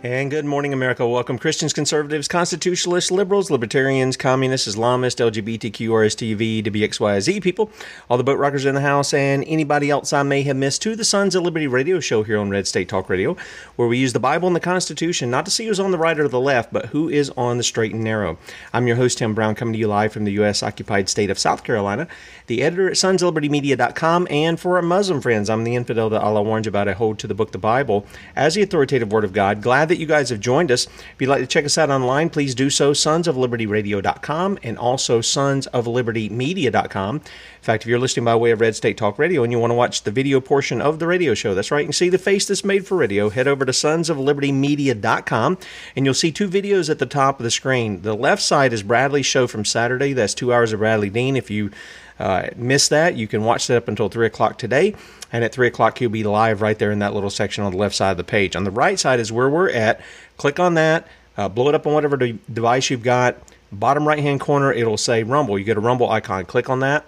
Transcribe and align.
And 0.00 0.30
good 0.30 0.44
morning, 0.44 0.72
America. 0.72 1.08
Welcome, 1.08 1.40
Christians, 1.40 1.72
conservatives, 1.72 2.28
constitutionalists, 2.28 3.10
liberals, 3.10 3.50
libertarians, 3.50 4.16
communists, 4.16 4.72
Islamists, 4.72 5.18
LGBTQ, 5.18 5.88
RSTV, 5.88 6.62
WXYZ 6.62 7.42
people, 7.42 7.72
all 8.08 8.16
the 8.16 8.22
boat 8.22 8.38
rockers 8.38 8.64
in 8.64 8.76
the 8.76 8.80
house, 8.80 9.12
and 9.12 9.42
anybody 9.48 9.90
else 9.90 10.12
I 10.12 10.22
may 10.22 10.42
have 10.42 10.56
missed 10.56 10.82
to 10.82 10.94
the 10.94 11.04
Sons 11.04 11.34
of 11.34 11.42
Liberty 11.42 11.66
radio 11.66 11.98
show 11.98 12.22
here 12.22 12.38
on 12.38 12.48
Red 12.48 12.68
State 12.68 12.88
Talk 12.88 13.10
Radio, 13.10 13.36
where 13.74 13.88
we 13.88 13.98
use 13.98 14.12
the 14.12 14.20
Bible 14.20 14.46
and 14.46 14.54
the 14.54 14.60
Constitution 14.60 15.32
not 15.32 15.44
to 15.46 15.50
see 15.50 15.66
who's 15.66 15.80
on 15.80 15.90
the 15.90 15.98
right 15.98 16.20
or 16.20 16.28
the 16.28 16.38
left, 16.38 16.72
but 16.72 16.86
who 16.86 17.08
is 17.08 17.30
on 17.30 17.56
the 17.56 17.64
straight 17.64 17.92
and 17.92 18.04
narrow. 18.04 18.38
I'm 18.72 18.86
your 18.86 18.96
host, 18.96 19.18
Tim 19.18 19.34
Brown, 19.34 19.56
coming 19.56 19.72
to 19.72 19.80
you 19.80 19.88
live 19.88 20.12
from 20.12 20.22
the 20.22 20.32
U.S. 20.32 20.62
occupied 20.62 21.08
state 21.08 21.28
of 21.28 21.40
South 21.40 21.64
Carolina, 21.64 22.06
the 22.48 22.62
editor 22.62 22.88
at 22.88 22.96
sonsoflibertymedia.com, 22.96 24.26
and 24.30 24.58
for 24.58 24.76
our 24.76 24.82
Muslim 24.82 25.20
friends, 25.20 25.48
I'm 25.48 25.64
the 25.64 25.76
infidel 25.76 26.10
that 26.10 26.22
Allah 26.22 26.42
warns 26.42 26.66
about. 26.66 26.88
I 26.88 26.92
hold 26.92 27.18
to 27.20 27.26
the 27.26 27.34
book, 27.34 27.52
the 27.52 27.58
Bible, 27.58 28.06
as 28.34 28.54
the 28.54 28.62
authoritative 28.62 29.12
word 29.12 29.24
of 29.24 29.32
God. 29.32 29.62
Glad 29.62 29.88
that 29.90 29.98
you 29.98 30.06
guys 30.06 30.30
have 30.30 30.40
joined 30.40 30.72
us. 30.72 30.86
If 30.86 31.16
you'd 31.20 31.28
like 31.28 31.40
to 31.40 31.46
check 31.46 31.64
us 31.64 31.78
out 31.78 31.90
online, 31.90 32.30
please 32.30 32.54
do 32.54 32.70
so, 32.70 32.92
sonsoflibertyradio.com 32.92 34.58
and 34.62 34.78
also 34.78 35.20
sonsoflibertymedia.com. 35.20 37.16
In 37.16 37.22
fact, 37.60 37.82
if 37.82 37.88
you're 37.88 37.98
listening 37.98 38.24
by 38.24 38.34
way 38.34 38.50
of 38.50 38.60
Red 38.60 38.76
State 38.76 38.96
Talk 38.96 39.18
Radio 39.18 39.42
and 39.42 39.52
you 39.52 39.58
want 39.58 39.70
to 39.70 39.76
watch 39.76 40.02
the 40.02 40.10
video 40.10 40.40
portion 40.40 40.80
of 40.80 40.98
the 40.98 41.06
radio 41.06 41.34
show, 41.34 41.54
that's 41.54 41.70
right, 41.70 41.84
can 41.84 41.92
see 41.92 42.08
the 42.08 42.18
face 42.18 42.46
that's 42.46 42.64
made 42.64 42.86
for 42.86 42.96
radio, 42.96 43.28
head 43.28 43.46
over 43.46 43.64
to 43.64 43.72
sonsoflibertymedia.com 43.72 45.58
and 45.96 46.04
you'll 46.04 46.14
see 46.14 46.32
two 46.32 46.48
videos 46.48 46.88
at 46.88 46.98
the 46.98 47.06
top 47.06 47.38
of 47.40 47.44
the 47.44 47.50
screen. 47.50 48.02
The 48.02 48.14
left 48.14 48.42
side 48.42 48.72
is 48.72 48.82
Bradley's 48.82 49.26
show 49.26 49.46
from 49.46 49.64
Saturday. 49.64 50.12
That's 50.12 50.34
two 50.34 50.52
hours 50.52 50.72
of 50.72 50.80
Bradley 50.80 51.10
Dean. 51.10 51.36
If 51.36 51.50
you 51.50 51.70
uh, 52.18 52.48
missed 52.56 52.90
that, 52.90 53.16
you 53.16 53.28
can 53.28 53.44
watch 53.44 53.66
that 53.66 53.76
up 53.76 53.88
until 53.88 54.08
3 54.08 54.26
o'clock 54.26 54.58
today. 54.58 54.94
And 55.32 55.44
at 55.44 55.52
3 55.52 55.66
o'clock, 55.66 55.98
he'll 55.98 56.08
be 56.08 56.24
live 56.24 56.62
right 56.62 56.78
there 56.78 56.90
in 56.90 56.98
that 57.00 57.14
little 57.14 57.30
section 57.30 57.64
on 57.64 57.72
the 57.72 57.78
left 57.78 57.94
side 57.94 58.12
of 58.12 58.16
the 58.16 58.24
page. 58.24 58.56
On 58.56 58.64
the 58.64 58.70
right 58.70 58.98
side 58.98 59.20
is 59.20 59.30
where 59.30 59.48
we're 59.48 59.70
at. 59.70 60.00
Click 60.36 60.58
on 60.58 60.74
that, 60.74 61.06
uh, 61.36 61.48
blow 61.48 61.68
it 61.68 61.74
up 61.74 61.86
on 61.86 61.92
whatever 61.94 62.16
de- 62.16 62.38
device 62.52 62.90
you've 62.90 63.02
got. 63.02 63.36
Bottom 63.70 64.08
right 64.08 64.18
hand 64.18 64.40
corner, 64.40 64.72
it'll 64.72 64.96
say 64.96 65.22
Rumble. 65.22 65.58
You 65.58 65.64
get 65.64 65.76
a 65.76 65.80
Rumble 65.80 66.10
icon. 66.10 66.44
Click 66.46 66.70
on 66.70 66.80
that. 66.80 67.04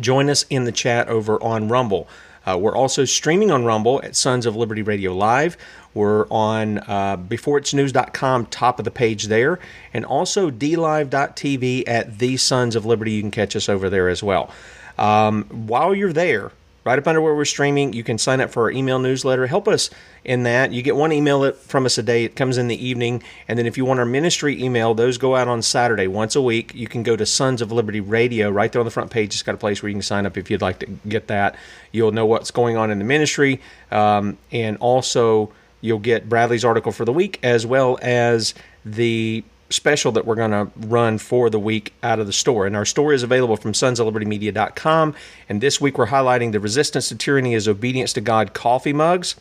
Join 0.00 0.30
us 0.30 0.46
in 0.48 0.64
the 0.64 0.72
chat 0.72 1.08
over 1.08 1.42
on 1.42 1.68
Rumble. 1.68 2.08
Uh, 2.46 2.58
we're 2.58 2.76
also 2.76 3.04
streaming 3.04 3.50
on 3.50 3.64
Rumble 3.64 4.00
at 4.02 4.16
Sons 4.16 4.46
of 4.46 4.56
Liberty 4.56 4.82
Radio 4.82 5.14
Live. 5.14 5.56
We're 5.94 6.26
on 6.30 6.78
uh, 6.78 7.16
beforeitsnews.com, 7.18 8.46
top 8.46 8.78
of 8.78 8.84
the 8.84 8.90
page 8.90 9.24
there, 9.24 9.58
and 9.92 10.04
also 10.04 10.50
dlive.tv 10.50 11.84
at 11.86 12.18
the 12.18 12.36
Sons 12.36 12.74
of 12.76 12.86
Liberty. 12.86 13.12
You 13.12 13.22
can 13.22 13.30
catch 13.30 13.54
us 13.54 13.68
over 13.68 13.90
there 13.90 14.08
as 14.08 14.22
well. 14.22 14.50
Um, 14.98 15.44
while 15.44 15.94
you're 15.94 16.12
there, 16.12 16.52
right 16.84 16.98
up 16.98 17.06
under 17.06 17.20
where 17.20 17.34
we're 17.34 17.44
streaming, 17.44 17.92
you 17.92 18.02
can 18.02 18.18
sign 18.18 18.40
up 18.40 18.50
for 18.50 18.64
our 18.64 18.70
email 18.70 18.98
newsletter. 18.98 19.46
Help 19.46 19.68
us 19.68 19.90
in 20.24 20.42
that. 20.42 20.72
You 20.72 20.82
get 20.82 20.96
one 20.96 21.12
email 21.12 21.52
from 21.52 21.86
us 21.86 21.98
a 21.98 22.02
day. 22.02 22.24
It 22.24 22.36
comes 22.36 22.58
in 22.58 22.68
the 22.68 22.86
evening. 22.86 23.22
And 23.48 23.58
then 23.58 23.66
if 23.66 23.76
you 23.76 23.84
want 23.84 24.00
our 24.00 24.06
ministry 24.06 24.62
email, 24.62 24.94
those 24.94 25.18
go 25.18 25.36
out 25.36 25.48
on 25.48 25.62
Saturday 25.62 26.06
once 26.06 26.34
a 26.34 26.42
week. 26.42 26.74
You 26.74 26.88
can 26.88 27.02
go 27.02 27.16
to 27.16 27.24
Sons 27.24 27.62
of 27.62 27.70
Liberty 27.70 28.00
Radio 28.00 28.50
right 28.50 28.70
there 28.72 28.80
on 28.80 28.86
the 28.86 28.90
front 28.90 29.10
page. 29.10 29.34
It's 29.34 29.42
got 29.42 29.54
a 29.54 29.58
place 29.58 29.82
where 29.82 29.90
you 29.90 29.94
can 29.94 30.02
sign 30.02 30.26
up 30.26 30.36
if 30.36 30.50
you'd 30.50 30.62
like 30.62 30.80
to 30.80 30.86
get 31.08 31.28
that. 31.28 31.56
You'll 31.92 32.12
know 32.12 32.26
what's 32.26 32.50
going 32.50 32.76
on 32.76 32.90
in 32.90 32.98
the 32.98 33.04
ministry. 33.04 33.60
Um, 33.90 34.38
and 34.50 34.76
also, 34.78 35.52
you'll 35.80 35.98
get 35.98 36.28
Bradley's 36.28 36.64
article 36.64 36.92
for 36.92 37.04
the 37.04 37.12
week 37.12 37.38
as 37.42 37.66
well 37.66 37.98
as 38.02 38.54
the 38.84 39.44
special 39.72 40.12
that 40.12 40.24
we're 40.24 40.34
going 40.34 40.50
to 40.50 40.70
run 40.76 41.18
for 41.18 41.50
the 41.50 41.58
week 41.58 41.92
out 42.02 42.18
of 42.18 42.26
the 42.26 42.32
store. 42.32 42.66
And 42.66 42.76
our 42.76 42.84
store 42.84 43.12
is 43.12 43.22
available 43.22 43.56
from 43.56 43.72
sonsoflibertymedia.com. 43.72 45.14
And 45.48 45.60
this 45.60 45.80
week 45.80 45.98
we're 45.98 46.06
highlighting 46.06 46.52
the 46.52 46.60
resistance 46.60 47.08
to 47.08 47.16
tyranny 47.16 47.54
is 47.54 47.66
obedience 47.66 48.12
to 48.14 48.20
God 48.20 48.54
coffee 48.54 48.92
mugs. 48.92 49.36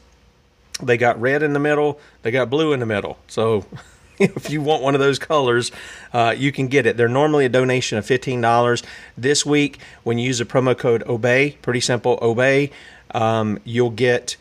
They 0.82 0.98
got 0.98 1.20
red 1.22 1.44
in 1.44 1.54
the 1.54 1.60
middle, 1.60 2.00
they 2.24 2.32
got 2.32 2.50
blue 2.50 2.74
in 2.74 2.80
the 2.80 2.86
middle. 2.86 3.18
So 3.28 3.66
if 4.20 4.50
you 4.50 4.62
want 4.62 4.84
one 4.84 4.96
of 4.96 5.02
those 5.02 5.20
colors, 5.20 5.72
uh, 6.14 6.34
you 6.38 6.52
can 6.52 6.68
get 6.68 6.86
it. 6.86 6.98
They're 6.98 7.08
normally 7.08 7.46
a 7.46 7.50
donation 7.50 7.98
of 7.98 8.06
$15. 8.06 8.84
This 9.18 9.46
week, 9.46 9.80
when 10.04 10.18
you 10.18 10.28
use 10.28 10.40
the 10.40 10.46
promo 10.46 10.78
code 10.78 11.04
OBEY, 11.06 11.58
pretty 11.62 11.82
simple, 11.82 12.18
OBEY, 12.22 12.72
um, 13.12 13.60
you'll 13.64 13.90
get 13.90 14.38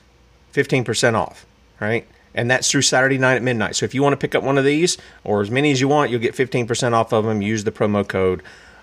15% 0.53 1.15
off, 1.15 1.47
right? 1.81 2.07
And 2.35 2.51
that's 2.51 2.71
through 2.71 2.83
Saturday 2.83 3.19
night 3.19 3.37
at 3.37 3.43
midnight. 3.43 3.77
So 3.77 3.85
if 3.85 3.95
you 3.95 4.03
want 4.03 4.13
to 4.13 4.17
pick 4.17 4.35
up 4.35 4.43
one 4.43 4.59
of 4.59 4.65
these 4.65 4.99
or 5.25 5.41
as 5.41 5.51
many 5.51 5.73
as 5.73 5.81
you 5.81 5.89
want, 5.89 6.11
you'll 6.11 6.21
get 6.21 6.35
15% 6.35 6.93
off 6.93 7.13
of 7.13 7.25
them. 7.25 7.43
Use 7.43 7.65
the 7.65 7.73
promo 7.73 8.07
code 8.07 8.43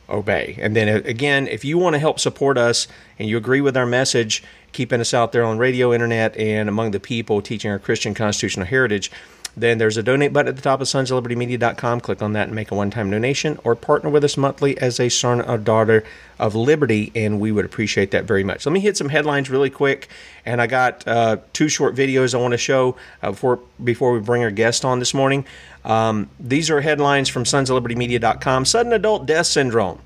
obey. 0.09 0.57
And 0.59 0.75
then 0.75 0.89
uh, 0.89 1.01
again, 1.05 1.47
if 1.47 1.65
you 1.65 1.77
want 1.77 1.93
to 1.93 1.99
help 1.99 2.19
support 2.19 2.57
us 2.57 2.87
and 3.19 3.27
you 3.27 3.37
agree 3.37 3.61
with 3.61 3.75
our 3.75 3.85
message, 3.85 4.43
keeping 4.71 5.01
us 5.01 5.13
out 5.13 5.31
there 5.31 5.43
on 5.43 5.57
radio, 5.57 5.93
internet, 5.93 6.35
and 6.37 6.69
among 6.69 6.91
the 6.91 6.99
people 6.99 7.41
teaching 7.41 7.71
our 7.71 7.79
Christian 7.79 8.13
constitutional 8.13 8.65
heritage, 8.65 9.11
then 9.57 9.79
there's 9.79 9.97
a 9.97 10.03
donate 10.03 10.31
button 10.31 10.49
at 10.49 10.55
the 10.55 10.61
top 10.61 10.81
of 10.81 10.87
sonsoflibertymedia.com. 10.87 12.01
Click 12.01 12.21
on 12.21 12.33
that 12.33 12.45
and 12.45 12.55
make 12.55 12.69
a 12.69 12.75
one 12.75 12.91
time 12.91 13.09
donation 13.09 13.59
or 13.63 13.75
partner 13.75 14.07
with 14.07 14.23
us 14.23 14.37
monthly 14.37 14.77
as 14.77 14.99
a 14.99 15.09
son 15.09 15.41
or 15.41 15.57
daughter 15.57 16.03
of 16.37 16.53
liberty, 16.53 17.11
and 17.15 17.39
we 17.39 17.51
would 17.51 17.65
appreciate 17.65 18.11
that 18.11 18.25
very 18.25 18.43
much. 18.43 18.67
Let 18.67 18.71
me 18.73 18.79
hit 18.79 18.95
some 18.95 19.09
headlines 19.09 19.49
really 19.49 19.71
quick, 19.71 20.09
and 20.45 20.61
I 20.61 20.67
got 20.67 21.07
uh, 21.07 21.37
two 21.53 21.69
short 21.69 21.95
videos 21.95 22.35
I 22.35 22.37
want 22.37 22.51
to 22.51 22.57
show 22.59 22.97
uh, 23.23 23.31
before, 23.31 23.59
before 23.83 24.13
we 24.13 24.19
bring 24.19 24.43
our 24.43 24.51
guest 24.51 24.85
on 24.85 24.99
this 24.99 25.15
morning. 25.15 25.43
Um, 25.83 26.29
these 26.39 26.69
are 26.69 26.81
headlines 26.81 27.27
from 27.27 27.43
sonsoflibertymedia.com. 27.43 28.65
Sudden 28.65 28.93
adult 28.93 29.25
death 29.25 29.47
syndrome. 29.47 29.99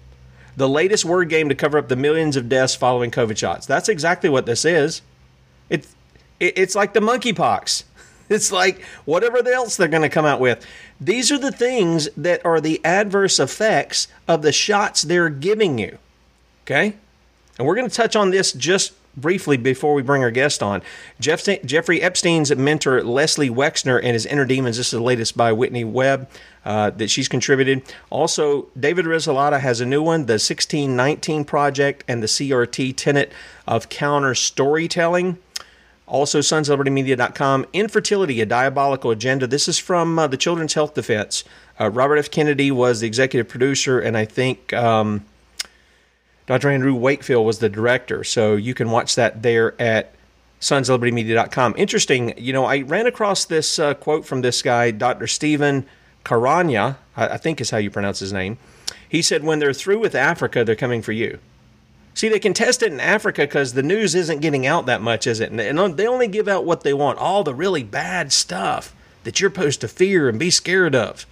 The 0.56 0.70
latest 0.70 1.04
word 1.04 1.28
game 1.28 1.50
to 1.50 1.56
cover 1.56 1.78
up 1.78 1.90
the 1.90 1.98
millions 1.98 2.38
of 2.38 2.48
deaths 2.48 2.76
following 2.76 3.12
COVID 3.12 3.38
shots. 3.38 3.66
That's 3.66 3.90
exactly 3.90 4.30
what 4.30 4.46
this 4.46 4.64
is. 4.64 5.02
It's, 5.70 5.94
it, 6.40 6.58
it's 6.58 6.76
like 6.76 6.94
the 6.94 7.00
monkeypox. 7.02 7.84
It's 8.30 8.52
like 8.52 8.82
whatever 9.04 9.46
else 9.48 9.76
they're 9.76 9.88
going 9.90 10.04
to 10.04 10.10
come 10.10 10.26
out 10.26 10.40
with. 10.40 10.66
These 11.02 11.32
are 11.32 11.38
the 11.38 11.52
things 11.52 12.08
that 12.16 12.46
are 12.46 12.62
the 12.62 12.80
adverse 12.86 13.40
effects 13.40 14.08
of 14.28 14.42
the 14.42 14.54
shots 14.54 15.02
they're 15.02 15.30
giving 15.30 15.78
you. 15.78 15.98
Okay? 16.64 16.96
And 17.58 17.68
we're 17.68 17.76
going 17.76 17.90
to 17.90 17.96
touch 17.96 18.16
on 18.16 18.32
this 18.32 18.54
just 18.54 18.94
briefly 19.16 19.58
before 19.58 19.94
we 19.94 20.02
bring 20.02 20.24
our 20.24 20.32
guest 20.32 20.64
on. 20.64 20.82
Jeff, 21.20 21.46
Jeffrey 21.66 22.02
Epstein's 22.02 22.56
mentor, 22.56 23.04
Leslie 23.04 23.50
Wexner, 23.50 23.98
and 23.98 24.14
his 24.14 24.26
Inner 24.26 24.46
Demons. 24.46 24.78
This 24.78 24.88
is 24.88 24.92
the 24.92 25.04
latest 25.04 25.36
by 25.36 25.52
Whitney 25.52 25.84
Webb 25.84 26.30
uh, 26.66 26.92
that 26.92 27.10
she's 27.10 27.28
contributed. 27.28 27.84
Also, 28.10 28.68
David 28.80 29.06
Risselada 29.06 29.60
has 29.60 29.82
a 29.82 29.86
new 29.86 30.02
one, 30.02 30.26
the 30.26 30.34
1619 30.34 31.46
Project 31.46 32.04
and 32.08 32.22
the 32.24 32.28
CRT 32.28 32.96
Tenet 32.96 33.32
of 33.68 33.90
Counter 33.90 34.36
Storytelling. 34.36 35.38
Also, 36.12 36.40
sonsoflibertymedia.com. 36.40 37.66
Infertility, 37.72 38.42
a 38.42 38.46
diabolical 38.46 39.12
agenda. 39.12 39.48
This 39.48 39.70
is 39.70 39.80
from 39.80 40.20
uh, 40.20 40.28
the 40.28 40.36
Children's 40.36 40.74
Health 40.74 40.94
Defense. 40.94 41.46
Uh, 41.80 41.90
Robert 41.90 42.18
F. 42.18 42.30
Kennedy 42.30 42.70
was 42.70 43.00
the 43.00 43.08
executive 43.08 43.48
producer, 43.48 43.98
and 43.98 44.18
I 44.18 44.26
think 44.26 44.74
um, 44.74 45.24
Dr. 46.48 46.70
Andrew 46.70 46.94
Wakefield 46.94 47.46
was 47.46 47.60
the 47.60 47.70
director. 47.70 48.26
So 48.26 48.58
you 48.58 48.74
can 48.74 48.92
watch 48.92 49.16
that 49.16 49.42
there 49.42 49.74
at 49.82 50.14
sonsoflibertymedia.com. 50.60 51.76
Interesting, 51.78 52.38
you 52.38 52.52
know, 52.52 52.66
I 52.66 52.82
ran 52.82 53.08
across 53.08 53.46
this 53.46 53.80
uh, 53.80 53.94
quote 53.94 54.26
from 54.26 54.42
this 54.42 54.62
guy, 54.62 54.92
Dr. 54.92 55.28
Stephen 55.28 55.86
Karanya, 56.26 56.98
I, 57.16 57.30
I 57.30 57.38
think 57.38 57.62
is 57.62 57.70
how 57.70 57.78
you 57.78 57.90
pronounce 57.90 58.20
his 58.20 58.34
name. 58.34 58.58
He 59.08 59.22
said, 59.22 59.46
When 59.46 59.60
they're 59.60 59.72
through 59.72 60.00
with 60.00 60.14
Africa, 60.14 60.66
they're 60.66 60.76
coming 60.76 61.02
for 61.02 61.14
you. 61.14 61.40
See, 62.14 62.30
they 62.30 62.40
can 62.40 62.54
test 62.54 62.84
it 62.84 62.92
in 62.92 63.00
Africa 63.00 63.44
because 63.44 63.74
the 63.74 63.84
news 63.84 64.16
isn't 64.16 64.42
getting 64.42 64.68
out 64.68 64.86
that 64.86 65.02
much, 65.02 65.26
is 65.26 65.40
it? 65.40 65.52
And 65.52 65.98
they 65.98 66.08
only 66.08 66.28
give 66.28 66.48
out 66.48 66.66
what 66.66 66.82
they 66.82 66.94
want, 66.94 67.20
all 67.20 67.44
the 67.44 67.56
really 67.56 67.84
bad 67.84 68.34
stuff 68.34 68.94
that 69.24 69.40
you're 69.40 69.50
supposed 69.50 69.82
to 69.82 69.88
fear 69.88 70.28
and 70.28 70.38
be 70.38 70.50
scared 70.50 70.94
of. 70.94 71.26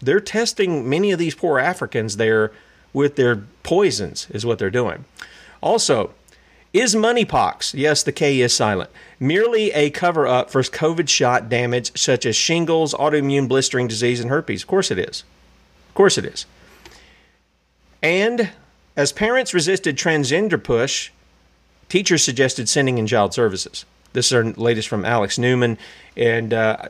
They're 0.00 0.20
testing 0.20 0.88
many 0.88 1.12
of 1.12 1.18
these 1.18 1.34
poor 1.34 1.58
Africans 1.58 2.18
there 2.18 2.52
with 2.92 3.16
their 3.16 3.44
poisons, 3.62 4.26
is 4.30 4.44
what 4.44 4.58
they're 4.58 4.70
doing. 4.70 5.06
Also, 5.62 6.10
is 6.72 6.94
moneypox, 6.94 7.72
yes, 7.72 8.02
the 8.02 8.12
K 8.12 8.40
is 8.40 8.52
silent, 8.52 8.90
merely 9.18 9.72
a 9.72 9.88
cover 9.88 10.26
up 10.26 10.50
for 10.50 10.60
COVID 10.62 11.08
shot 11.08 11.48
damage 11.48 11.98
such 11.98 12.26
as 12.26 12.36
shingles, 12.36 12.92
autoimmune 12.92 13.48
blistering 13.48 13.88
disease, 13.88 14.20
and 14.20 14.28
herpes? 14.28 14.62
Of 14.62 14.68
course 14.68 14.90
it 14.90 14.98
is. 14.98 15.24
Of 15.88 15.94
course 15.94 16.18
it 16.18 16.26
is. 16.26 16.44
And 18.02 18.50
as 18.96 19.12
parents 19.12 19.52
resisted 19.52 19.96
transgender 19.96 20.62
push, 20.62 21.10
teachers 21.88 22.24
suggested 22.24 22.68
sending 22.68 22.98
in 22.98 23.06
child 23.06 23.34
services. 23.34 23.84
This 24.12 24.26
is 24.26 24.32
our 24.32 24.44
latest 24.44 24.88
from 24.88 25.04
Alex 25.04 25.38
Newman, 25.38 25.76
and 26.16 26.54
uh, 26.54 26.88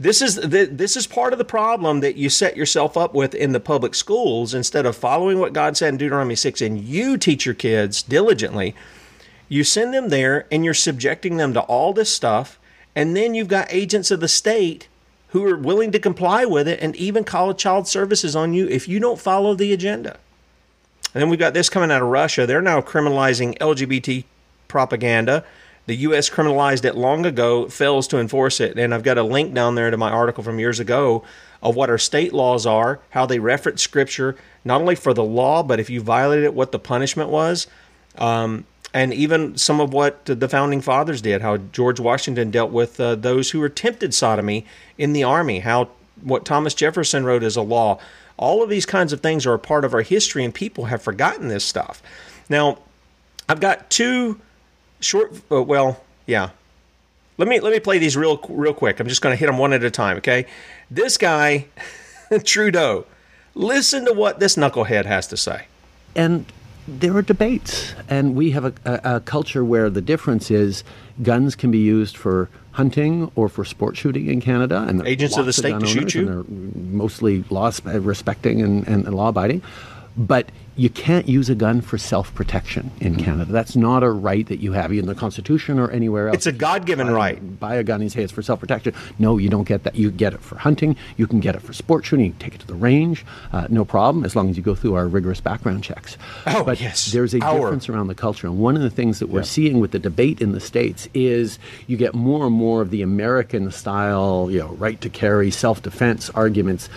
this 0.00 0.22
is 0.22 0.36
this 0.36 0.96
is 0.96 1.06
part 1.06 1.32
of 1.32 1.38
the 1.38 1.44
problem 1.44 2.00
that 2.00 2.16
you 2.16 2.30
set 2.30 2.56
yourself 2.56 2.96
up 2.96 3.14
with 3.14 3.34
in 3.34 3.52
the 3.52 3.60
public 3.60 3.94
schools. 3.94 4.54
Instead 4.54 4.86
of 4.86 4.96
following 4.96 5.38
what 5.38 5.52
God 5.52 5.76
said 5.76 5.90
in 5.90 5.98
Deuteronomy 5.98 6.34
six, 6.34 6.62
and 6.62 6.80
you 6.80 7.18
teach 7.18 7.44
your 7.44 7.54
kids 7.54 8.02
diligently, 8.02 8.74
you 9.50 9.64
send 9.64 9.92
them 9.92 10.08
there, 10.08 10.46
and 10.50 10.64
you're 10.64 10.72
subjecting 10.72 11.36
them 11.36 11.52
to 11.52 11.60
all 11.60 11.92
this 11.92 12.14
stuff, 12.14 12.58
and 12.96 13.14
then 13.14 13.34
you've 13.34 13.48
got 13.48 13.70
agents 13.70 14.10
of 14.10 14.20
the 14.20 14.28
state 14.28 14.88
who 15.28 15.44
are 15.44 15.58
willing 15.58 15.92
to 15.92 15.98
comply 15.98 16.46
with 16.46 16.66
it, 16.66 16.80
and 16.80 16.96
even 16.96 17.22
call 17.22 17.52
child 17.52 17.86
services 17.86 18.34
on 18.34 18.54
you 18.54 18.66
if 18.68 18.88
you 18.88 18.98
don't 18.98 19.20
follow 19.20 19.52
the 19.54 19.74
agenda. 19.74 20.18
And 21.14 21.22
then 21.22 21.30
we've 21.30 21.38
got 21.38 21.54
this 21.54 21.68
coming 21.68 21.90
out 21.90 22.02
of 22.02 22.08
Russia. 22.08 22.46
They're 22.46 22.62
now 22.62 22.80
criminalizing 22.80 23.56
LGBT 23.58 24.24
propaganda. 24.68 25.44
The 25.86 25.96
U.S. 25.96 26.28
criminalized 26.28 26.84
it 26.84 26.96
long 26.96 27.24
ago, 27.24 27.66
fails 27.68 28.06
to 28.08 28.18
enforce 28.18 28.60
it. 28.60 28.78
And 28.78 28.94
I've 28.94 29.02
got 29.02 29.16
a 29.16 29.22
link 29.22 29.54
down 29.54 29.74
there 29.74 29.90
to 29.90 29.96
my 29.96 30.10
article 30.10 30.44
from 30.44 30.58
years 30.58 30.80
ago 30.80 31.24
of 31.62 31.74
what 31.74 31.88
our 31.90 31.98
state 31.98 32.32
laws 32.32 32.66
are, 32.66 33.00
how 33.10 33.26
they 33.26 33.38
reference 33.38 33.82
scripture, 33.82 34.36
not 34.64 34.80
only 34.80 34.94
for 34.94 35.14
the 35.14 35.24
law, 35.24 35.62
but 35.62 35.80
if 35.80 35.88
you 35.88 36.00
violated 36.00 36.44
it, 36.44 36.54
what 36.54 36.72
the 36.72 36.78
punishment 36.78 37.30
was. 37.30 37.66
Um, 38.18 38.66
and 38.94 39.12
even 39.12 39.56
some 39.56 39.80
of 39.80 39.92
what 39.92 40.24
the 40.24 40.48
founding 40.48 40.80
fathers 40.80 41.20
did, 41.20 41.42
how 41.42 41.56
George 41.56 42.00
Washington 42.00 42.50
dealt 42.50 42.70
with 42.70 42.98
uh, 43.00 43.14
those 43.14 43.50
who 43.50 43.64
attempted 43.64 44.14
sodomy 44.14 44.66
in 44.96 45.12
the 45.12 45.24
army, 45.24 45.60
how 45.60 45.88
what 46.22 46.44
Thomas 46.44 46.74
Jefferson 46.74 47.24
wrote 47.24 47.42
as 47.42 47.56
a 47.56 47.62
law. 47.62 47.98
All 48.38 48.62
of 48.62 48.70
these 48.70 48.86
kinds 48.86 49.12
of 49.12 49.20
things 49.20 49.46
are 49.46 49.54
a 49.54 49.58
part 49.58 49.84
of 49.84 49.92
our 49.94 50.02
history, 50.02 50.44
and 50.44 50.54
people 50.54 50.86
have 50.86 51.02
forgotten 51.02 51.48
this 51.48 51.64
stuff. 51.64 52.02
Now, 52.48 52.78
I've 53.48 53.60
got 53.60 53.90
two 53.90 54.40
short. 55.00 55.32
Uh, 55.50 55.62
well, 55.62 56.02
yeah. 56.26 56.50
Let 57.36 57.48
me 57.48 57.60
let 57.60 57.72
me 57.72 57.80
play 57.80 57.98
these 57.98 58.16
real 58.16 58.40
real 58.48 58.74
quick. 58.74 59.00
I'm 59.00 59.08
just 59.08 59.22
going 59.22 59.32
to 59.32 59.38
hit 59.38 59.46
them 59.46 59.58
one 59.58 59.72
at 59.72 59.84
a 59.84 59.90
time. 59.90 60.16
Okay. 60.18 60.46
This 60.90 61.16
guy, 61.16 61.66
Trudeau. 62.44 63.06
Listen 63.54 64.04
to 64.04 64.12
what 64.12 64.38
this 64.38 64.56
knucklehead 64.56 65.04
has 65.04 65.26
to 65.28 65.36
say. 65.36 65.66
And 66.14 66.46
there 66.86 67.14
are 67.16 67.22
debates, 67.22 67.94
and 68.08 68.34
we 68.34 68.52
have 68.52 68.64
a, 68.64 68.72
a, 68.84 69.16
a, 69.16 69.20
culture 69.20 69.64
where 69.64 69.90
the 69.90 70.00
difference 70.00 70.50
is 70.50 70.84
guns 71.22 71.54
can 71.54 71.70
be 71.70 71.78
used 71.78 72.16
for 72.16 72.48
hunting 72.78 73.28
or 73.34 73.48
for 73.48 73.64
sport 73.64 73.96
shooting 73.96 74.28
in 74.28 74.40
Canada, 74.40 74.86
and 74.88 75.04
agents 75.04 75.36
of 75.36 75.46
the 75.46 75.52
state 75.52 75.78
to 75.80 75.86
shoot 75.86 76.14
you. 76.14 76.24
they're 76.24 76.44
mostly 77.04 77.44
law 77.50 77.72
respecting 77.84 78.62
and, 78.62 78.86
and, 78.86 79.04
and 79.04 79.16
law 79.16 79.30
abiding, 79.30 79.60
but 80.16 80.46
you 80.78 80.88
can't 80.88 81.28
use 81.28 81.50
a 81.50 81.56
gun 81.56 81.80
for 81.80 81.98
self 81.98 82.32
protection 82.34 82.92
in 83.00 83.14
mm-hmm. 83.14 83.24
Canada. 83.24 83.52
That's 83.52 83.74
not 83.74 84.04
a 84.04 84.10
right 84.10 84.46
that 84.46 84.60
you 84.60 84.72
have 84.72 84.92
in 84.92 85.06
the 85.06 85.14
Constitution 85.14 85.78
or 85.78 85.90
anywhere 85.90 86.28
else. 86.28 86.36
It's 86.36 86.46
a 86.46 86.52
God 86.52 86.86
given 86.86 87.10
right. 87.10 87.58
Buy 87.58 87.74
a 87.74 87.82
gun 87.82 88.00
and 88.00 88.10
say 88.10 88.22
it's 88.22 88.32
for 88.32 88.42
self 88.42 88.60
protection. 88.60 88.94
No, 89.18 89.38
you 89.38 89.48
don't 89.48 89.66
get 89.66 89.82
that. 89.82 89.96
You 89.96 90.12
get 90.12 90.34
it 90.34 90.40
for 90.40 90.56
hunting. 90.56 90.96
You 91.16 91.26
can 91.26 91.40
get 91.40 91.56
it 91.56 91.62
for 91.62 91.72
sport 91.72 92.06
shooting. 92.06 92.26
You 92.26 92.30
can 92.32 92.38
take 92.38 92.54
it 92.54 92.60
to 92.60 92.66
the 92.66 92.76
range. 92.76 93.26
Uh, 93.52 93.66
no 93.68 93.84
problem, 93.84 94.24
as 94.24 94.36
long 94.36 94.48
as 94.48 94.56
you 94.56 94.62
go 94.62 94.76
through 94.76 94.94
our 94.94 95.08
rigorous 95.08 95.40
background 95.40 95.82
checks. 95.82 96.16
Oh, 96.46 96.62
but 96.62 96.80
yes. 96.80 97.10
There's 97.10 97.34
a 97.34 97.40
our. 97.40 97.58
difference 97.58 97.88
around 97.88 98.06
the 98.06 98.14
culture. 98.14 98.46
And 98.46 98.58
one 98.58 98.76
of 98.76 98.82
the 98.82 98.90
things 98.90 99.18
that 99.18 99.28
we're 99.28 99.40
yeah. 99.40 99.44
seeing 99.44 99.80
with 99.80 99.90
the 99.90 99.98
debate 99.98 100.40
in 100.40 100.52
the 100.52 100.60
States 100.60 101.08
is 101.12 101.58
you 101.88 101.96
get 101.96 102.14
more 102.14 102.46
and 102.46 102.54
more 102.54 102.82
of 102.82 102.90
the 102.90 103.02
American 103.02 103.70
style, 103.72 104.48
you 104.48 104.60
know, 104.60 104.68
right 104.74 105.00
to 105.00 105.10
carry, 105.10 105.50
self 105.50 105.82
defense 105.82 106.30
arguments 106.30 106.88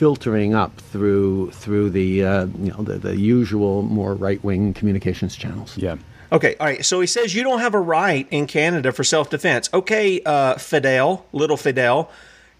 filtering 0.00 0.54
up 0.54 0.74
through 0.80 1.50
through 1.50 1.90
the 1.90 2.24
uh, 2.24 2.46
you 2.58 2.70
know 2.70 2.82
the, 2.82 2.98
the 2.98 3.16
usual 3.30 3.82
more 3.82 4.14
right 4.14 4.42
wing 4.42 4.74
communications 4.74 5.36
channels. 5.36 5.76
Yeah. 5.76 5.96
Okay, 6.32 6.54
all 6.60 6.66
right. 6.66 6.84
So 6.84 7.00
he 7.00 7.06
says 7.06 7.34
you 7.34 7.42
don't 7.42 7.60
have 7.60 7.74
a 7.74 7.80
right 7.80 8.26
in 8.30 8.46
Canada 8.46 8.92
for 8.92 9.04
self 9.04 9.30
defense. 9.30 9.68
Okay, 9.72 10.20
uh, 10.24 10.56
Fidel, 10.56 11.26
little 11.32 11.56
Fidel, 11.56 12.10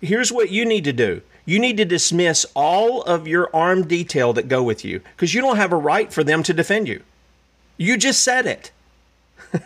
here's 0.01 0.33
what 0.33 0.51
you 0.51 0.65
need 0.65 0.85
to 0.85 0.93
do. 0.93 1.23
You 1.45 1.59
need 1.59 1.77
to 1.79 1.85
dismiss 1.85 2.47
all 2.55 3.03
of 3.03 3.27
your 3.27 3.49
armed 3.55 3.89
detail 3.89 4.33
that 4.35 4.49
go 4.49 4.63
with 4.63 4.85
you 4.85 5.01
because 5.17 5.35
you 5.35 5.41
don't 5.41 5.57
have 5.57 5.73
a 5.73 5.77
right 5.77 6.13
for 6.13 6.23
them 6.25 6.43
to 6.45 6.53
defend 6.53 6.89
you. 6.89 7.03
You 7.77 7.97
just 7.97 8.23
said 8.23 8.47
it. 8.47 8.71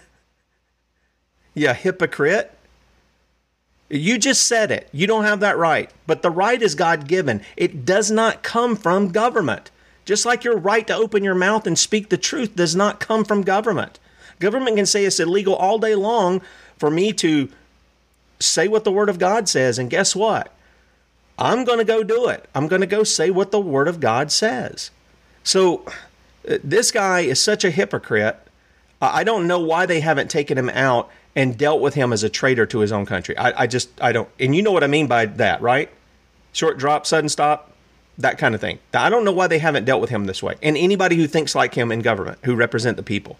yeah, 1.54 1.74
hypocrite. 1.74 2.52
You 3.90 4.18
just 4.18 4.46
said 4.46 4.70
it. 4.70 4.88
You 4.92 5.06
don't 5.06 5.24
have 5.24 5.40
that 5.40 5.58
right. 5.58 5.90
But 6.06 6.22
the 6.22 6.30
right 6.30 6.60
is 6.60 6.74
God 6.74 7.06
given, 7.08 7.42
it 7.56 7.84
does 7.84 8.10
not 8.10 8.42
come 8.42 8.76
from 8.76 9.12
government. 9.12 9.70
Just 10.04 10.26
like 10.26 10.44
your 10.44 10.56
right 10.56 10.86
to 10.86 10.94
open 10.94 11.24
your 11.24 11.34
mouth 11.34 11.66
and 11.66 11.78
speak 11.78 12.08
the 12.08 12.18
truth 12.18 12.56
does 12.56 12.76
not 12.76 13.00
come 13.00 13.24
from 13.24 13.42
government. 13.42 13.98
Government 14.38 14.76
can 14.76 14.86
say 14.86 15.04
it's 15.04 15.20
illegal 15.20 15.54
all 15.54 15.78
day 15.78 15.94
long 15.94 16.42
for 16.78 16.90
me 16.90 17.12
to 17.14 17.48
say 18.40 18.68
what 18.68 18.84
the 18.84 18.92
Word 18.92 19.08
of 19.08 19.18
God 19.18 19.48
says. 19.48 19.78
And 19.78 19.88
guess 19.88 20.14
what? 20.14 20.52
I'm 21.38 21.64
going 21.64 21.78
to 21.78 21.84
go 21.84 22.02
do 22.02 22.28
it. 22.28 22.48
I'm 22.54 22.68
going 22.68 22.80
to 22.80 22.86
go 22.86 23.04
say 23.04 23.30
what 23.30 23.50
the 23.50 23.60
Word 23.60 23.88
of 23.88 24.00
God 24.00 24.30
says. 24.30 24.90
So 25.42 25.84
uh, 26.48 26.58
this 26.62 26.90
guy 26.90 27.20
is 27.20 27.40
such 27.40 27.64
a 27.64 27.70
hypocrite. 27.70 28.38
I 29.00 29.24
don't 29.24 29.46
know 29.46 29.60
why 29.60 29.86
they 29.86 30.00
haven't 30.00 30.30
taken 30.30 30.56
him 30.56 30.70
out 30.70 31.10
and 31.36 31.58
dealt 31.58 31.80
with 31.80 31.94
him 31.94 32.12
as 32.12 32.22
a 32.22 32.28
traitor 32.28 32.64
to 32.66 32.78
his 32.78 32.92
own 32.92 33.06
country. 33.06 33.36
I, 33.36 33.62
I 33.62 33.66
just, 33.66 33.90
I 34.00 34.12
don't, 34.12 34.28
and 34.38 34.54
you 34.54 34.62
know 34.62 34.72
what 34.72 34.84
I 34.84 34.86
mean 34.86 35.08
by 35.08 35.26
that, 35.26 35.60
right? 35.60 35.90
Short 36.52 36.78
drop, 36.78 37.04
sudden 37.06 37.28
stop. 37.28 37.73
That 38.18 38.38
kind 38.38 38.54
of 38.54 38.60
thing. 38.60 38.78
I 38.92 39.10
don't 39.10 39.24
know 39.24 39.32
why 39.32 39.46
they 39.46 39.58
haven't 39.58 39.84
dealt 39.84 40.00
with 40.00 40.10
him 40.10 40.26
this 40.26 40.42
way, 40.42 40.54
and 40.62 40.76
anybody 40.76 41.16
who 41.16 41.26
thinks 41.26 41.54
like 41.54 41.74
him 41.74 41.90
in 41.90 42.00
government, 42.00 42.38
who 42.44 42.54
represent 42.54 42.96
the 42.96 43.02
people. 43.02 43.38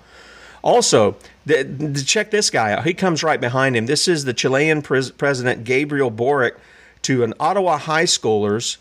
Also, 0.63 1.17
the, 1.45 1.63
the, 1.63 2.03
check 2.03 2.31
this 2.31 2.49
guy 2.49 2.73
out. 2.73 2.85
He 2.85 2.95
comes 2.95 3.23
right 3.23 3.41
behind 3.41 3.77
him. 3.77 3.85
This 3.85 4.09
is 4.09 4.25
the 4.25 4.33
Chilean 4.33 4.81
pres- 4.81 5.11
president 5.11 5.65
Gabriel 5.65 6.11
Boric 6.11 6.57
to 7.03 7.23
an 7.23 7.35
Ottawa 7.39 7.77
high 7.77 8.05
schoolers, 8.05 8.79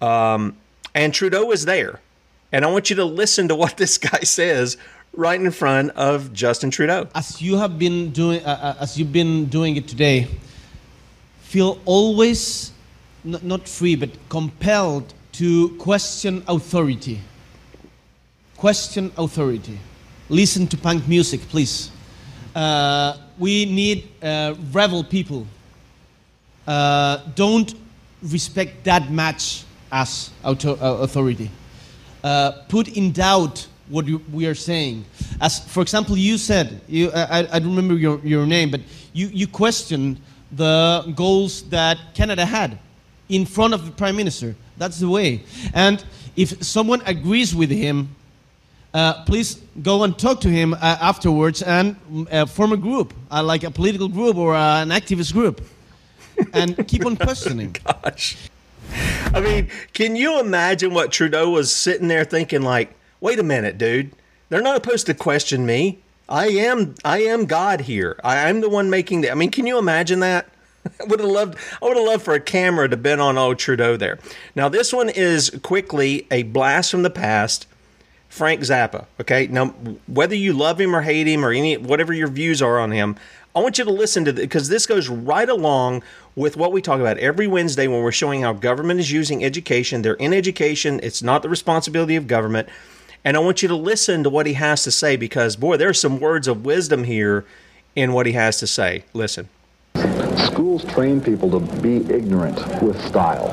um, 0.00 0.56
and 0.94 1.12
Trudeau 1.12 1.50
is 1.50 1.66
there. 1.66 2.00
And 2.50 2.64
I 2.64 2.70
want 2.70 2.90
you 2.90 2.96
to 2.96 3.04
listen 3.04 3.48
to 3.48 3.54
what 3.54 3.76
this 3.78 3.98
guy 3.98 4.20
says 4.20 4.76
right 5.12 5.38
in 5.38 5.50
front 5.50 5.90
of 5.90 6.32
Justin 6.32 6.70
Trudeau. 6.70 7.08
As 7.14 7.42
you 7.42 7.58
have 7.58 7.78
been 7.78 8.10
doing, 8.10 8.42
uh, 8.44 8.76
as 8.80 8.98
you've 8.98 9.12
been 9.12 9.46
doing 9.46 9.76
it 9.76 9.86
today, 9.86 10.28
feel 11.42 11.78
always 11.84 12.71
not 13.24 13.68
free 13.68 13.96
but 13.96 14.10
compelled 14.28 15.14
to 15.32 15.70
question 15.78 16.42
authority. 16.48 17.20
Question 18.56 19.12
authority. 19.16 19.78
Listen 20.28 20.66
to 20.68 20.76
punk 20.76 21.08
music, 21.08 21.40
please. 21.48 21.90
Uh, 22.54 23.16
we 23.38 23.64
need 23.64 24.08
uh, 24.22 24.54
rebel 24.72 25.02
people. 25.02 25.46
Uh, 26.66 27.18
don't 27.34 27.74
respect 28.22 28.84
that 28.84 29.10
much 29.10 29.64
as 29.90 30.30
auto- 30.44 30.76
uh, 30.76 31.02
authority. 31.02 31.50
Uh, 32.22 32.52
put 32.68 32.88
in 32.88 33.10
doubt 33.10 33.66
what 33.88 34.06
you, 34.06 34.22
we 34.32 34.46
are 34.46 34.54
saying. 34.54 35.04
As, 35.40 35.58
for 35.58 35.82
example, 35.82 36.16
you 36.16 36.38
said, 36.38 36.80
you, 36.86 37.10
I, 37.12 37.40
I 37.50 37.58
don't 37.58 37.74
remember 37.74 37.94
your, 37.94 38.20
your 38.20 38.46
name, 38.46 38.70
but 38.70 38.80
you, 39.12 39.26
you 39.28 39.46
questioned 39.46 40.20
the 40.52 41.12
goals 41.16 41.62
that 41.70 41.98
Canada 42.14 42.46
had 42.46 42.78
in 43.32 43.46
front 43.46 43.72
of 43.74 43.86
the 43.86 43.90
Prime 43.90 44.14
Minister. 44.14 44.54
That's 44.76 45.00
the 45.00 45.08
way. 45.08 45.42
And 45.72 46.04
if 46.36 46.62
someone 46.62 47.02
agrees 47.06 47.54
with 47.54 47.70
him, 47.70 48.14
uh, 48.94 49.24
please 49.24 49.60
go 49.82 50.04
and 50.04 50.16
talk 50.18 50.42
to 50.42 50.50
him 50.50 50.74
uh, 50.74 50.98
afterwards 51.00 51.62
and 51.62 51.96
uh, 52.30 52.44
form 52.44 52.72
a 52.72 52.76
group, 52.76 53.14
uh, 53.30 53.42
like 53.42 53.64
a 53.64 53.70
political 53.70 54.08
group 54.08 54.36
or 54.36 54.54
uh, 54.54 54.82
an 54.82 54.90
activist 54.90 55.32
group, 55.32 55.62
and 56.52 56.86
keep 56.86 57.06
on 57.06 57.16
questioning. 57.28 57.74
Gosh. 57.84 58.36
I 59.34 59.40
mean, 59.40 59.70
can 59.94 60.14
you 60.14 60.38
imagine 60.38 60.92
what 60.92 61.10
Trudeau 61.10 61.48
was 61.48 61.74
sitting 61.74 62.08
there 62.08 62.24
thinking 62.24 62.60
like, 62.60 62.94
wait 63.20 63.38
a 63.38 63.42
minute, 63.42 63.78
dude. 63.78 64.12
They're 64.50 64.60
not 64.60 64.84
supposed 64.84 65.06
to 65.06 65.14
question 65.14 65.64
me. 65.64 66.00
I 66.28 66.48
am 66.48 66.94
I 67.04 67.22
am 67.22 67.46
God 67.46 67.82
here. 67.82 68.20
I 68.22 68.48
am 68.50 68.60
the 68.60 68.68
one 68.68 68.90
making 68.90 69.22
the 69.22 69.30
I 69.30 69.34
mean, 69.34 69.50
can 69.50 69.66
you 69.66 69.78
imagine 69.78 70.20
that? 70.20 70.51
I 71.00 71.04
would 71.04 71.20
have 71.20 71.28
loved 71.28 71.58
I 71.80 71.86
would 71.86 71.96
have 71.96 72.06
loved 72.06 72.24
for 72.24 72.34
a 72.34 72.40
camera 72.40 72.88
to 72.88 72.96
been 72.96 73.20
on 73.20 73.38
old 73.38 73.58
Trudeau 73.58 73.96
there. 73.96 74.18
Now 74.54 74.68
this 74.68 74.92
one 74.92 75.08
is 75.08 75.50
quickly 75.62 76.26
a 76.30 76.42
blast 76.44 76.90
from 76.90 77.02
the 77.02 77.10
past. 77.10 77.66
Frank 78.28 78.62
Zappa. 78.62 79.04
Okay. 79.20 79.46
Now 79.46 79.68
whether 80.06 80.34
you 80.34 80.54
love 80.54 80.80
him 80.80 80.96
or 80.96 81.02
hate 81.02 81.26
him 81.26 81.44
or 81.44 81.52
any 81.52 81.76
whatever 81.76 82.14
your 82.14 82.28
views 82.28 82.62
are 82.62 82.78
on 82.78 82.90
him, 82.90 83.16
I 83.54 83.60
want 83.60 83.76
you 83.76 83.84
to 83.84 83.90
listen 83.90 84.24
to 84.24 84.32
because 84.32 84.68
this 84.68 84.86
goes 84.86 85.08
right 85.08 85.48
along 85.48 86.02
with 86.34 86.56
what 86.56 86.72
we 86.72 86.80
talk 86.80 87.00
about 87.00 87.18
every 87.18 87.46
Wednesday 87.46 87.86
when 87.86 88.02
we're 88.02 88.10
showing 88.10 88.40
how 88.40 88.54
government 88.54 89.00
is 89.00 89.12
using 89.12 89.44
education. 89.44 90.00
They're 90.00 90.14
in 90.14 90.32
education. 90.32 90.98
It's 91.02 91.22
not 91.22 91.42
the 91.42 91.50
responsibility 91.50 92.16
of 92.16 92.26
government. 92.26 92.68
And 93.24 93.36
I 93.36 93.40
want 93.40 93.62
you 93.62 93.68
to 93.68 93.76
listen 93.76 94.24
to 94.24 94.30
what 94.30 94.46
he 94.46 94.54
has 94.54 94.82
to 94.84 94.90
say 94.90 95.16
because, 95.16 95.56
boy, 95.56 95.76
there's 95.76 96.00
some 96.00 96.18
words 96.18 96.48
of 96.48 96.64
wisdom 96.64 97.04
here 97.04 97.44
in 97.94 98.12
what 98.12 98.26
he 98.26 98.32
has 98.32 98.58
to 98.60 98.66
say. 98.66 99.04
Listen. 99.12 99.48
Schools 100.62 100.84
train 100.84 101.20
people 101.20 101.50
to 101.50 101.58
be 101.82 101.96
ignorant 102.08 102.56
with 102.80 102.96
style. 103.04 103.48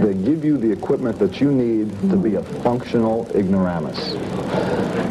They 0.00 0.14
give 0.14 0.44
you 0.44 0.56
the 0.56 0.70
equipment 0.70 1.18
that 1.18 1.40
you 1.40 1.50
need 1.50 1.90
to 2.08 2.16
be 2.16 2.36
a 2.36 2.42
functional 2.62 3.28
ignoramus. 3.34 4.14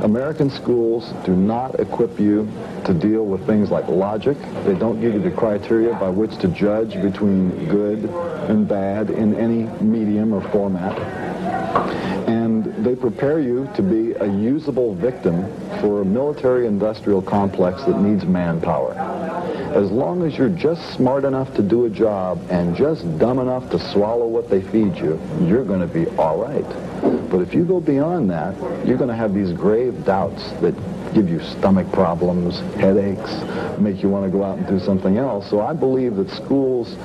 American 0.05 0.49
schools 0.49 1.11
do 1.25 1.35
not 1.35 1.77
equip 1.81 2.17
you 2.21 2.49
to 2.85 2.93
deal 2.93 3.25
with 3.25 3.45
things 3.45 3.69
like 3.69 3.85
logic. 3.89 4.37
They 4.63 4.75
don't 4.75 5.01
give 5.01 5.13
you 5.13 5.19
the 5.19 5.29
criteria 5.29 5.93
by 5.95 6.07
which 6.07 6.37
to 6.37 6.47
judge 6.47 6.93
between 7.01 7.67
good 7.67 8.05
and 8.49 8.65
bad 8.65 9.09
in 9.09 9.35
any 9.35 9.63
medium 9.83 10.31
or 10.31 10.41
format. 10.51 10.97
And 12.29 12.63
they 12.85 12.95
prepare 12.95 13.41
you 13.41 13.69
to 13.75 13.81
be 13.81 14.13
a 14.13 14.25
usable 14.25 14.95
victim 14.95 15.51
for 15.81 16.03
a 16.03 16.05
military-industrial 16.05 17.23
complex 17.23 17.83
that 17.83 17.99
needs 17.99 18.23
manpower. 18.23 19.16
As 19.73 19.91
long 19.91 20.23
as 20.23 20.37
you're 20.37 20.49
just 20.49 20.93
smart 20.95 21.25
enough 21.25 21.53
to 21.55 21.61
do 21.61 21.85
a 21.85 21.89
job 21.89 22.41
and 22.49 22.75
just 22.75 23.03
dumb 23.19 23.39
enough 23.39 23.69
to 23.71 23.79
swallow 23.91 24.25
what 24.25 24.49
they 24.49 24.61
feed 24.61 24.95
you, 24.95 25.19
you're 25.41 25.65
going 25.65 25.81
to 25.81 25.87
be 25.87 26.07
all 26.17 26.37
right. 26.37 26.65
But 27.29 27.41
if 27.41 27.53
you 27.53 27.65
go 27.65 27.81
beyond 27.81 28.29
that, 28.29 28.55
you're 28.87 28.97
going 28.97 29.09
to 29.09 29.15
have 29.15 29.33
these 29.33 29.51
grave 29.51 30.05
doubts 30.05 30.51
that 30.61 30.73
give 31.13 31.29
you 31.29 31.41
stomach 31.41 31.91
problems, 31.91 32.59
headaches, 32.79 33.31
make 33.79 34.01
you 34.01 34.09
want 34.09 34.25
to 34.25 34.31
go 34.31 34.43
out 34.43 34.57
and 34.57 34.67
do 34.67 34.79
something 34.79 35.17
else. 35.17 35.49
So 35.49 35.61
I 35.61 35.73
believe 35.73 36.15
that 36.15 36.29
schools 36.29 36.95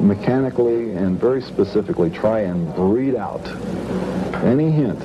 mechanically 0.00 0.92
and 0.92 1.18
very 1.18 1.40
specifically 1.42 2.10
try 2.10 2.40
and 2.40 2.74
breed 2.74 3.14
out 3.14 3.46
any 4.44 4.70
hint 4.70 5.00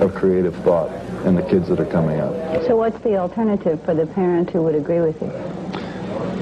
of 0.00 0.14
creative 0.14 0.54
thought 0.64 0.90
in 1.26 1.34
the 1.34 1.42
kids 1.42 1.68
that 1.68 1.78
are 1.78 1.86
coming 1.86 2.20
up. 2.20 2.32
So 2.64 2.76
what's 2.76 2.98
the 3.00 3.16
alternative 3.16 3.82
for 3.84 3.94
the 3.94 4.06
parent 4.06 4.50
who 4.50 4.62
would 4.62 4.74
agree 4.74 5.00
with 5.00 5.20
you? 5.20 5.57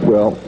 Well, 0.07 0.39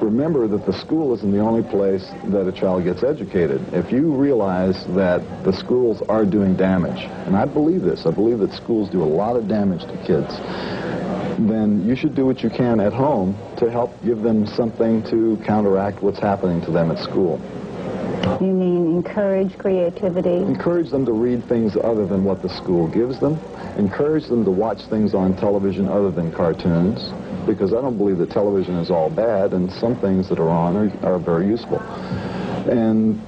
remember 0.00 0.46
that 0.46 0.64
the 0.66 0.72
school 0.72 1.12
isn't 1.14 1.32
the 1.32 1.40
only 1.40 1.64
place 1.68 2.08
that 2.26 2.46
a 2.46 2.52
child 2.52 2.84
gets 2.84 3.02
educated. 3.02 3.60
If 3.74 3.90
you 3.90 4.14
realize 4.14 4.86
that 4.94 5.20
the 5.42 5.52
schools 5.52 6.00
are 6.08 6.24
doing 6.24 6.54
damage, 6.54 7.02
and 7.26 7.36
I 7.36 7.44
believe 7.44 7.82
this, 7.82 8.06
I 8.06 8.12
believe 8.12 8.38
that 8.38 8.52
schools 8.52 8.88
do 8.88 9.02
a 9.02 9.04
lot 9.04 9.34
of 9.34 9.48
damage 9.48 9.82
to 9.82 9.96
kids, 10.06 10.38
then 11.48 11.84
you 11.84 11.96
should 11.96 12.14
do 12.14 12.24
what 12.24 12.44
you 12.44 12.50
can 12.50 12.78
at 12.78 12.92
home 12.92 13.36
to 13.56 13.68
help 13.68 13.90
give 14.04 14.22
them 14.22 14.46
something 14.46 15.02
to 15.10 15.42
counteract 15.44 16.00
what's 16.00 16.20
happening 16.20 16.60
to 16.62 16.70
them 16.70 16.92
at 16.92 16.98
school. 16.98 17.40
You 18.40 18.52
mean 18.52 18.86
encourage 18.86 19.58
creativity? 19.58 20.36
Encourage 20.36 20.90
them 20.90 21.04
to 21.06 21.12
read 21.12 21.48
things 21.48 21.76
other 21.76 22.06
than 22.06 22.22
what 22.22 22.42
the 22.42 22.48
school 22.48 22.86
gives 22.86 23.18
them. 23.18 23.40
Encourage 23.76 24.28
them 24.28 24.44
to 24.44 24.52
watch 24.52 24.86
things 24.88 25.14
on 25.14 25.36
television 25.36 25.88
other 25.88 26.12
than 26.12 26.30
cartoons, 26.30 27.10
because 27.46 27.72
I 27.72 27.80
don't 27.80 27.98
believe 27.98 28.18
that 28.18 28.30
television 28.30 28.76
is 28.76 28.90
all 28.90 29.10
bad, 29.10 29.52
and 29.52 29.70
some 29.72 29.96
things 30.00 30.28
that 30.28 30.38
are 30.38 30.48
on 30.48 30.76
are, 30.76 31.14
are 31.14 31.18
very 31.18 31.46
useful. 31.46 31.80
And 32.70 33.20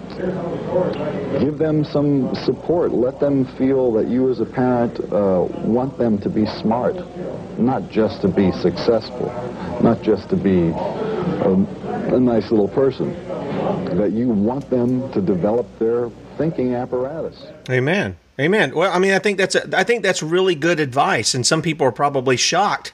give 1.41 1.59
them 1.59 1.85
some 1.85 2.35
support. 2.35 2.93
Let 2.93 3.19
them 3.19 3.45
feel 3.57 3.93
that 3.93 4.07
you 4.09 4.31
as 4.31 4.41
a 4.41 4.47
parent 4.47 5.01
uh, 5.13 5.47
want 5.65 5.99
them 5.99 6.19
to 6.21 6.29
be 6.29 6.47
smart, 6.47 6.95
not 7.59 7.91
just 7.91 8.23
to 8.23 8.29
be 8.29 8.53
successful, 8.53 9.27
not 9.83 10.03
just 10.03 10.29
to 10.31 10.37
be 10.37 10.69
a, 10.69 11.53
a 12.15 12.21
nice 12.21 12.51
little 12.51 12.69
person 12.69 13.13
that 13.99 14.13
you 14.13 14.29
want 14.29 14.69
them 14.71 15.11
to 15.13 15.21
develop 15.21 15.67
their 15.79 16.11
thinking 16.37 16.75
apparatus. 16.75 17.47
Amen. 17.71 18.17
Amen. 18.39 18.75
Well, 18.75 18.93
I 18.93 18.99
mean, 18.99 19.13
I 19.13 19.21
think 19.21 19.39
that's 19.39 19.55
a, 19.55 19.77
I 19.77 19.85
think 19.85 20.03
that's 20.03 20.23
really 20.23 20.57
good 20.57 20.81
advice, 20.81 21.35
and 21.35 21.47
some 21.47 21.63
people 21.63 21.87
are 21.87 21.93
probably 21.93 22.37
shocked. 22.37 22.93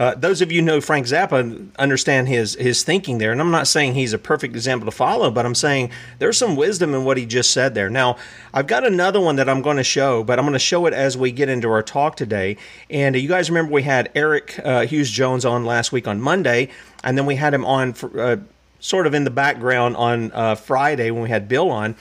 Uh, 0.00 0.14
those 0.14 0.40
of 0.40 0.50
you 0.50 0.62
know 0.62 0.80
Frank 0.80 1.06
Zappa 1.06 1.68
understand 1.78 2.26
his 2.26 2.54
his 2.54 2.82
thinking 2.82 3.18
there, 3.18 3.32
and 3.32 3.40
I'm 3.40 3.50
not 3.50 3.66
saying 3.66 3.92
he's 3.92 4.14
a 4.14 4.18
perfect 4.18 4.54
example 4.54 4.86
to 4.86 4.90
follow, 4.90 5.30
but 5.30 5.44
I'm 5.44 5.54
saying 5.54 5.90
there's 6.18 6.38
some 6.38 6.56
wisdom 6.56 6.94
in 6.94 7.04
what 7.04 7.18
he 7.18 7.26
just 7.26 7.50
said 7.50 7.74
there. 7.74 7.90
Now, 7.90 8.16
I've 8.54 8.66
got 8.66 8.86
another 8.86 9.20
one 9.20 9.36
that 9.36 9.46
I'm 9.46 9.60
going 9.60 9.76
to 9.76 9.84
show, 9.84 10.24
but 10.24 10.38
I'm 10.38 10.46
going 10.46 10.54
to 10.54 10.58
show 10.58 10.86
it 10.86 10.94
as 10.94 11.18
we 11.18 11.32
get 11.32 11.50
into 11.50 11.68
our 11.68 11.82
talk 11.82 12.16
today. 12.16 12.56
And 12.88 13.14
you 13.14 13.28
guys 13.28 13.50
remember 13.50 13.72
we 13.72 13.82
had 13.82 14.10
Eric 14.14 14.58
uh, 14.64 14.86
Hughes 14.86 15.10
Jones 15.10 15.44
on 15.44 15.66
last 15.66 15.92
week 15.92 16.08
on 16.08 16.18
Monday, 16.18 16.70
and 17.04 17.18
then 17.18 17.26
we 17.26 17.36
had 17.36 17.52
him 17.52 17.66
on 17.66 17.92
for. 17.92 18.18
Uh, 18.18 18.36
sort 18.82 19.06
of 19.06 19.12
in 19.12 19.24
the 19.24 19.30
background 19.30 19.94
on 19.96 20.32
uh, 20.32 20.54
Friday 20.54 21.10
when 21.10 21.22
we 21.22 21.28
had 21.28 21.46
Bill 21.48 21.70
on, 21.70 21.94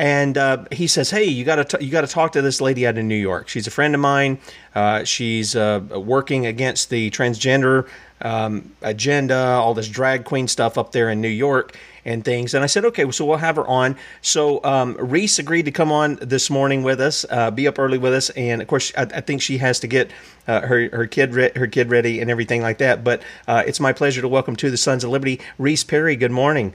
and 0.00 0.38
uh, 0.38 0.64
he 0.72 0.86
says, 0.86 1.10
"Hey, 1.10 1.24
you 1.24 1.44
got 1.44 1.68
to 1.68 1.84
you 1.84 1.90
got 1.90 2.00
to 2.00 2.06
talk 2.06 2.32
to 2.32 2.40
this 2.40 2.62
lady 2.62 2.86
out 2.86 2.96
in 2.96 3.06
New 3.06 3.14
York. 3.14 3.48
She's 3.48 3.66
a 3.66 3.70
friend 3.70 3.94
of 3.94 4.00
mine. 4.00 4.38
Uh, 4.74 5.04
she's 5.04 5.54
uh, 5.54 5.82
working 5.90 6.46
against 6.46 6.88
the 6.88 7.10
transgender 7.10 7.86
um, 8.22 8.72
agenda, 8.80 9.36
all 9.36 9.74
this 9.74 9.88
drag 9.88 10.24
queen 10.24 10.48
stuff 10.48 10.78
up 10.78 10.92
there 10.92 11.10
in 11.10 11.20
New 11.20 11.28
York." 11.28 11.76
And 12.02 12.24
things, 12.24 12.54
and 12.54 12.64
I 12.64 12.66
said, 12.66 12.86
okay, 12.86 13.10
so 13.10 13.26
we'll 13.26 13.36
have 13.36 13.56
her 13.56 13.66
on. 13.66 13.94
So 14.22 14.64
um, 14.64 14.96
Reese 14.98 15.38
agreed 15.38 15.66
to 15.66 15.70
come 15.70 15.92
on 15.92 16.16
this 16.22 16.48
morning 16.48 16.82
with 16.82 16.98
us, 16.98 17.26
uh, 17.28 17.50
be 17.50 17.68
up 17.68 17.78
early 17.78 17.98
with 17.98 18.14
us, 18.14 18.30
and 18.30 18.62
of 18.62 18.68
course, 18.68 18.90
I, 18.96 19.02
I 19.02 19.20
think 19.20 19.42
she 19.42 19.58
has 19.58 19.80
to 19.80 19.86
get 19.86 20.10
uh, 20.48 20.62
her 20.62 20.88
her 20.96 21.06
kid 21.06 21.34
re- 21.34 21.52
her 21.54 21.66
kid 21.66 21.90
ready 21.90 22.22
and 22.22 22.30
everything 22.30 22.62
like 22.62 22.78
that. 22.78 23.04
But 23.04 23.22
uh, 23.46 23.64
it's 23.66 23.80
my 23.80 23.92
pleasure 23.92 24.22
to 24.22 24.28
welcome 24.28 24.56
to 24.56 24.70
the 24.70 24.78
Sons 24.78 25.04
of 25.04 25.10
Liberty, 25.10 25.42
Reese 25.58 25.84
Perry. 25.84 26.16
Good 26.16 26.30
morning. 26.32 26.72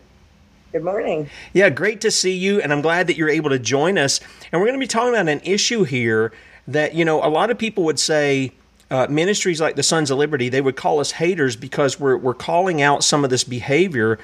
Good 0.76 0.84
morning. 0.84 1.30
Yeah, 1.54 1.70
great 1.70 2.02
to 2.02 2.12
see 2.12 2.36
you, 2.36 2.60
and 2.60 2.74
I'm 2.74 2.82
glad 2.82 3.08
that 3.08 3.16
you're 3.16 3.30
able 3.30 3.50
to 3.52 3.60
join 3.60 3.98
us. 3.98 4.20
And 4.52 4.60
we're 4.60 4.68
going 4.68 4.78
to 4.78 4.84
be 4.84 4.90
talking 4.90 5.14
about 5.14 5.30
an 5.30 5.40
issue 5.46 5.86
here 5.86 6.34
that 6.68 6.94
you 6.94 7.06
know 7.06 7.24
a 7.24 7.30
lot 7.30 7.50
of 7.50 7.58
people 7.58 7.86
would 7.86 7.98
say. 7.98 8.52
Uh, 8.92 9.08
ministries 9.10 9.60
like 9.60 9.76
the 9.78 9.84
Sons 9.84 10.12
of 10.12 10.18
Liberty, 10.18 10.48
they 10.48 10.62
would 10.62 10.76
call 10.76 11.00
us 11.00 11.12
haters 11.12 11.56
because 11.56 11.98
we're 12.00 12.18
we're 12.18 12.36
calling 12.36 12.82
out 12.82 13.06
some 13.06 13.24
of 13.24 13.30
this 13.30 13.44
behavior 13.46 14.20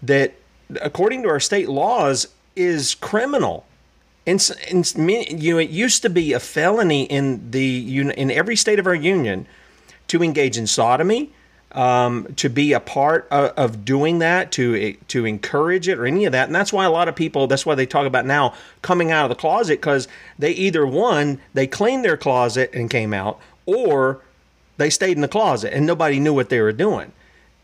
that, 0.00 0.34
according 0.80 1.22
to 1.24 1.28
our 1.28 1.40
state 1.40 1.68
laws, 1.68 2.28
is 2.54 2.94
criminal. 2.94 3.66
And, 4.26 4.40
and 4.70 5.42
you 5.42 5.54
know, 5.54 5.58
it 5.58 5.70
used 5.70 6.02
to 6.02 6.08
be 6.08 6.32
a 6.32 6.40
felony 6.40 7.02
in 7.02 7.50
the 7.50 7.98
in 7.98 8.30
every 8.30 8.54
state 8.54 8.78
of 8.78 8.86
our 8.86 8.94
union 8.94 9.46
to 10.06 10.22
engage 10.22 10.56
in 10.56 10.68
sodomy, 10.68 11.32
um, 11.76 12.26
to 12.36 12.48
be 12.48 12.72
a 12.72 12.80
part 12.80 13.28
of, 13.30 13.50
of, 13.50 13.84
doing 13.84 14.20
that, 14.20 14.50
to 14.52 14.94
to 14.94 15.26
encourage 15.26 15.88
it, 15.88 15.98
or 15.98 16.06
any 16.06 16.24
of 16.24 16.32
that. 16.32 16.48
And 16.48 16.54
that's 16.54 16.72
why 16.72 16.86
a 16.86 16.90
lot 16.90 17.06
of 17.08 17.14
people. 17.14 17.46
That's 17.46 17.66
why 17.66 17.74
they 17.74 17.86
talk 17.86 18.06
about 18.06 18.24
now 18.24 18.54
coming 18.80 19.12
out 19.12 19.26
of 19.26 19.28
the 19.28 19.40
closet 19.40 19.80
because 19.80 20.08
they 20.38 20.52
either 20.52 20.86
one 20.86 21.38
they 21.52 21.66
cleaned 21.66 22.04
their 22.04 22.16
closet 22.16 22.70
and 22.72 22.90
came 22.90 23.12
out, 23.12 23.38
or 23.66 24.20
they 24.78 24.90
stayed 24.90 25.16
in 25.16 25.20
the 25.20 25.28
closet 25.28 25.72
and 25.72 25.86
nobody 25.86 26.18
knew 26.18 26.34
what 26.34 26.48
they 26.48 26.60
were 26.60 26.72
doing. 26.72 27.12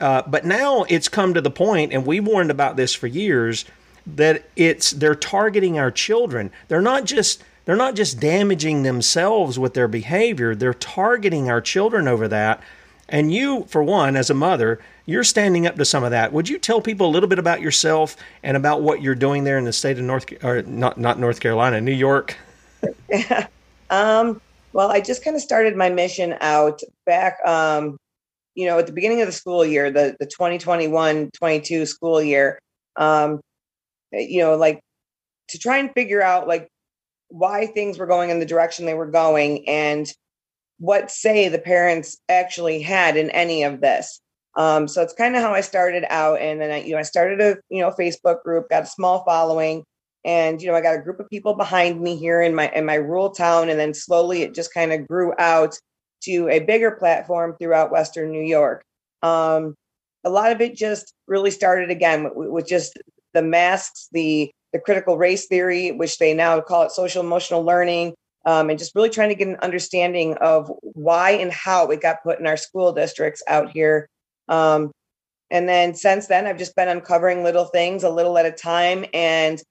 Uh, 0.00 0.22
but 0.26 0.44
now 0.44 0.84
it's 0.88 1.08
come 1.08 1.32
to 1.32 1.40
the 1.40 1.50
point, 1.50 1.92
and 1.92 2.04
we 2.04 2.20
warned 2.20 2.50
about 2.50 2.76
this 2.76 2.92
for 2.92 3.06
years, 3.06 3.64
that 4.06 4.44
it's 4.56 4.90
they're 4.90 5.14
targeting 5.14 5.78
our 5.78 5.90
children. 5.90 6.50
They're 6.68 6.82
not 6.82 7.04
just 7.04 7.42
they're 7.64 7.76
not 7.76 7.94
just 7.94 8.20
damaging 8.20 8.82
themselves 8.82 9.58
with 9.58 9.74
their 9.74 9.88
behavior. 9.88 10.54
They're 10.54 10.74
targeting 10.74 11.48
our 11.48 11.60
children 11.60 12.08
over 12.08 12.28
that. 12.28 12.60
And 13.12 13.30
you, 13.30 13.64
for 13.64 13.84
one, 13.84 14.16
as 14.16 14.30
a 14.30 14.34
mother, 14.34 14.80
you're 15.04 15.22
standing 15.22 15.66
up 15.66 15.76
to 15.76 15.84
some 15.84 16.02
of 16.02 16.12
that. 16.12 16.32
Would 16.32 16.48
you 16.48 16.58
tell 16.58 16.80
people 16.80 17.06
a 17.06 17.12
little 17.12 17.28
bit 17.28 17.38
about 17.38 17.60
yourself 17.60 18.16
and 18.42 18.56
about 18.56 18.80
what 18.80 19.02
you're 19.02 19.14
doing 19.14 19.44
there 19.44 19.58
in 19.58 19.66
the 19.66 19.72
state 19.72 19.98
of 19.98 20.04
North, 20.04 20.24
or 20.42 20.62
not 20.62 20.98
not 20.98 21.18
North 21.18 21.38
Carolina, 21.38 21.78
New 21.82 21.92
York? 21.92 22.38
um, 23.90 24.40
well, 24.72 24.90
I 24.90 25.02
just 25.02 25.22
kind 25.22 25.36
of 25.36 25.42
started 25.42 25.76
my 25.76 25.90
mission 25.90 26.36
out 26.40 26.80
back, 27.04 27.36
um, 27.44 27.98
you 28.54 28.66
know, 28.66 28.78
at 28.78 28.86
the 28.86 28.94
beginning 28.94 29.20
of 29.20 29.26
the 29.26 29.32
school 29.32 29.64
year, 29.64 29.90
the, 29.90 30.16
the 30.18 30.26
2021-22 30.26 31.86
school 31.86 32.22
year, 32.22 32.58
um, 32.96 33.40
you 34.10 34.40
know, 34.40 34.56
like 34.56 34.80
to 35.48 35.58
try 35.58 35.76
and 35.76 35.92
figure 35.92 36.22
out 36.22 36.48
like 36.48 36.68
why 37.28 37.66
things 37.66 37.98
were 37.98 38.06
going 38.06 38.30
in 38.30 38.40
the 38.40 38.46
direction 38.46 38.86
they 38.86 38.94
were 38.94 39.10
going 39.10 39.68
and 39.68 40.10
what 40.82 41.12
say 41.12 41.48
the 41.48 41.60
parents 41.60 42.18
actually 42.28 42.82
had 42.82 43.16
in 43.16 43.30
any 43.30 43.62
of 43.62 43.80
this. 43.80 44.20
Um, 44.56 44.88
so 44.88 45.00
it's 45.00 45.14
kind 45.14 45.36
of 45.36 45.42
how 45.42 45.54
I 45.54 45.60
started 45.60 46.04
out. 46.10 46.40
And 46.40 46.60
then 46.60 46.72
I, 46.72 46.82
you 46.82 46.92
know, 46.92 46.98
I 46.98 47.02
started 47.02 47.40
a, 47.40 47.56
you 47.70 47.80
know, 47.80 47.90
Facebook 47.90 48.42
group, 48.42 48.68
got 48.68 48.82
a 48.82 48.86
small 48.86 49.24
following 49.24 49.84
and 50.24 50.62
you 50.62 50.68
know 50.68 50.74
i 50.74 50.80
got 50.80 50.94
a 50.94 51.02
group 51.02 51.18
of 51.18 51.28
people 51.28 51.54
behind 51.54 52.00
me 52.00 52.16
here 52.16 52.40
in 52.42 52.54
my 52.54 52.70
in 52.70 52.84
my 52.84 52.94
rural 52.94 53.30
town 53.30 53.68
and 53.68 53.78
then 53.78 53.92
slowly 53.92 54.42
it 54.42 54.54
just 54.54 54.72
kind 54.72 54.92
of 54.92 55.06
grew 55.08 55.32
out 55.38 55.76
to 56.22 56.48
a 56.48 56.60
bigger 56.60 56.92
platform 56.92 57.56
throughout 57.58 57.90
western 57.90 58.30
new 58.30 58.44
york 58.44 58.84
um, 59.22 59.74
a 60.24 60.30
lot 60.30 60.52
of 60.52 60.60
it 60.60 60.76
just 60.76 61.12
really 61.26 61.50
started 61.50 61.90
again 61.90 62.30
with, 62.34 62.48
with 62.48 62.66
just 62.66 62.98
the 63.34 63.42
masks 63.42 64.08
the 64.12 64.50
the 64.72 64.78
critical 64.78 65.18
race 65.18 65.46
theory 65.46 65.90
which 65.90 66.18
they 66.18 66.34
now 66.34 66.60
call 66.60 66.82
it 66.82 66.92
social 66.92 67.22
emotional 67.22 67.64
learning 67.64 68.14
um, 68.44 68.70
and 68.70 68.78
just 68.78 68.94
really 68.94 69.10
trying 69.10 69.28
to 69.28 69.34
get 69.34 69.48
an 69.48 69.56
understanding 69.56 70.34
of 70.34 70.70
why 70.80 71.32
and 71.32 71.52
how 71.52 71.88
it 71.90 72.00
got 72.00 72.22
put 72.22 72.38
in 72.38 72.46
our 72.46 72.56
school 72.56 72.92
districts 72.92 73.42
out 73.48 73.70
here. 73.70 74.08
Um, 74.48 74.90
and 75.50 75.68
then 75.68 75.94
since 75.94 76.28
then 76.28 76.46
i've 76.46 76.56
just 76.56 76.74
been 76.74 76.88
uncovering 76.88 77.44
little 77.44 77.66
things 77.66 78.04
a 78.04 78.10
little 78.10 78.38
at 78.38 78.46
a 78.46 78.52
time 78.52 79.04
and 79.12 79.62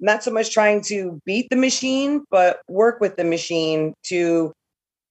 not 0.00 0.22
so 0.22 0.30
much 0.30 0.52
trying 0.52 0.80
to 0.82 1.20
beat 1.24 1.48
the 1.50 1.56
machine, 1.56 2.24
but 2.30 2.60
work 2.68 3.00
with 3.00 3.16
the 3.16 3.24
machine 3.24 3.94
to, 4.04 4.52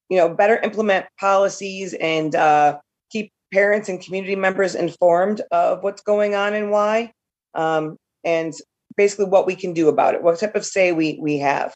you 0.09 0.17
know, 0.17 0.33
better 0.33 0.57
implement 0.57 1.05
policies 1.19 1.93
and 1.95 2.35
uh, 2.35 2.77
keep 3.11 3.31
parents 3.51 3.89
and 3.89 4.01
community 4.01 4.35
members 4.35 4.75
informed 4.75 5.41
of 5.51 5.83
what's 5.83 6.01
going 6.01 6.35
on 6.35 6.53
and 6.53 6.71
why, 6.71 7.11
um, 7.55 7.97
and 8.23 8.53
basically 8.95 9.25
what 9.25 9.47
we 9.47 9.55
can 9.55 9.73
do 9.73 9.89
about 9.89 10.13
it, 10.13 10.21
what 10.21 10.39
type 10.39 10.55
of 10.55 10.65
say 10.65 10.91
we 10.91 11.17
we 11.21 11.39
have, 11.39 11.73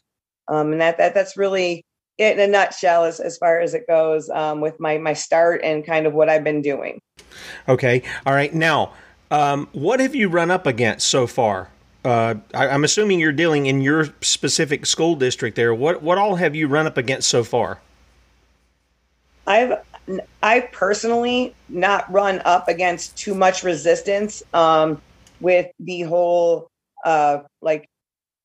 um, 0.50 0.72
and 0.72 0.80
that 0.80 0.98
that 0.98 1.14
that's 1.14 1.36
really 1.36 1.84
it 2.18 2.38
in 2.38 2.40
a 2.40 2.46
nutshell 2.46 3.04
as, 3.04 3.18
as 3.18 3.38
far 3.38 3.60
as 3.60 3.72
it 3.72 3.86
goes 3.86 4.28
um, 4.30 4.60
with 4.60 4.78
my 4.78 4.98
my 4.98 5.14
start 5.14 5.62
and 5.64 5.86
kind 5.86 6.06
of 6.06 6.12
what 6.12 6.28
I've 6.28 6.44
been 6.44 6.62
doing. 6.62 7.00
Okay, 7.68 8.02
all 8.26 8.34
right. 8.34 8.52
Now, 8.52 8.92
um, 9.30 9.68
what 9.72 10.00
have 10.00 10.14
you 10.14 10.28
run 10.28 10.50
up 10.50 10.66
against 10.66 11.08
so 11.08 11.26
far? 11.26 11.70
uh, 12.04 12.34
I, 12.54 12.68
am 12.68 12.84
assuming 12.84 13.20
you're 13.20 13.32
dealing 13.32 13.66
in 13.66 13.80
your 13.80 14.06
specific 14.20 14.86
school 14.86 15.16
district 15.16 15.56
there. 15.56 15.74
What 15.74 16.02
what 16.02 16.18
all 16.18 16.36
have 16.36 16.54
you 16.54 16.68
run 16.68 16.86
up 16.86 16.96
against 16.96 17.28
so 17.28 17.44
far? 17.44 17.80
I've 19.46 19.80
I 20.42 20.60
personally 20.72 21.54
not 21.68 22.10
run 22.10 22.40
up 22.44 22.68
against 22.68 23.16
too 23.16 23.34
much 23.34 23.62
resistance 23.62 24.42
um, 24.54 25.00
with 25.40 25.70
the 25.78 26.02
whole 26.02 26.68
uh, 27.04 27.40
like 27.60 27.88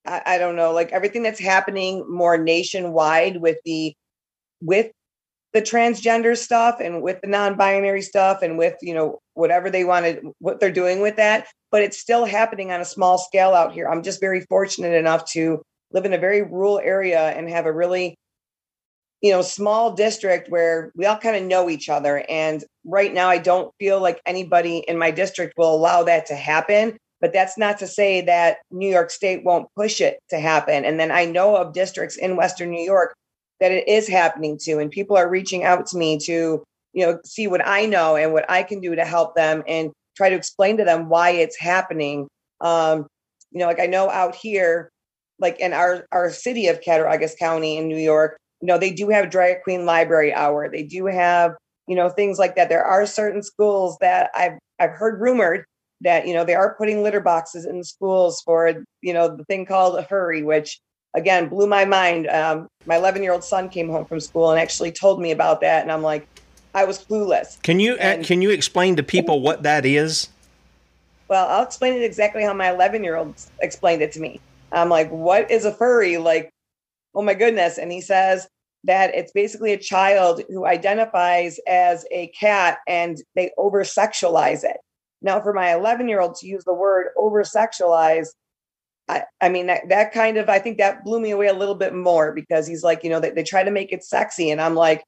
I, 0.05 0.21
I 0.25 0.37
don't 0.37 0.55
know 0.55 0.71
like 0.71 0.91
everything 0.91 1.23
that's 1.23 1.39
happening 1.39 2.05
more 2.09 2.37
nationwide 2.37 3.37
with 3.37 3.57
the 3.65 3.93
with 4.61 4.91
the 5.53 5.61
transgender 5.61 6.37
stuff 6.37 6.79
and 6.81 7.01
with 7.01 7.21
the 7.21 7.27
non-binary 7.27 8.01
stuff 8.01 8.41
and 8.41 8.57
with 8.57 8.75
you 8.81 8.93
know 8.93 9.19
whatever 9.33 9.69
they 9.69 9.83
wanted 9.83 10.21
what 10.39 10.59
they're 10.59 10.71
doing 10.71 11.01
with 11.01 11.15
that 11.17 11.47
but 11.75 11.83
it's 11.83 11.99
still 11.99 12.23
happening 12.23 12.71
on 12.71 12.79
a 12.79 12.85
small 12.85 13.17
scale 13.17 13.53
out 13.53 13.73
here. 13.73 13.89
I'm 13.89 14.01
just 14.01 14.21
very 14.21 14.39
fortunate 14.47 14.93
enough 14.93 15.29
to 15.31 15.61
live 15.91 16.05
in 16.05 16.13
a 16.13 16.17
very 16.17 16.41
rural 16.41 16.79
area 16.79 17.31
and 17.31 17.49
have 17.49 17.65
a 17.65 17.73
really 17.73 18.15
you 19.19 19.29
know 19.29 19.41
small 19.41 19.91
district 19.91 20.49
where 20.49 20.93
we 20.95 21.05
all 21.05 21.17
kind 21.17 21.35
of 21.35 21.43
know 21.43 21.69
each 21.69 21.89
other 21.89 22.23
and 22.29 22.63
right 22.85 23.13
now 23.13 23.27
i 23.27 23.37
don't 23.37 23.73
feel 23.79 24.01
like 24.01 24.21
anybody 24.25 24.85
in 24.87 24.97
my 24.97 25.09
district 25.11 25.53
will 25.57 25.73
allow 25.73 26.03
that 26.03 26.25
to 26.27 26.35
happen 26.35 26.97
but 27.25 27.33
that's 27.33 27.57
not 27.57 27.79
to 27.79 27.87
say 27.87 28.21
that 28.21 28.57
new 28.69 28.87
york 28.87 29.09
state 29.09 29.43
won't 29.43 29.67
push 29.75 29.99
it 29.99 30.19
to 30.29 30.39
happen. 30.39 30.85
And 30.85 30.99
then 30.99 31.09
i 31.09 31.25
know 31.25 31.55
of 31.55 31.73
districts 31.73 32.17
in 32.17 32.35
western 32.35 32.69
new 32.69 32.83
york 32.83 33.15
that 33.59 33.71
it 33.71 33.87
is 33.87 34.07
happening 34.07 34.59
to 34.61 34.77
and 34.77 34.91
people 34.91 35.17
are 35.17 35.27
reaching 35.27 35.63
out 35.63 35.87
to 35.87 35.97
me 35.97 36.19
to 36.19 36.63
you 36.93 37.03
know 37.03 37.17
see 37.25 37.47
what 37.47 37.65
i 37.67 37.87
know 37.87 38.15
and 38.15 38.31
what 38.31 38.45
i 38.47 38.61
can 38.61 38.79
do 38.79 38.93
to 38.93 39.03
help 39.03 39.33
them 39.33 39.63
and 39.67 39.91
try 40.15 40.29
to 40.29 40.35
explain 40.35 40.77
to 40.77 40.85
them 40.85 41.09
why 41.09 41.31
it's 41.31 41.57
happening. 41.57 42.27
Um 42.61 43.07
you 43.51 43.59
know 43.59 43.65
like 43.65 43.79
i 43.79 43.87
know 43.87 44.07
out 44.11 44.35
here 44.35 44.91
like 45.39 45.59
in 45.59 45.73
our 45.73 46.05
our 46.11 46.29
city 46.29 46.67
of 46.67 46.79
cattaraugus 46.81 47.35
county 47.39 47.77
in 47.77 47.87
new 47.87 47.97
york 47.97 48.37
you 48.61 48.67
know 48.67 48.77
they 48.77 48.91
do 48.91 49.09
have 49.09 49.31
drag 49.31 49.63
queen 49.63 49.87
library 49.87 50.31
hour. 50.31 50.69
They 50.69 50.83
do 50.83 51.07
have 51.07 51.55
you 51.87 51.95
know 51.95 52.09
things 52.09 52.37
like 52.37 52.55
that. 52.55 52.69
There 52.69 52.85
are 52.85 53.07
certain 53.07 53.41
schools 53.41 53.97
that 54.01 54.29
i've 54.35 54.59
i've 54.79 54.91
heard 54.91 55.19
rumored 55.19 55.65
that 56.01 56.27
you 56.27 56.33
know 56.33 56.43
they 56.43 56.55
are 56.55 56.75
putting 56.75 57.03
litter 57.03 57.21
boxes 57.21 57.65
in 57.65 57.77
the 57.77 57.83
schools 57.85 58.41
for 58.41 58.83
you 59.01 59.13
know 59.13 59.35
the 59.35 59.45
thing 59.45 59.65
called 59.65 59.97
a 59.97 60.03
furry 60.03 60.43
which 60.43 60.79
again 61.15 61.49
blew 61.49 61.65
my 61.65 61.85
mind. 61.85 62.27
Um, 62.27 62.67
my 62.85 62.97
11 62.97 63.23
year 63.23 63.33
old 63.33 63.43
son 63.43 63.69
came 63.69 63.89
home 63.89 64.05
from 64.05 64.19
school 64.19 64.51
and 64.51 64.59
actually 64.59 64.91
told 64.91 65.19
me 65.19 65.31
about 65.31 65.61
that, 65.61 65.81
and 65.81 65.91
I'm 65.91 66.03
like, 66.03 66.27
I 66.73 66.83
was 66.83 67.03
clueless. 67.03 67.61
Can 67.63 67.79
you 67.79 67.93
uh, 67.93 67.99
and, 67.99 68.25
can 68.25 68.41
you 68.41 68.51
explain 68.51 68.97
to 68.97 69.03
people 69.03 69.41
what 69.41 69.63
that 69.63 69.85
is? 69.85 70.29
Well, 71.27 71.47
I'll 71.47 71.63
explain 71.63 71.93
it 71.93 72.03
exactly 72.03 72.43
how 72.43 72.53
my 72.53 72.69
11 72.69 73.03
year 73.03 73.15
old 73.15 73.33
explained 73.61 74.01
it 74.01 74.11
to 74.11 74.19
me. 74.19 74.39
I'm 74.71 74.89
like, 74.89 75.09
what 75.09 75.49
is 75.49 75.65
a 75.65 75.73
furry? 75.73 76.17
Like, 76.17 76.51
oh 77.15 77.23
my 77.23 77.33
goodness. 77.33 77.77
And 77.77 77.91
he 77.91 78.01
says 78.01 78.47
that 78.83 79.15
it's 79.15 79.31
basically 79.31 79.73
a 79.73 79.77
child 79.77 80.41
who 80.49 80.65
identifies 80.65 81.59
as 81.67 82.05
a 82.11 82.27
cat 82.39 82.79
and 82.87 83.17
they 83.35 83.51
over 83.57 83.83
sexualize 83.83 84.63
it. 84.63 84.77
Now, 85.21 85.41
for 85.41 85.53
my 85.53 85.73
11 85.73 86.07
year 86.07 86.21
old 86.21 86.35
to 86.35 86.47
use 86.47 86.63
the 86.63 86.73
word 86.73 87.07
over 87.17 87.43
sexualize 87.43 88.27
I, 89.07 89.23
I 89.39 89.49
mean 89.49 89.67
that, 89.67 89.89
that 89.89 90.13
kind 90.13 90.37
of 90.37 90.49
I 90.49 90.59
think 90.59 90.77
that 90.77 91.03
blew 91.03 91.19
me 91.19 91.31
away 91.31 91.47
a 91.47 91.53
little 91.53 91.75
bit 91.75 91.93
more 91.93 92.31
because 92.31 92.65
he's 92.65 92.83
like, 92.83 93.03
you 93.03 93.09
know, 93.09 93.19
they, 93.19 93.29
they 93.31 93.43
try 93.43 93.63
to 93.63 93.71
make 93.71 93.91
it 93.91 94.03
sexy. 94.03 94.49
And 94.49 94.59
I'm 94.59 94.75
like, 94.75 95.03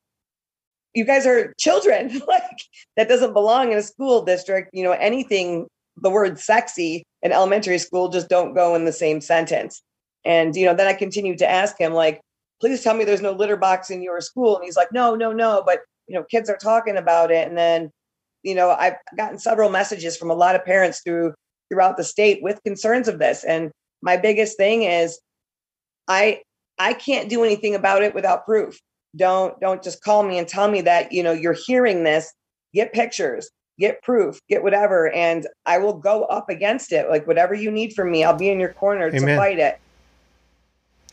you 0.93 1.03
guys 1.03 1.25
are 1.25 1.53
children. 1.57 2.21
like 2.27 2.61
that 2.95 3.09
doesn't 3.09 3.33
belong 3.33 3.71
in 3.71 3.77
a 3.77 3.83
school 3.83 4.23
district. 4.23 4.69
You 4.73 4.83
know, 4.83 4.91
anything 4.91 5.67
the 5.97 6.11
word 6.11 6.39
sexy 6.39 7.03
in 7.23 7.31
elementary 7.31 7.79
school 7.79 8.09
just 8.09 8.29
don't 8.29 8.53
go 8.53 8.75
in 8.75 8.85
the 8.85 8.91
same 8.91 9.19
sentence. 9.19 9.81
And 10.25 10.55
you 10.55 10.65
know, 10.65 10.75
then 10.75 10.87
I 10.87 10.93
continued 10.93 11.39
to 11.39 11.49
ask 11.49 11.79
him, 11.79 11.93
like, 11.93 12.21
please 12.59 12.83
tell 12.83 12.93
me 12.93 13.03
there's 13.03 13.21
no 13.21 13.31
litter 13.31 13.57
box 13.57 13.89
in 13.89 14.01
your 14.03 14.21
school. 14.21 14.55
And 14.55 14.65
he's 14.65 14.75
like, 14.75 14.91
no, 14.91 15.15
no, 15.15 15.31
no. 15.31 15.63
But 15.65 15.79
you 16.07 16.15
know, 16.15 16.23
kids 16.23 16.49
are 16.49 16.57
talking 16.57 16.97
about 16.97 17.31
it. 17.31 17.47
And 17.47 17.57
then, 17.57 17.91
you 18.47 18.55
know, 18.55 18.69
I've 18.69 18.95
gotten 19.17 19.37
several 19.37 19.69
messages 19.69 20.15
from 20.15 20.31
a 20.31 20.33
lot 20.33 20.55
of 20.55 20.63
parents 20.63 21.01
through 21.03 21.33
throughout 21.69 21.97
the 21.97 22.03
state 22.05 22.41
with 22.41 22.63
concerns 22.63 23.09
of 23.09 23.19
this. 23.19 23.43
And 23.43 23.71
my 24.01 24.15
biggest 24.15 24.55
thing 24.55 24.83
is 24.83 25.19
I 26.07 26.39
I 26.79 26.93
can't 26.93 27.29
do 27.29 27.43
anything 27.43 27.75
about 27.75 28.03
it 28.03 28.15
without 28.15 28.45
proof. 28.45 28.79
Don't 29.17 29.59
don't 29.59 29.83
just 29.83 30.01
call 30.01 30.23
me 30.23 30.37
and 30.37 30.47
tell 30.47 30.71
me 30.71 30.79
that, 30.81 31.11
you 31.11 31.23
know, 31.23 31.33
you're 31.33 31.57
hearing 31.65 32.05
this. 32.05 32.31
Get 32.73 32.93
pictures, 32.93 33.49
get 33.79 34.01
proof, 34.01 34.39
get 34.47 34.63
whatever 34.63 35.11
and 35.11 35.45
I 35.65 35.79
will 35.79 35.95
go 35.95 36.23
up 36.23 36.49
against 36.49 36.93
it. 36.93 37.09
Like 37.09 37.27
whatever 37.27 37.53
you 37.53 37.69
need 37.69 37.93
from 37.93 38.11
me, 38.11 38.23
I'll 38.23 38.37
be 38.37 38.49
in 38.49 38.61
your 38.61 38.73
corner 38.73 39.07
Amen. 39.07 39.21
to 39.21 39.35
fight 39.35 39.59
it. 39.59 39.77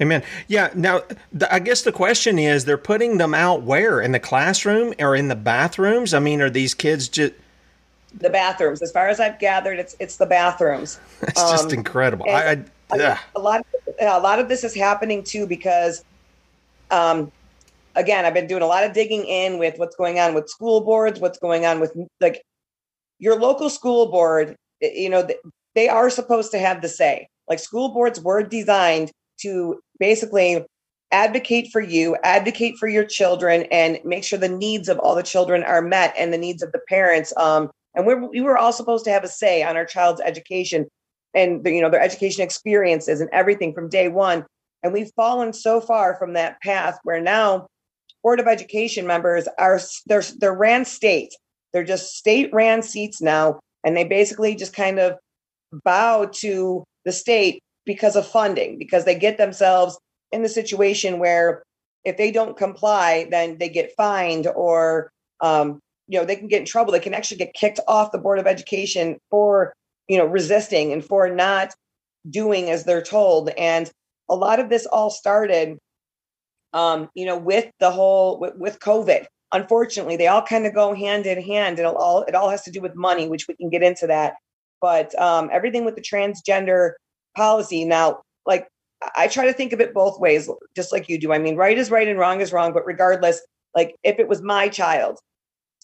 Amen. 0.00 0.24
Yeah. 0.48 0.70
Now, 0.74 1.02
the, 1.32 1.52
I 1.52 1.60
guess 1.60 1.82
the 1.82 1.92
question 1.92 2.38
is, 2.38 2.64
they're 2.64 2.76
putting 2.76 3.18
them 3.18 3.32
out 3.32 3.62
where 3.62 4.00
in 4.00 4.12
the 4.12 4.18
classroom 4.18 4.92
or 4.98 5.14
in 5.14 5.28
the 5.28 5.36
bathrooms? 5.36 6.12
I 6.12 6.18
mean, 6.18 6.40
are 6.40 6.50
these 6.50 6.74
kids 6.74 7.08
just 7.08 7.32
the 8.18 8.30
bathrooms. 8.30 8.82
As 8.82 8.92
far 8.92 9.08
as 9.08 9.20
I've 9.20 9.38
gathered, 9.38 9.78
it's 9.78 9.96
it's 9.98 10.16
the 10.16 10.26
bathrooms. 10.26 11.00
It's 11.22 11.40
um, 11.40 11.50
just 11.50 11.72
incredible. 11.72 12.26
I, 12.28 12.64
I, 12.90 12.96
Yeah. 12.96 13.18
A 13.34 13.40
lot 13.40 13.60
of 13.60 13.94
a 14.00 14.20
lot 14.20 14.38
of 14.38 14.48
this 14.48 14.64
is 14.64 14.74
happening 14.74 15.22
too 15.22 15.46
because 15.46 16.04
um 16.90 17.32
again, 17.94 18.24
I've 18.24 18.34
been 18.34 18.46
doing 18.46 18.62
a 18.62 18.66
lot 18.66 18.84
of 18.84 18.92
digging 18.92 19.24
in 19.24 19.58
with 19.58 19.78
what's 19.78 19.96
going 19.96 20.18
on 20.18 20.34
with 20.34 20.48
school 20.48 20.80
boards, 20.80 21.20
what's 21.20 21.38
going 21.38 21.64
on 21.64 21.80
with 21.80 21.92
like 22.20 22.42
your 23.18 23.38
local 23.38 23.70
school 23.70 24.10
board, 24.10 24.56
you 24.80 25.08
know, 25.08 25.26
they 25.74 25.88
are 25.88 26.10
supposed 26.10 26.50
to 26.52 26.58
have 26.58 26.82
the 26.82 26.88
say. 26.88 27.28
Like 27.48 27.58
school 27.58 27.90
boards 27.90 28.20
were 28.20 28.42
designed 28.42 29.12
to 29.42 29.80
basically 29.98 30.64
advocate 31.12 31.70
for 31.70 31.80
you, 31.80 32.16
advocate 32.24 32.76
for 32.78 32.88
your 32.88 33.04
children, 33.04 33.66
and 33.70 33.98
make 34.04 34.24
sure 34.24 34.38
the 34.38 34.48
needs 34.48 34.88
of 34.88 34.98
all 34.98 35.14
the 35.14 35.22
children 35.22 35.62
are 35.62 35.82
met 35.82 36.14
and 36.18 36.32
the 36.32 36.38
needs 36.38 36.62
of 36.62 36.72
the 36.72 36.80
parents. 36.88 37.32
Um, 37.36 37.70
and 37.94 38.06
we're, 38.06 38.28
we 38.28 38.40
were 38.40 38.58
all 38.58 38.72
supposed 38.72 39.04
to 39.04 39.12
have 39.12 39.24
a 39.24 39.28
say 39.28 39.62
on 39.62 39.76
our 39.76 39.84
child's 39.86 40.20
education 40.20 40.86
and 41.34 41.64
the, 41.64 41.72
you 41.72 41.80
know 41.80 41.90
their 41.90 42.00
education 42.00 42.42
experiences 42.42 43.20
and 43.20 43.30
everything 43.32 43.74
from 43.74 43.88
day 43.88 44.08
one. 44.08 44.44
And 44.82 44.92
we've 44.92 45.10
fallen 45.16 45.52
so 45.52 45.80
far 45.80 46.16
from 46.16 46.34
that 46.34 46.60
path 46.60 46.98
where 47.04 47.20
now 47.20 47.66
board 48.22 48.40
of 48.40 48.46
education 48.46 49.06
members 49.06 49.48
are 49.58 49.80
they're 50.06 50.22
they're 50.38 50.54
ran 50.54 50.84
state. 50.84 51.34
They're 51.72 51.84
just 51.84 52.16
state 52.16 52.52
ran 52.52 52.82
seats 52.82 53.20
now, 53.20 53.60
and 53.84 53.96
they 53.96 54.04
basically 54.04 54.54
just 54.54 54.74
kind 54.74 54.98
of 54.98 55.16
bow 55.84 56.30
to 56.40 56.84
the 57.04 57.12
state 57.12 57.60
because 57.86 58.16
of 58.16 58.26
funding 58.26 58.78
because 58.78 59.04
they 59.04 59.14
get 59.14 59.38
themselves 59.38 59.98
in 60.32 60.42
the 60.42 60.48
situation 60.48 61.18
where 61.18 61.62
if 62.04 62.16
they 62.16 62.30
don't 62.30 62.56
comply, 62.56 63.26
then 63.30 63.58
they 63.58 63.68
get 63.68 63.94
fined 63.96 64.46
or 64.46 65.10
um, 65.40 65.80
you 66.06 66.18
know 66.18 66.24
they 66.24 66.36
can 66.36 66.48
get 66.48 66.60
in 66.60 66.66
trouble. 66.66 66.92
They 66.92 67.00
can 67.00 67.14
actually 67.14 67.38
get 67.38 67.54
kicked 67.54 67.80
off 67.88 68.12
the 68.12 68.18
board 68.18 68.38
of 68.38 68.46
education 68.46 69.18
for 69.30 69.72
you 70.08 70.18
know 70.18 70.26
resisting 70.26 70.92
and 70.92 71.04
for 71.04 71.28
not 71.28 71.74
doing 72.28 72.70
as 72.70 72.84
they're 72.84 73.02
told. 73.02 73.50
And 73.50 73.90
a 74.28 74.34
lot 74.34 74.60
of 74.60 74.68
this 74.70 74.86
all 74.86 75.10
started, 75.10 75.78
um, 76.72 77.08
you 77.14 77.26
know, 77.26 77.38
with 77.38 77.70
the 77.80 77.90
whole 77.90 78.38
with, 78.38 78.54
with 78.56 78.80
COVID. 78.80 79.26
Unfortunately, 79.52 80.16
they 80.16 80.26
all 80.26 80.42
kind 80.42 80.66
of 80.66 80.74
go 80.74 80.94
hand 80.94 81.26
in 81.26 81.40
hand, 81.40 81.78
and 81.78 81.86
it 81.86 81.94
all 81.96 82.22
it 82.24 82.34
all 82.34 82.50
has 82.50 82.62
to 82.62 82.70
do 82.70 82.80
with 82.80 82.96
money, 82.96 83.28
which 83.28 83.46
we 83.48 83.54
can 83.54 83.70
get 83.70 83.82
into 83.82 84.06
that. 84.06 84.34
But 84.80 85.18
um, 85.18 85.48
everything 85.52 85.84
with 85.84 85.94
the 85.94 86.02
transgender 86.02 86.92
policy 87.34 87.84
now, 87.84 88.20
like 88.46 88.68
I 89.16 89.28
try 89.28 89.46
to 89.46 89.52
think 89.52 89.72
of 89.72 89.80
it 89.80 89.94
both 89.94 90.20
ways, 90.20 90.48
just 90.74 90.92
like 90.92 91.08
you 91.08 91.18
do. 91.18 91.32
I 91.32 91.38
mean, 91.38 91.56
right 91.56 91.76
is 91.76 91.90
right 91.90 92.08
and 92.08 92.18
wrong 92.18 92.40
is 92.40 92.52
wrong. 92.52 92.72
But 92.72 92.86
regardless, 92.86 93.40
like 93.74 93.96
if 94.02 94.18
it 94.18 94.28
was 94.28 94.42
my 94.42 94.68
child 94.68 95.18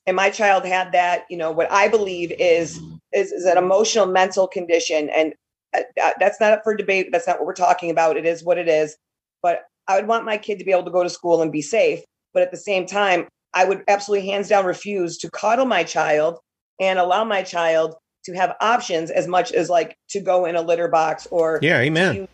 and 0.07 0.17
my 0.17 0.31
child 0.31 0.65
had 0.65 0.93
that, 0.93 1.25
you 1.29 1.37
know, 1.37 1.51
what 1.51 1.71
I 1.71 1.89
believe 1.89 2.33
is 2.33 2.81
is, 3.13 3.33
is 3.33 3.45
an 3.45 3.59
emotional 3.59 4.07
mental 4.07 4.47
condition, 4.47 5.11
and 5.11 5.35
uh, 5.75 6.11
that's 6.19 6.41
not 6.41 6.53
up 6.53 6.63
for 6.65 6.75
debate. 6.75 7.09
That's 7.13 7.27
not 7.27 7.39
what 7.39 7.47
we're 7.47 7.55
talking 7.55 7.91
about. 7.91 8.17
It 8.17 8.27
is 8.27 8.45
what 8.45 8.59
it 8.59 8.69
is. 8.69 8.97
But 9.43 9.63
I 9.89 9.97
would 9.97 10.09
want 10.09 10.25
my 10.25 10.37
kid 10.39 10.59
to 10.59 10.65
be 10.65 10.73
able 10.73 10.85
to 10.85 10.91
go 10.91 11.03
to 11.03 11.11
school 11.11 11.43
and 11.43 11.53
be 11.53 11.63
safe. 11.63 12.01
But 12.33 12.43
at 12.43 12.51
the 12.51 12.57
same 12.57 12.87
time, 12.87 13.27
I 13.55 13.65
would 13.65 13.83
absolutely 13.89 14.29
hands 14.29 14.49
down 14.49 14.65
refuse 14.65 15.19
to 15.19 15.31
coddle 15.31 15.67
my 15.67 15.83
child 15.83 16.39
and 16.81 16.99
allow 16.99 17.25
my 17.25 17.43
child 17.43 17.95
to 18.25 18.35
have 18.35 18.57
options 18.61 19.11
as 19.11 19.27
much 19.27 19.53
as 19.53 19.69
like 19.69 19.97
to 20.09 20.21
go 20.21 20.45
in 20.45 20.57
a 20.57 20.63
litter 20.63 20.89
box 20.89 21.27
or 21.31 21.59
yeah, 21.63 21.79
amen. 21.79 22.29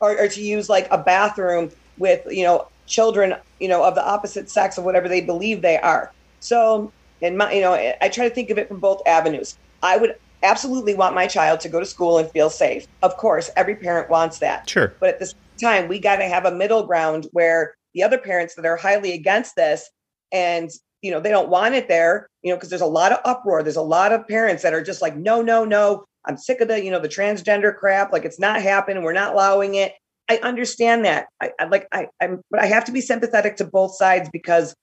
or, 0.00 0.18
or 0.18 0.28
to 0.28 0.42
use 0.42 0.68
like 0.68 0.86
a 0.90 0.98
bathroom 0.98 1.70
with 1.98 2.22
you 2.30 2.44
know 2.44 2.68
children 2.86 3.34
you 3.60 3.68
know 3.68 3.82
of 3.82 3.94
the 3.94 4.06
opposite 4.06 4.50
sex 4.50 4.78
of 4.78 4.84
whatever 4.84 5.08
they 5.08 5.20
believe 5.20 5.62
they 5.62 5.78
are. 5.78 6.12
So 6.40 6.92
and 7.22 7.38
my 7.38 7.52
you 7.52 7.62
know 7.62 7.72
i 7.72 8.08
try 8.08 8.28
to 8.28 8.34
think 8.34 8.50
of 8.50 8.58
it 8.58 8.68
from 8.68 8.80
both 8.80 9.02
avenues. 9.06 9.58
I 9.82 9.96
would 9.96 10.16
absolutely 10.42 10.94
want 10.94 11.14
my 11.14 11.26
child 11.26 11.60
to 11.60 11.68
go 11.68 11.80
to 11.80 11.86
school 11.86 12.18
and 12.18 12.30
feel 12.30 12.50
safe. 12.50 12.86
Of 13.02 13.16
course 13.16 13.50
every 13.56 13.76
parent 13.76 14.10
wants 14.10 14.38
that. 14.38 14.68
Sure. 14.68 14.94
But 15.00 15.10
at 15.10 15.18
the 15.18 15.26
same 15.26 15.36
time 15.60 15.88
we 15.88 15.98
got 15.98 16.16
to 16.16 16.24
have 16.24 16.44
a 16.44 16.54
middle 16.54 16.86
ground 16.86 17.28
where 17.32 17.74
the 17.94 18.02
other 18.02 18.18
parents 18.18 18.54
that 18.54 18.66
are 18.66 18.76
highly 18.76 19.12
against 19.12 19.56
this 19.56 19.88
and 20.32 20.70
you 21.04 21.10
know 21.10 21.20
they 21.20 21.30
don't 21.30 21.50
want 21.50 21.74
it 21.74 21.86
there 21.86 22.26
you 22.42 22.50
know 22.50 22.56
because 22.56 22.70
there's 22.70 22.80
a 22.80 22.86
lot 22.86 23.12
of 23.12 23.18
uproar 23.24 23.62
there's 23.62 23.76
a 23.76 23.82
lot 23.82 24.12
of 24.12 24.26
parents 24.26 24.62
that 24.62 24.74
are 24.74 24.82
just 24.82 25.02
like 25.02 25.16
no 25.16 25.42
no 25.42 25.64
no 25.64 26.04
I'm 26.24 26.36
sick 26.36 26.60
of 26.60 26.68
the, 26.68 26.82
you 26.82 26.90
know, 26.90 27.00
the 27.00 27.08
transgender 27.08 27.76
crap. 27.76 28.12
Like 28.12 28.24
it's 28.24 28.38
not 28.38 28.62
happening. 28.62 29.02
We're 29.02 29.12
not 29.12 29.34
allowing 29.34 29.74
it. 29.74 29.92
I 30.28 30.38
understand 30.38 31.04
that. 31.04 31.26
I, 31.40 31.50
I 31.60 31.64
like 31.66 31.86
I, 31.92 32.08
I'm, 32.20 32.40
but 32.50 32.60
I 32.60 32.66
have 32.66 32.84
to 32.86 32.92
be 32.92 33.02
sympathetic 33.02 33.56
to 33.56 33.64
both 33.64 33.96
sides 33.96 34.30
because, 34.32 34.74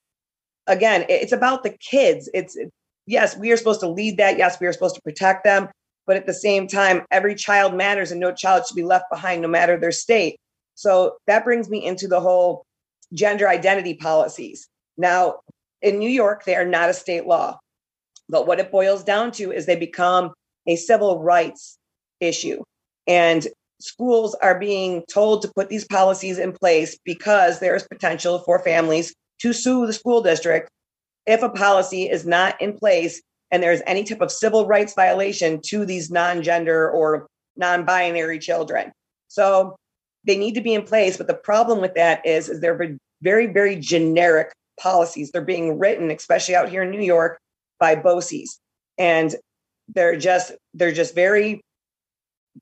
again, 0.66 1.04
it's 1.08 1.32
about 1.32 1.64
the 1.64 1.70
kids. 1.70 2.30
It's 2.32 2.56
yes, 3.06 3.36
we 3.36 3.50
are 3.50 3.56
supposed 3.56 3.80
to 3.80 3.88
lead 3.88 4.18
that. 4.18 4.38
Yes, 4.38 4.60
we 4.60 4.66
are 4.68 4.72
supposed 4.72 4.94
to 4.94 5.02
protect 5.02 5.42
them. 5.44 5.68
But 6.06 6.16
at 6.16 6.26
the 6.26 6.34
same 6.34 6.66
time, 6.68 7.02
every 7.10 7.34
child 7.34 7.74
matters, 7.74 8.10
and 8.10 8.20
no 8.20 8.32
child 8.32 8.66
should 8.66 8.76
be 8.76 8.84
left 8.84 9.06
behind, 9.10 9.42
no 9.42 9.48
matter 9.48 9.76
their 9.76 9.92
state. 9.92 10.36
So 10.74 11.16
that 11.26 11.44
brings 11.44 11.68
me 11.68 11.84
into 11.84 12.08
the 12.08 12.20
whole 12.20 12.64
gender 13.12 13.48
identity 13.48 13.94
policies. 13.94 14.68
Now, 14.96 15.40
in 15.82 15.98
New 15.98 16.08
York, 16.08 16.44
they 16.44 16.54
are 16.54 16.64
not 16.64 16.90
a 16.90 16.94
state 16.94 17.26
law. 17.26 17.58
But 18.28 18.46
what 18.46 18.60
it 18.60 18.70
boils 18.70 19.04
down 19.04 19.32
to 19.32 19.52
is 19.52 19.66
they 19.66 19.76
become 19.76 20.32
a 20.66 20.76
civil 20.76 21.22
rights 21.22 21.76
issue. 22.20 22.62
And 23.06 23.46
schools 23.80 24.34
are 24.36 24.58
being 24.58 25.02
told 25.12 25.42
to 25.42 25.52
put 25.54 25.68
these 25.68 25.84
policies 25.84 26.38
in 26.38 26.52
place 26.52 26.96
because 27.04 27.58
there 27.58 27.74
is 27.74 27.86
potential 27.86 28.38
for 28.40 28.60
families 28.60 29.12
to 29.40 29.52
sue 29.52 29.86
the 29.86 29.92
school 29.92 30.22
district 30.22 30.70
if 31.26 31.42
a 31.42 31.48
policy 31.48 32.08
is 32.08 32.24
not 32.24 32.60
in 32.60 32.76
place 32.76 33.20
and 33.50 33.62
there's 33.62 33.82
any 33.86 34.04
type 34.04 34.20
of 34.20 34.30
civil 34.30 34.66
rights 34.66 34.94
violation 34.94 35.60
to 35.66 35.84
these 35.84 36.10
non-gender 36.10 36.90
or 36.90 37.26
non-binary 37.56 38.38
children. 38.38 38.92
So 39.28 39.76
they 40.24 40.38
need 40.38 40.54
to 40.54 40.60
be 40.60 40.74
in 40.74 40.84
place, 40.84 41.16
but 41.16 41.26
the 41.26 41.34
problem 41.34 41.80
with 41.80 41.94
that 41.94 42.24
is, 42.24 42.48
is 42.48 42.60
they're 42.60 42.96
very, 43.20 43.46
very 43.46 43.76
generic 43.76 44.52
policies. 44.82 45.30
They're 45.30 45.42
being 45.42 45.78
written, 45.78 46.10
especially 46.10 46.56
out 46.56 46.68
here 46.68 46.82
in 46.82 46.90
New 46.90 47.02
York, 47.02 47.38
by 47.78 47.94
BOCES. 47.94 48.58
And 48.98 49.34
they're 49.94 50.16
just 50.16 50.52
they're 50.74 50.92
just 50.92 51.14
very 51.14 51.60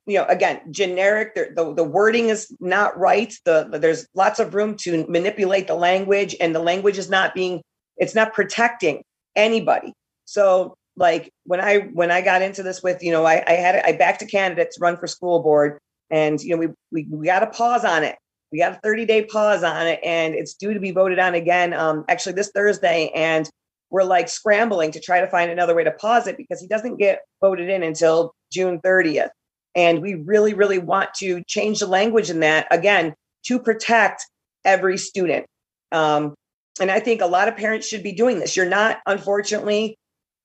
you 0.07 0.17
know 0.17 0.25
again 0.27 0.61
generic 0.71 1.35
the, 1.35 1.75
the 1.75 1.85
wording 1.85 2.29
is 2.29 2.55
not 2.61 2.97
right 2.99 3.35
the 3.45 3.69
there's 3.81 4.07
lots 4.15 4.39
of 4.39 4.55
room 4.55 4.77
to 4.77 5.07
manipulate 5.09 5.67
the 5.67 5.75
language 5.75 6.35
and 6.41 6.55
the 6.55 6.61
language 6.61 6.97
is 6.97 7.11
not 7.11 7.35
being 7.35 7.61
it's 7.97 8.15
not 8.15 8.33
protecting 8.33 9.03
anybody 9.37 9.93
so 10.25 10.75
like 10.97 11.31
when 11.45 11.61
i 11.61 11.79
when 11.93 12.11
i 12.11 12.21
got 12.21 12.41
into 12.41 12.63
this 12.63 12.83
with 12.83 13.03
you 13.03 13.11
know 13.11 13.25
i, 13.25 13.43
I 13.47 13.53
had 13.53 13.83
i 13.85 13.93
backed 13.93 14.23
a 14.23 14.27
candidate 14.27 14.71
to 14.73 14.81
run 14.81 14.97
for 14.97 15.07
school 15.07 15.43
board 15.43 15.79
and 16.09 16.41
you 16.41 16.51
know 16.51 16.57
we 16.57 16.69
we, 16.93 17.07
we 17.11 17.27
got 17.27 17.43
a 17.43 17.49
pause 17.49 17.85
on 17.85 18.05
it 18.05 18.17
we 18.53 18.59
got 18.59 18.73
a 18.73 18.81
30 18.83 19.07
day 19.07 19.25
pause 19.25 19.63
on 19.63 19.87
it 19.87 20.01
and 20.05 20.35
it's 20.35 20.55
due 20.55 20.75
to 20.75 20.81
be 20.81 20.91
voted 20.91 21.19
on 21.19 21.35
again 21.35 21.73
um 21.73 22.05
actually 22.09 22.33
this 22.33 22.51
thursday 22.55 23.11
and 23.15 23.51
we're 23.91 24.05
like 24.05 24.29
scrambling 24.29 24.93
to 24.93 25.01
try 25.01 25.21
to 25.21 25.27
find 25.27 25.51
another 25.51 25.75
way 25.75 25.85
to 25.85 25.91
pause 25.91 26.27
it 26.27 26.37
because 26.37 26.61
he 26.61 26.67
doesn't 26.67 26.97
get 26.97 27.23
voted 27.41 27.69
in 27.69 27.83
until 27.83 28.35
June 28.53 28.81
30th. 28.81 29.31
And 29.75 30.01
we 30.01 30.15
really, 30.15 30.55
really 30.55 30.79
want 30.79 31.13
to 31.15 31.43
change 31.45 31.81
the 31.81 31.87
language 31.87 32.31
in 32.31 32.41
that 32.41 32.67
again 32.71 33.15
to 33.47 33.59
protect 33.59 34.27
every 34.65 34.97
student. 34.97 35.47
Um, 35.93 36.35
and 36.81 36.91
I 36.91 37.01
think 37.01 37.21
a 37.21 37.27
lot 37.27 37.49
of 37.49 37.57
parents 37.57 37.87
should 37.87 38.03
be 38.03 38.13
doing 38.13 38.39
this. 38.39 38.57
You're 38.57 38.69
not, 38.69 38.99
unfortunately, 39.07 39.97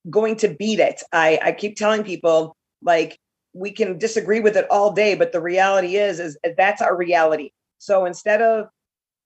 going 0.09 0.37
to 0.37 0.49
beat 0.49 0.79
it. 0.79 1.01
I, 1.11 1.39
I 1.41 1.51
keep 1.51 1.77
telling 1.77 2.03
people 2.03 2.55
like 2.81 3.17
we 3.53 3.71
can 3.71 3.97
disagree 3.97 4.41
with 4.41 4.57
it 4.57 4.69
all 4.69 4.91
day, 4.91 5.15
but 5.15 5.31
the 5.31 5.41
reality 5.41 5.95
is, 5.95 6.19
is 6.19 6.37
that's 6.57 6.81
our 6.81 6.95
reality. 6.95 7.51
So 7.85 8.05
instead 8.05 8.41
of 8.41 8.69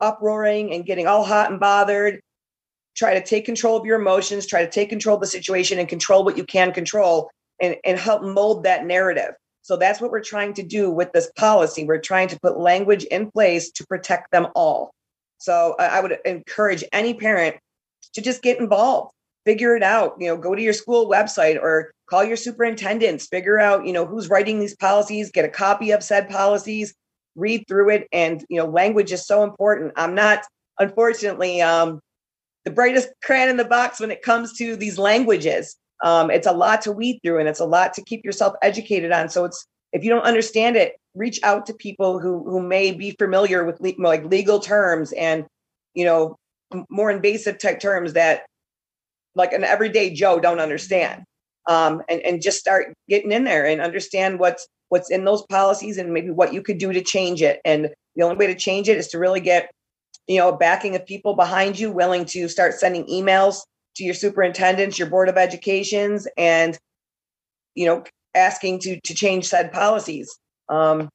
uproaring 0.01 0.73
and 0.73 0.85
getting 0.85 1.07
all 1.07 1.23
hot 1.23 1.49
and 1.49 1.61
bothered, 1.61 2.19
try 2.95 3.13
to 3.13 3.23
take 3.23 3.45
control 3.45 3.77
of 3.77 3.85
your 3.85 3.99
emotions, 3.99 4.45
try 4.45 4.65
to 4.65 4.69
take 4.69 4.89
control 4.89 5.15
of 5.15 5.21
the 5.21 5.27
situation 5.27 5.79
and 5.79 5.87
control 5.87 6.25
what 6.25 6.37
you 6.37 6.43
can 6.43 6.73
control 6.73 7.29
and, 7.61 7.77
and 7.85 7.97
help 7.97 8.21
mold 8.21 8.63
that 8.65 8.85
narrative. 8.85 9.31
So 9.61 9.77
that's 9.77 10.01
what 10.01 10.11
we're 10.11 10.23
trying 10.23 10.53
to 10.55 10.63
do 10.63 10.91
with 10.91 11.11
this 11.13 11.31
policy. 11.37 11.85
We're 11.85 12.01
trying 12.01 12.27
to 12.29 12.39
put 12.41 12.59
language 12.59 13.05
in 13.05 13.31
place 13.31 13.71
to 13.71 13.87
protect 13.87 14.31
them 14.31 14.47
all. 14.55 14.91
So 15.37 15.75
I 15.79 16.01
would 16.01 16.17
encourage 16.25 16.83
any 16.91 17.13
parent 17.13 17.55
to 18.13 18.21
just 18.21 18.41
get 18.41 18.59
involved, 18.59 19.13
figure 19.45 19.77
it 19.77 19.83
out, 19.83 20.15
you 20.19 20.27
know, 20.27 20.35
go 20.35 20.53
to 20.53 20.61
your 20.61 20.73
school 20.73 21.09
website 21.09 21.61
or 21.61 21.91
call 22.09 22.25
your 22.25 22.35
superintendents, 22.35 23.27
figure 23.27 23.57
out, 23.57 23.85
you 23.85 23.93
know, 23.93 24.05
who's 24.05 24.29
writing 24.29 24.59
these 24.59 24.75
policies, 24.75 25.31
get 25.31 25.45
a 25.45 25.49
copy 25.49 25.91
of 25.91 26.03
said 26.03 26.29
policies, 26.29 26.93
read 27.39 27.65
through 27.67 27.89
it. 27.89 28.07
And, 28.11 28.43
you 28.49 28.57
know, 28.57 28.65
language 28.65 29.11
is 29.11 29.25
so 29.25 29.43
important. 29.43 29.93
I'm 29.95 30.15
not, 30.15 30.43
unfortunately, 30.79 31.61
um, 31.61 31.99
the 32.65 32.71
brightest 32.71 33.09
crayon 33.23 33.49
in 33.49 33.57
the 33.57 33.65
box 33.65 33.99
when 33.99 34.11
it 34.11 34.21
comes 34.21 34.53
to 34.57 34.75
these 34.75 34.97
languages. 34.97 35.75
Um, 36.03 36.31
it's 36.31 36.47
a 36.47 36.51
lot 36.51 36.81
to 36.83 36.91
weed 36.91 37.19
through 37.23 37.39
and 37.39 37.49
it's 37.49 37.59
a 37.59 37.65
lot 37.65 37.93
to 37.95 38.03
keep 38.03 38.23
yourself 38.23 38.53
educated 38.61 39.11
on. 39.11 39.29
So 39.29 39.45
it's 39.45 39.65
if 39.91 40.03
you 40.03 40.09
don't 40.09 40.23
understand 40.23 40.75
it, 40.75 40.97
reach 41.15 41.39
out 41.43 41.65
to 41.65 41.73
people 41.73 42.19
who 42.19 42.43
who 42.49 42.61
may 42.61 42.91
be 42.91 43.11
familiar 43.17 43.65
with 43.65 43.81
le- 43.81 43.93
like 43.97 44.23
legal 44.25 44.59
terms 44.59 45.11
and 45.13 45.45
you 45.93 46.05
know 46.05 46.37
more 46.89 47.09
invasive 47.09 47.57
type 47.57 47.79
terms 47.79 48.13
that 48.13 48.43
like 49.35 49.51
an 49.53 49.63
everyday 49.63 50.13
Joe 50.13 50.39
don't 50.39 50.59
understand. 50.59 51.23
Um, 51.67 52.01
and 52.09 52.21
and 52.21 52.41
just 52.41 52.59
start 52.59 52.93
getting 53.07 53.31
in 53.31 53.43
there 53.43 53.65
and 53.65 53.81
understand 53.81 54.39
what's 54.39 54.67
what's 54.89 55.09
in 55.09 55.25
those 55.25 55.43
policies 55.43 55.97
and 55.97 56.13
maybe 56.13 56.29
what 56.29 56.53
you 56.53 56.61
could 56.61 56.77
do 56.77 56.91
to 56.91 57.01
change 57.01 57.41
it. 57.41 57.61
And 57.63 57.89
the 58.15 58.23
only 58.23 58.35
way 58.35 58.47
to 58.47 58.55
change 58.55 58.89
it 58.89 58.97
is 58.97 59.07
to 59.09 59.19
really 59.19 59.39
get, 59.39 59.71
you 60.27 60.37
know, 60.37 60.51
backing 60.51 60.95
of 60.95 61.05
people 61.05 61.35
behind 61.35 61.79
you 61.79 61.91
willing 61.91 62.25
to 62.25 62.47
start 62.49 62.73
sending 62.73 63.05
emails 63.05 63.61
to 63.95 64.03
your 64.03 64.13
superintendents, 64.13 64.99
your 64.99 65.09
board 65.09 65.29
of 65.29 65.37
educations, 65.37 66.27
and 66.37 66.77
you 67.75 67.85
know, 67.85 68.03
asking 68.35 68.79
to 68.79 68.99
to 69.01 69.13
change 69.13 69.47
said 69.47 69.71
policies. 69.71 70.37
Um, 70.67 71.09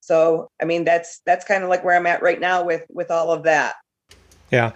so 0.00 0.48
I 0.60 0.66
mean 0.66 0.84
that's 0.84 1.20
that's 1.24 1.44
kind 1.44 1.64
of 1.64 1.70
like 1.70 1.84
where 1.84 1.96
I'm 1.96 2.06
at 2.06 2.22
right 2.22 2.40
now 2.40 2.64
with 2.64 2.84
with 2.90 3.10
all 3.10 3.32
of 3.32 3.44
that. 3.44 3.76
Yeah, 4.50 4.72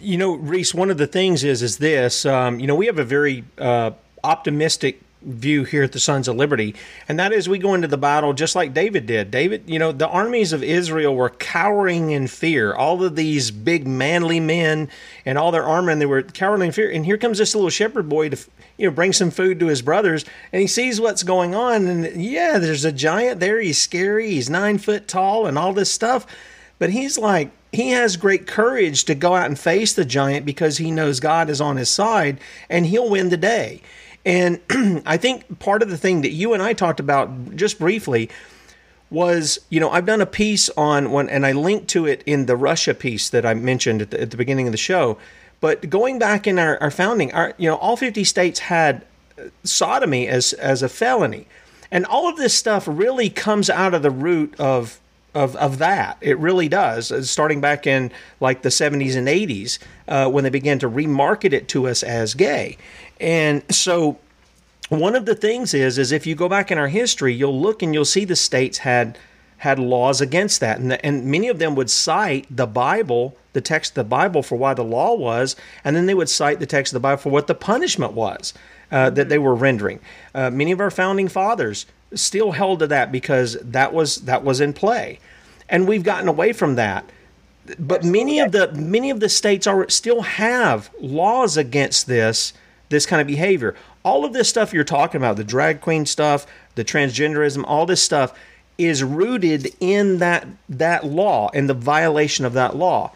you 0.00 0.16
know, 0.16 0.34
Reese. 0.34 0.74
One 0.74 0.90
of 0.90 0.96
the 0.96 1.06
things 1.06 1.44
is 1.44 1.62
is 1.62 1.78
this. 1.78 2.24
Um, 2.24 2.58
you 2.58 2.66
know, 2.66 2.74
we 2.74 2.86
have 2.86 2.98
a 2.98 3.04
very 3.04 3.44
uh, 3.58 3.92
optimistic 4.24 5.00
view 5.22 5.64
here 5.64 5.82
at 5.82 5.92
the 5.92 6.00
Sons 6.00 6.28
of 6.28 6.36
Liberty, 6.36 6.74
and 7.08 7.18
that 7.18 7.32
is 7.32 7.48
we 7.48 7.58
go 7.58 7.74
into 7.74 7.88
the 7.88 7.98
battle 7.98 8.32
just 8.32 8.54
like 8.54 8.72
David 8.72 9.06
did. 9.06 9.30
David, 9.30 9.64
you 9.66 9.78
know, 9.78 9.92
the 9.92 10.08
armies 10.08 10.52
of 10.52 10.62
Israel 10.62 11.14
were 11.14 11.30
cowering 11.30 12.10
in 12.10 12.26
fear. 12.26 12.74
All 12.74 13.02
of 13.04 13.16
these 13.16 13.50
big 13.50 13.86
manly 13.86 14.40
men 14.40 14.88
and 15.24 15.36
all 15.36 15.50
their 15.50 15.64
armor, 15.64 15.90
and 15.90 16.00
they 16.00 16.06
were 16.06 16.22
cowering 16.22 16.62
in 16.62 16.72
fear. 16.72 16.90
And 16.90 17.04
here 17.04 17.18
comes 17.18 17.38
this 17.38 17.54
little 17.54 17.70
shepherd 17.70 18.08
boy 18.08 18.30
to, 18.30 18.38
you 18.78 18.88
know, 18.88 18.94
bring 18.94 19.12
some 19.12 19.30
food 19.30 19.60
to 19.60 19.66
his 19.66 19.82
brothers, 19.82 20.24
and 20.52 20.60
he 20.60 20.66
sees 20.66 21.00
what's 21.00 21.22
going 21.22 21.54
on, 21.54 21.86
and 21.86 22.22
yeah, 22.22 22.58
there's 22.58 22.84
a 22.84 22.92
giant 22.92 23.40
there. 23.40 23.60
He's 23.60 23.80
scary. 23.80 24.30
He's 24.30 24.48
nine 24.48 24.78
foot 24.78 25.06
tall, 25.06 25.46
and 25.46 25.58
all 25.58 25.72
this 25.72 25.90
stuff. 25.90 26.26
But 26.78 26.90
he's 26.90 27.18
like, 27.18 27.50
he 27.72 27.90
has 27.90 28.16
great 28.16 28.46
courage 28.46 29.04
to 29.04 29.14
go 29.14 29.34
out 29.34 29.46
and 29.46 29.58
face 29.58 29.92
the 29.92 30.04
giant 30.04 30.44
because 30.44 30.78
he 30.78 30.90
knows 30.90 31.20
God 31.20 31.50
is 31.50 31.60
on 31.60 31.76
his 31.76 31.90
side, 31.90 32.40
and 32.68 32.86
he'll 32.86 33.08
win 33.08 33.28
the 33.28 33.36
day. 33.36 33.82
And 34.24 34.60
I 35.06 35.16
think 35.16 35.58
part 35.58 35.82
of 35.82 35.90
the 35.90 35.96
thing 35.96 36.22
that 36.22 36.30
you 36.30 36.52
and 36.52 36.62
I 36.62 36.72
talked 36.72 37.00
about 37.00 37.56
just 37.56 37.78
briefly 37.78 38.30
was, 39.10 39.58
you 39.70 39.80
know, 39.80 39.90
I've 39.90 40.06
done 40.06 40.20
a 40.20 40.26
piece 40.26 40.70
on 40.70 41.10
one, 41.10 41.28
and 41.28 41.44
I 41.44 41.52
linked 41.52 41.88
to 41.88 42.06
it 42.06 42.22
in 42.26 42.46
the 42.46 42.56
Russia 42.56 42.94
piece 42.94 43.28
that 43.30 43.44
I 43.44 43.54
mentioned 43.54 44.02
at 44.02 44.10
the, 44.10 44.20
at 44.20 44.30
the 44.30 44.36
beginning 44.36 44.68
of 44.68 44.72
the 44.72 44.78
show. 44.78 45.18
But 45.60 45.90
going 45.90 46.18
back 46.18 46.46
in 46.46 46.58
our, 46.58 46.78
our 46.80 46.90
founding, 46.90 47.32
our, 47.32 47.54
you 47.58 47.68
know, 47.68 47.76
all 47.76 47.96
50 47.96 48.24
states 48.24 48.60
had 48.60 49.04
sodomy 49.64 50.28
as, 50.28 50.52
as 50.54 50.82
a 50.82 50.88
felony. 50.88 51.46
And 51.90 52.06
all 52.06 52.28
of 52.28 52.36
this 52.36 52.54
stuff 52.54 52.86
really 52.86 53.28
comes 53.30 53.68
out 53.68 53.94
of 53.94 54.02
the 54.02 54.10
root 54.10 54.54
of 54.58 55.00
of, 55.34 55.54
of 55.56 55.78
that. 55.78 56.16
It 56.20 56.38
really 56.38 56.68
does. 56.68 57.12
Uh, 57.12 57.22
starting 57.22 57.60
back 57.60 57.86
in 57.86 58.10
like 58.40 58.62
the 58.62 58.68
70s 58.68 59.16
and 59.16 59.28
80s, 59.28 59.78
uh, 60.08 60.28
when 60.28 60.44
they 60.44 60.50
began 60.50 60.78
to 60.80 60.90
remarket 60.90 61.52
it 61.52 61.68
to 61.68 61.86
us 61.86 62.02
as 62.02 62.34
gay. 62.34 62.76
And 63.20 63.62
so 63.72 64.18
one 64.88 65.14
of 65.14 65.26
the 65.26 65.34
things 65.34 65.72
is 65.74 65.98
is 65.98 66.10
if 66.10 66.26
you 66.26 66.34
go 66.34 66.48
back 66.48 66.70
in 66.70 66.78
our 66.78 66.88
history, 66.88 67.32
you'll 67.32 67.60
look 67.60 67.82
and 67.82 67.94
you'll 67.94 68.04
see 68.04 68.24
the 68.24 68.36
states 68.36 68.78
had 68.78 69.18
had 69.58 69.78
laws 69.78 70.22
against 70.22 70.60
that, 70.60 70.78
and, 70.78 70.90
the, 70.90 71.04
and 71.04 71.26
many 71.26 71.46
of 71.46 71.58
them 71.58 71.74
would 71.74 71.90
cite 71.90 72.46
the 72.48 72.66
Bible, 72.66 73.36
the 73.52 73.60
text 73.60 73.90
of 73.90 73.94
the 73.96 74.04
Bible, 74.04 74.42
for 74.42 74.56
why 74.56 74.72
the 74.72 74.82
law 74.82 75.14
was, 75.14 75.54
and 75.84 75.94
then 75.94 76.06
they 76.06 76.14
would 76.14 76.30
cite 76.30 76.60
the 76.60 76.66
text 76.66 76.94
of 76.94 76.94
the 76.94 77.00
Bible 77.00 77.20
for 77.20 77.28
what 77.28 77.46
the 77.46 77.54
punishment 77.54 78.14
was 78.14 78.54
uh, 78.90 79.10
that 79.10 79.28
they 79.28 79.36
were 79.36 79.54
rendering. 79.54 80.00
Uh, 80.34 80.48
many 80.48 80.72
of 80.72 80.80
our 80.80 80.90
founding 80.90 81.28
fathers 81.28 81.84
still 82.14 82.52
held 82.52 82.78
to 82.78 82.86
that 82.86 83.12
because 83.12 83.58
that 83.60 83.92
was 83.92 84.22
that 84.22 84.42
was 84.42 84.62
in 84.62 84.72
play, 84.72 85.18
and 85.68 85.86
we've 85.86 86.04
gotten 86.04 86.26
away 86.26 86.54
from 86.54 86.76
that. 86.76 87.04
But 87.78 88.02
many 88.02 88.40
of 88.40 88.52
the 88.52 88.72
many 88.72 89.10
of 89.10 89.20
the 89.20 89.28
states 89.28 89.66
are 89.66 89.88
still 89.90 90.22
have 90.22 90.90
laws 90.98 91.58
against 91.58 92.06
this 92.06 92.54
this 92.90 93.06
kind 93.06 93.22
of 93.22 93.26
behavior. 93.26 93.74
All 94.04 94.24
of 94.24 94.34
this 94.34 94.48
stuff 94.48 94.74
you're 94.74 94.84
talking 94.84 95.18
about, 95.18 95.36
the 95.36 95.44
drag 95.44 95.80
queen 95.80 96.04
stuff, 96.04 96.46
the 96.74 96.84
transgenderism, 96.84 97.64
all 97.66 97.86
this 97.86 98.02
stuff 98.02 98.38
is 98.76 99.02
rooted 99.02 99.74
in 99.80 100.18
that 100.18 100.46
that 100.68 101.04
law 101.04 101.50
and 101.54 101.68
the 101.68 101.74
violation 101.74 102.44
of 102.44 102.52
that 102.54 102.76
law. 102.76 103.12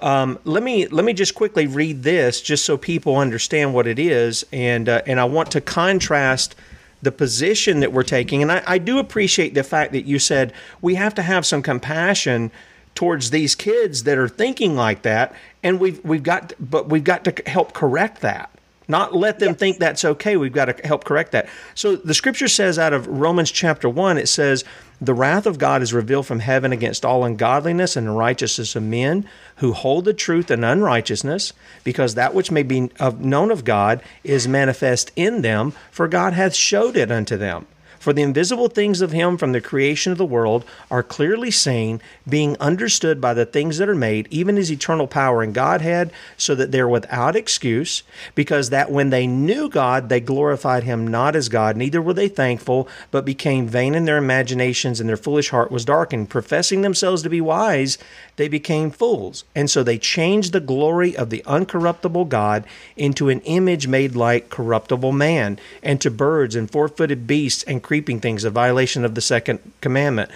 Um, 0.00 0.38
let 0.44 0.62
me 0.62 0.86
let 0.86 1.04
me 1.04 1.12
just 1.12 1.34
quickly 1.34 1.66
read 1.66 2.02
this, 2.02 2.40
just 2.40 2.64
so 2.64 2.76
people 2.76 3.16
understand 3.16 3.74
what 3.74 3.86
it 3.86 3.98
is, 3.98 4.46
and 4.52 4.88
uh, 4.88 5.02
and 5.06 5.18
I 5.20 5.24
want 5.24 5.50
to 5.52 5.60
contrast 5.60 6.54
the 7.02 7.12
position 7.12 7.80
that 7.80 7.92
we're 7.92 8.02
taking. 8.02 8.42
And 8.42 8.50
I, 8.50 8.62
I 8.66 8.78
do 8.78 8.98
appreciate 8.98 9.54
the 9.54 9.62
fact 9.62 9.92
that 9.92 10.04
you 10.04 10.18
said 10.18 10.52
we 10.80 10.94
have 10.94 11.14
to 11.14 11.22
have 11.22 11.44
some 11.44 11.62
compassion 11.62 12.50
towards 12.94 13.30
these 13.30 13.54
kids 13.54 14.04
that 14.04 14.18
are 14.18 14.28
thinking 14.28 14.76
like 14.76 15.02
that, 15.02 15.34
and 15.62 15.80
we've 15.80 16.02
we've 16.04 16.22
got 16.22 16.52
but 16.60 16.88
we've 16.88 17.04
got 17.04 17.24
to 17.24 17.50
help 17.50 17.72
correct 17.72 18.20
that 18.20 18.50
not 18.88 19.14
let 19.14 19.38
them 19.38 19.50
yes. 19.50 19.58
think 19.58 19.78
that's 19.78 20.04
okay. 20.04 20.36
We've 20.36 20.52
got 20.52 20.64
to 20.64 20.86
help 20.86 21.04
correct 21.04 21.32
that. 21.32 21.48
So 21.74 21.94
the 21.96 22.14
scripture 22.14 22.48
says 22.48 22.78
out 22.78 22.94
of 22.94 23.06
Romans 23.06 23.50
chapter 23.50 23.88
1, 23.88 24.16
it 24.16 24.28
says, 24.28 24.64
The 25.00 25.14
wrath 25.14 25.44
of 25.44 25.58
God 25.58 25.82
is 25.82 25.92
revealed 25.92 26.26
from 26.26 26.40
heaven 26.40 26.72
against 26.72 27.04
all 27.04 27.24
ungodliness 27.24 27.96
and 27.96 28.08
unrighteousness 28.08 28.74
of 28.74 28.82
men 28.82 29.28
who 29.56 29.74
hold 29.74 30.06
the 30.06 30.14
truth 30.14 30.50
in 30.50 30.64
unrighteousness, 30.64 31.52
because 31.84 32.14
that 32.14 32.34
which 32.34 32.50
may 32.50 32.62
be 32.62 32.90
known 33.18 33.50
of 33.50 33.64
God 33.64 34.02
is 34.24 34.48
manifest 34.48 35.12
in 35.14 35.42
them, 35.42 35.74
for 35.90 36.08
God 36.08 36.32
hath 36.32 36.54
showed 36.54 36.96
it 36.96 37.10
unto 37.10 37.36
them. 37.36 37.66
For 37.98 38.12
the 38.12 38.22
invisible 38.22 38.68
things 38.68 39.00
of 39.00 39.12
him 39.12 39.36
from 39.36 39.52
the 39.52 39.60
creation 39.60 40.12
of 40.12 40.18
the 40.18 40.24
world 40.24 40.64
are 40.90 41.02
clearly 41.02 41.50
seen, 41.50 42.00
being 42.28 42.56
understood 42.58 43.20
by 43.20 43.34
the 43.34 43.46
things 43.46 43.78
that 43.78 43.88
are 43.88 43.94
made, 43.94 44.28
even 44.30 44.56
his 44.56 44.70
eternal 44.70 45.06
power 45.06 45.42
and 45.42 45.52
Godhead, 45.54 46.12
so 46.36 46.54
that 46.54 46.70
they're 46.70 46.88
without 46.88 47.34
excuse, 47.34 48.02
because 48.34 48.70
that 48.70 48.90
when 48.90 49.10
they 49.10 49.26
knew 49.26 49.68
God, 49.68 50.08
they 50.08 50.20
glorified 50.20 50.84
him 50.84 51.06
not 51.06 51.34
as 51.34 51.48
God, 51.48 51.76
neither 51.76 52.00
were 52.00 52.14
they 52.14 52.28
thankful, 52.28 52.88
but 53.10 53.24
became 53.24 53.66
vain 53.66 53.94
in 53.94 54.04
their 54.04 54.18
imaginations, 54.18 55.00
and 55.00 55.08
their 55.08 55.16
foolish 55.16 55.50
heart 55.50 55.70
was 55.70 55.84
darkened. 55.84 56.30
Professing 56.30 56.82
themselves 56.82 57.22
to 57.22 57.28
be 57.28 57.40
wise, 57.40 57.98
they 58.38 58.48
became 58.48 58.90
fools. 58.90 59.44
And 59.54 59.68
so 59.68 59.82
they 59.82 59.98
changed 59.98 60.52
the 60.52 60.60
glory 60.60 61.14
of 61.14 61.28
the 61.28 61.42
uncorruptible 61.46 62.30
God 62.30 62.64
into 62.96 63.28
an 63.28 63.40
image 63.42 63.86
made 63.86 64.16
like 64.16 64.48
corruptible 64.48 65.12
man, 65.12 65.58
and 65.82 66.00
to 66.00 66.10
birds 66.10 66.56
and 66.56 66.70
four 66.70 66.88
footed 66.88 67.26
beasts 67.26 67.62
and 67.64 67.82
creeping 67.82 68.20
things, 68.20 68.44
a 68.44 68.50
violation 68.50 69.04
of 69.04 69.14
the 69.14 69.20
second 69.20 69.58
commandment. 69.82 70.30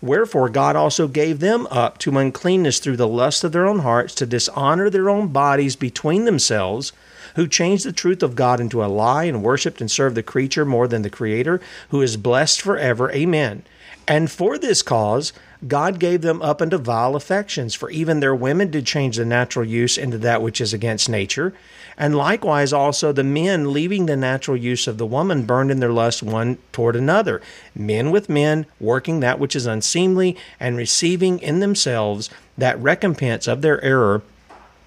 Wherefore 0.00 0.48
God 0.48 0.76
also 0.76 1.08
gave 1.08 1.40
them 1.40 1.66
up 1.70 1.98
to 1.98 2.16
uncleanness 2.16 2.78
through 2.78 2.96
the 2.96 3.08
lust 3.08 3.42
of 3.42 3.52
their 3.52 3.66
own 3.66 3.80
hearts, 3.80 4.14
to 4.14 4.26
dishonor 4.26 4.88
their 4.88 5.10
own 5.10 5.28
bodies 5.28 5.74
between 5.74 6.24
themselves, 6.24 6.92
who 7.34 7.48
changed 7.48 7.84
the 7.84 7.92
truth 7.92 8.22
of 8.22 8.36
God 8.36 8.60
into 8.60 8.84
a 8.84 8.86
lie, 8.86 9.24
and 9.24 9.42
worshipped 9.42 9.80
and 9.80 9.90
served 9.90 10.14
the 10.14 10.22
creature 10.22 10.64
more 10.64 10.86
than 10.86 11.02
the 11.02 11.10
Creator, 11.10 11.60
who 11.90 12.00
is 12.00 12.16
blessed 12.16 12.60
forever. 12.60 13.10
Amen. 13.10 13.64
And 14.06 14.30
for 14.30 14.56
this 14.56 14.82
cause, 14.82 15.32
God 15.66 15.98
gave 15.98 16.22
them 16.22 16.40
up 16.40 16.62
unto 16.62 16.78
vile 16.78 17.16
affections, 17.16 17.74
for 17.74 17.90
even 17.90 18.20
their 18.20 18.34
women 18.34 18.70
did 18.70 18.86
change 18.86 19.16
the 19.16 19.24
natural 19.24 19.64
use 19.64 19.98
into 19.98 20.18
that 20.18 20.40
which 20.40 20.60
is 20.60 20.72
against 20.72 21.08
nature. 21.08 21.52
And 21.96 22.16
likewise, 22.16 22.72
also 22.72 23.10
the 23.10 23.24
men, 23.24 23.72
leaving 23.72 24.06
the 24.06 24.16
natural 24.16 24.56
use 24.56 24.86
of 24.86 24.98
the 24.98 25.06
woman, 25.06 25.46
burned 25.46 25.72
in 25.72 25.80
their 25.80 25.90
lust 25.90 26.22
one 26.22 26.58
toward 26.70 26.94
another. 26.94 27.42
Men 27.74 28.12
with 28.12 28.28
men, 28.28 28.66
working 28.78 29.18
that 29.18 29.40
which 29.40 29.56
is 29.56 29.66
unseemly, 29.66 30.36
and 30.60 30.76
receiving 30.76 31.40
in 31.40 31.58
themselves 31.58 32.30
that 32.56 32.80
recompense 32.80 33.48
of 33.48 33.62
their 33.62 33.82
error, 33.82 34.22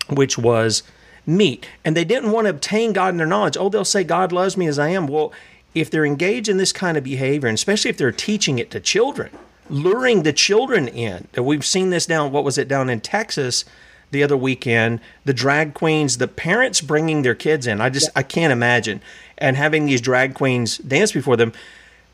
which 0.10 0.38
was 0.38 0.84
meat. 1.26 1.68
And 1.84 1.98
they 1.98 2.06
didn't 2.06 2.32
want 2.32 2.46
to 2.46 2.52
obtain 2.52 2.94
God 2.94 3.10
in 3.10 3.18
their 3.18 3.28
knowledge. 3.28 3.58
Oh, 3.58 3.68
they'll 3.68 3.84
say, 3.84 4.06
God 4.06 4.32
loves 4.32 4.56
me 4.56 4.68
as 4.68 4.80
I 4.80 4.88
am. 4.90 5.08
Well, 5.08 5.34
if 5.76 5.90
they're 5.90 6.06
engaged 6.06 6.48
in 6.48 6.58
this 6.58 6.72
kind 6.72 6.98
of 6.98 7.04
behavior, 7.04 7.50
and 7.50 7.56
especially 7.56 7.90
if 7.90 7.98
they're 7.98 8.12
teaching 8.14 8.58
it 8.58 8.72
to 8.72 8.80
children, 8.80 9.32
luring 9.70 10.24
the 10.24 10.34
children 10.34 10.88
in, 10.88 11.28
we've 11.38 11.66
seen 11.66 11.90
this 11.90 12.06
down, 12.06 12.32
what 12.32 12.44
was 12.44 12.58
it, 12.58 12.68
down 12.68 12.90
in 12.90 13.02
Texas 13.02 13.66
the 14.12 14.24
other 14.24 14.38
weekend. 14.38 15.00
The 15.26 15.34
drag 15.34 15.74
queens, 15.74 16.18
the 16.18 16.28
parents 16.28 16.82
bringing 16.82 17.22
their 17.22 17.36
kids 17.36 17.66
in. 17.66 17.82
I 17.82 17.90
just 17.90 18.10
I 18.16 18.24
can't 18.24 18.54
imagine, 18.54 19.02
and 19.38 19.58
having 19.58 19.86
these 19.86 20.02
drag 20.02 20.34
queens 20.34 20.78
dance 20.78 21.12
before 21.12 21.38
them. 21.38 21.54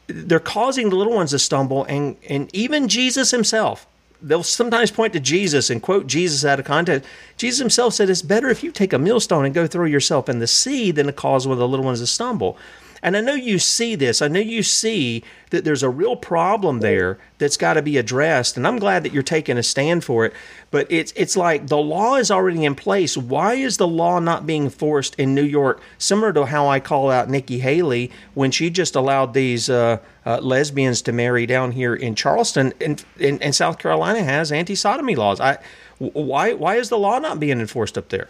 They're 0.07 0.39
causing 0.39 0.89
the 0.89 0.95
little 0.95 1.15
ones 1.15 1.31
to 1.31 1.39
stumble, 1.39 1.83
and 1.85 2.15
and 2.29 2.49
even 2.53 2.87
Jesus 2.87 3.31
himself. 3.31 3.87
They'll 4.21 4.43
sometimes 4.43 4.89
point 4.89 5.13
to 5.13 5.19
Jesus 5.19 5.69
and 5.69 5.81
quote 5.81 6.07
Jesus 6.07 6.45
out 6.45 6.59
of 6.59 6.65
context. 6.65 7.07
Jesus 7.35 7.59
himself 7.59 7.93
said, 7.93 8.09
"It's 8.09 8.21
better 8.21 8.49
if 8.49 8.63
you 8.63 8.71
take 8.71 8.93
a 8.93 8.99
millstone 8.99 9.45
and 9.45 9.53
go 9.53 9.67
throw 9.67 9.85
yourself 9.85 10.29
in 10.29 10.39
the 10.39 10.47
sea 10.47 10.91
than 10.91 11.07
to 11.07 11.13
cause 11.13 11.45
one 11.45 11.53
of 11.53 11.59
the 11.59 11.67
little 11.67 11.85
ones 11.85 11.99
to 11.99 12.07
stumble." 12.07 12.57
And 13.01 13.15
I 13.15 13.21
know 13.21 13.33
you 13.33 13.59
see 13.59 13.95
this. 13.95 14.21
I 14.21 14.27
know 14.27 14.39
you 14.39 14.63
see 14.63 15.23
that 15.49 15.63
there's 15.63 15.83
a 15.83 15.89
real 15.89 16.15
problem 16.15 16.79
there 16.79 17.17
that's 17.37 17.57
got 17.57 17.73
to 17.73 17.81
be 17.81 17.97
addressed. 17.97 18.57
And 18.57 18.67
I'm 18.67 18.79
glad 18.79 19.03
that 19.03 19.13
you're 19.13 19.23
taking 19.23 19.57
a 19.57 19.63
stand 19.63 20.03
for 20.03 20.25
it. 20.25 20.33
But 20.71 20.87
it's 20.91 21.13
it's 21.15 21.37
like 21.37 21.67
the 21.67 21.77
law 21.77 22.15
is 22.15 22.29
already 22.29 22.65
in 22.65 22.75
place. 22.75 23.15
Why 23.15 23.53
is 23.53 23.77
the 23.77 23.87
law 23.87 24.19
not 24.19 24.45
being 24.45 24.65
enforced 24.65 25.15
in 25.15 25.33
New 25.33 25.43
York? 25.43 25.81
Similar 25.97 26.33
to 26.33 26.45
how 26.45 26.67
I 26.67 26.79
call 26.79 27.09
out 27.09 27.29
Nikki 27.29 27.59
Haley 27.59 28.11
when 28.33 28.51
she 28.51 28.69
just 28.69 28.95
allowed 28.95 29.33
these 29.33 29.69
uh, 29.69 29.99
uh, 30.25 30.39
lesbians 30.39 31.01
to 31.03 31.13
marry 31.13 31.45
down 31.45 31.71
here 31.71 31.95
in 31.95 32.15
Charleston, 32.15 32.73
and, 32.81 33.03
and, 33.19 33.41
and 33.41 33.55
South 33.55 33.79
Carolina 33.79 34.23
has 34.23 34.51
anti-sodomy 34.51 35.15
laws. 35.15 35.39
I 35.39 35.59
why 35.99 36.53
why 36.53 36.75
is 36.75 36.89
the 36.89 36.97
law 36.97 37.19
not 37.19 37.39
being 37.39 37.59
enforced 37.59 37.97
up 37.97 38.09
there? 38.09 38.27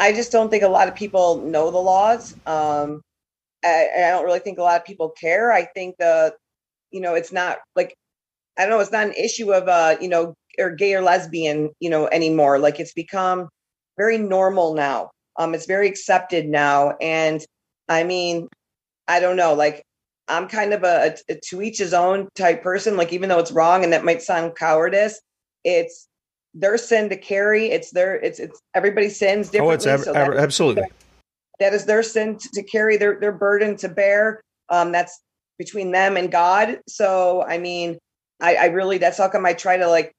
I 0.00 0.12
just 0.12 0.32
don't 0.32 0.48
think 0.48 0.62
a 0.62 0.68
lot 0.68 0.88
of 0.88 0.94
people 0.94 1.42
know 1.42 1.70
the 1.70 1.78
laws. 1.78 2.34
Um, 2.46 3.02
I, 3.64 3.88
I 3.96 4.00
don't 4.10 4.24
really 4.24 4.38
think 4.40 4.58
a 4.58 4.62
lot 4.62 4.80
of 4.80 4.86
people 4.86 5.10
care. 5.10 5.52
I 5.52 5.64
think 5.64 5.96
the, 5.98 6.34
you 6.90 7.00
know, 7.00 7.14
it's 7.14 7.32
not 7.32 7.58
like, 7.74 7.94
I 8.56 8.62
don't 8.62 8.70
know, 8.70 8.80
it's 8.80 8.92
not 8.92 9.06
an 9.06 9.14
issue 9.14 9.52
of, 9.52 9.68
uh, 9.68 9.96
you 10.00 10.08
know, 10.08 10.34
or 10.58 10.70
gay 10.70 10.94
or 10.94 11.02
lesbian, 11.02 11.70
you 11.80 11.90
know, 11.90 12.08
anymore. 12.08 12.58
Like 12.58 12.80
it's 12.80 12.92
become 12.92 13.48
very 13.96 14.18
normal 14.18 14.74
now. 14.74 15.10
Um, 15.38 15.54
it's 15.54 15.66
very 15.66 15.88
accepted 15.88 16.46
now. 16.46 16.96
And 17.00 17.44
I 17.88 18.04
mean, 18.04 18.48
I 19.06 19.20
don't 19.20 19.36
know, 19.36 19.54
like 19.54 19.82
I'm 20.28 20.48
kind 20.48 20.72
of 20.72 20.84
a, 20.84 21.16
a, 21.28 21.34
to 21.50 21.62
each 21.62 21.78
his 21.78 21.94
own 21.94 22.28
type 22.34 22.62
person. 22.62 22.96
Like 22.96 23.12
even 23.12 23.28
though 23.28 23.38
it's 23.38 23.52
wrong 23.52 23.84
and 23.84 23.92
that 23.92 24.04
might 24.04 24.22
sound 24.22 24.56
cowardice, 24.56 25.20
it's 25.64 26.08
their 26.54 26.76
sin 26.76 27.08
to 27.08 27.16
carry. 27.16 27.70
It's 27.70 27.90
their 27.92 28.16
it's 28.16 28.38
it's 28.38 28.60
everybody 28.74 29.08
sins 29.08 29.48
differently. 29.50 29.72
Oh, 29.72 29.74
it's 29.74 29.86
ev- 29.86 30.04
so 30.04 30.12
that- 30.12 30.36
absolutely. 30.36 30.84
That 31.60 31.74
is 31.74 31.84
their 31.84 32.02
sin 32.02 32.38
to, 32.38 32.62
carry 32.62 32.96
their 32.96 33.18
their 33.20 33.32
burden 33.32 33.76
to 33.78 33.88
bear. 33.88 34.42
Um, 34.68 34.92
that's 34.92 35.20
between 35.58 35.90
them 35.90 36.16
and 36.16 36.30
God. 36.30 36.80
So 36.88 37.44
I 37.46 37.58
mean, 37.58 37.98
I, 38.40 38.56
I 38.56 38.64
really 38.66 38.98
that's 38.98 39.18
how 39.18 39.28
come 39.28 39.46
I 39.46 39.52
try 39.52 39.76
to 39.76 39.88
like. 39.88 40.12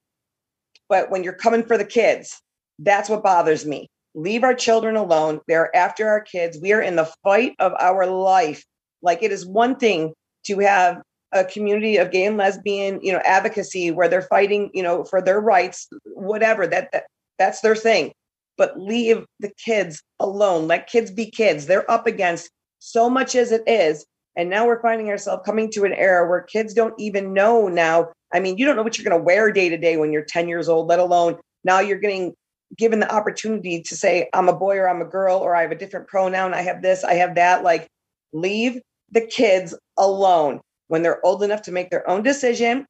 But 0.88 1.10
when 1.10 1.22
you're 1.22 1.32
coming 1.32 1.62
for 1.62 1.78
the 1.78 1.84
kids, 1.84 2.40
that's 2.78 3.08
what 3.08 3.22
bothers 3.22 3.64
me. 3.64 3.88
Leave 4.14 4.42
our 4.42 4.54
children 4.54 4.96
alone. 4.96 5.40
They're 5.46 5.74
after 5.74 6.08
our 6.08 6.20
kids. 6.20 6.58
We 6.60 6.72
are 6.72 6.82
in 6.82 6.96
the 6.96 7.10
fight 7.22 7.54
of 7.60 7.72
our 7.78 8.06
life. 8.06 8.64
Like 9.02 9.22
it 9.22 9.30
is 9.30 9.46
one 9.46 9.76
thing 9.76 10.12
to 10.46 10.58
have 10.58 11.00
a 11.32 11.44
community 11.44 11.96
of 11.96 12.10
gay 12.10 12.24
and 12.24 12.36
lesbian, 12.36 13.00
you 13.02 13.12
know, 13.12 13.20
advocacy 13.24 13.92
where 13.92 14.08
they're 14.08 14.22
fighting, 14.22 14.70
you 14.74 14.82
know, 14.82 15.04
for 15.04 15.22
their 15.22 15.40
rights, 15.40 15.88
whatever. 16.14 16.66
That, 16.66 16.90
that 16.92 17.04
that's 17.38 17.60
their 17.60 17.76
thing. 17.76 18.12
But 18.60 18.78
leave 18.78 19.24
the 19.38 19.50
kids 19.64 20.02
alone. 20.18 20.68
Let 20.68 20.86
kids 20.86 21.10
be 21.10 21.30
kids. 21.30 21.64
They're 21.64 21.90
up 21.90 22.06
against 22.06 22.50
so 22.78 23.08
much 23.08 23.34
as 23.34 23.52
it 23.52 23.62
is. 23.66 24.04
And 24.36 24.50
now 24.50 24.66
we're 24.66 24.82
finding 24.82 25.08
ourselves 25.08 25.44
coming 25.46 25.70
to 25.72 25.86
an 25.86 25.94
era 25.94 26.28
where 26.28 26.42
kids 26.42 26.74
don't 26.74 26.92
even 26.98 27.32
know 27.32 27.68
now. 27.68 28.10
I 28.34 28.40
mean, 28.40 28.58
you 28.58 28.66
don't 28.66 28.76
know 28.76 28.82
what 28.82 28.98
you're 28.98 29.08
going 29.08 29.18
to 29.18 29.24
wear 29.24 29.50
day 29.50 29.70
to 29.70 29.78
day 29.78 29.96
when 29.96 30.12
you're 30.12 30.26
10 30.26 30.46
years 30.46 30.68
old, 30.68 30.88
let 30.88 30.98
alone 30.98 31.38
now 31.64 31.80
you're 31.80 31.98
getting 31.98 32.34
given 32.76 33.00
the 33.00 33.10
opportunity 33.10 33.80
to 33.80 33.96
say, 33.96 34.28
I'm 34.34 34.50
a 34.50 34.54
boy 34.54 34.76
or 34.76 34.90
I'm 34.90 35.00
a 35.00 35.06
girl, 35.06 35.38
or 35.38 35.56
I 35.56 35.62
have 35.62 35.72
a 35.72 35.74
different 35.74 36.06
pronoun. 36.08 36.52
I 36.52 36.60
have 36.60 36.82
this, 36.82 37.02
I 37.02 37.14
have 37.14 37.36
that. 37.36 37.64
Like, 37.64 37.88
leave 38.34 38.78
the 39.10 39.22
kids 39.22 39.74
alone 39.96 40.60
when 40.88 41.02
they're 41.02 41.24
old 41.24 41.42
enough 41.42 41.62
to 41.62 41.72
make 41.72 41.88
their 41.88 42.06
own 42.06 42.22
decision. 42.22 42.84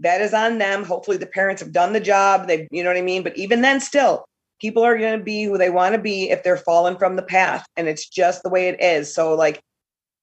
That 0.00 0.20
is 0.20 0.34
on 0.34 0.58
them. 0.58 0.82
Hopefully, 0.82 1.16
the 1.16 1.26
parents 1.26 1.62
have 1.62 1.70
done 1.70 1.92
the 1.92 2.00
job. 2.00 2.48
They, 2.48 2.66
you 2.72 2.82
know 2.82 2.90
what 2.90 2.98
I 2.98 3.02
mean? 3.02 3.22
But 3.22 3.38
even 3.38 3.62
then, 3.62 3.78
still, 3.78 4.24
people 4.60 4.82
are 4.82 4.98
going 4.98 5.18
to 5.18 5.24
be 5.24 5.44
who 5.44 5.58
they 5.58 5.70
want 5.70 5.94
to 5.94 6.00
be 6.00 6.30
if 6.30 6.42
they're 6.42 6.56
fallen 6.56 6.96
from 6.96 7.16
the 7.16 7.22
path. 7.22 7.66
And 7.76 7.88
it's 7.88 8.08
just 8.08 8.42
the 8.42 8.48
way 8.48 8.68
it 8.68 8.80
is. 8.80 9.14
So, 9.14 9.34
like, 9.34 9.60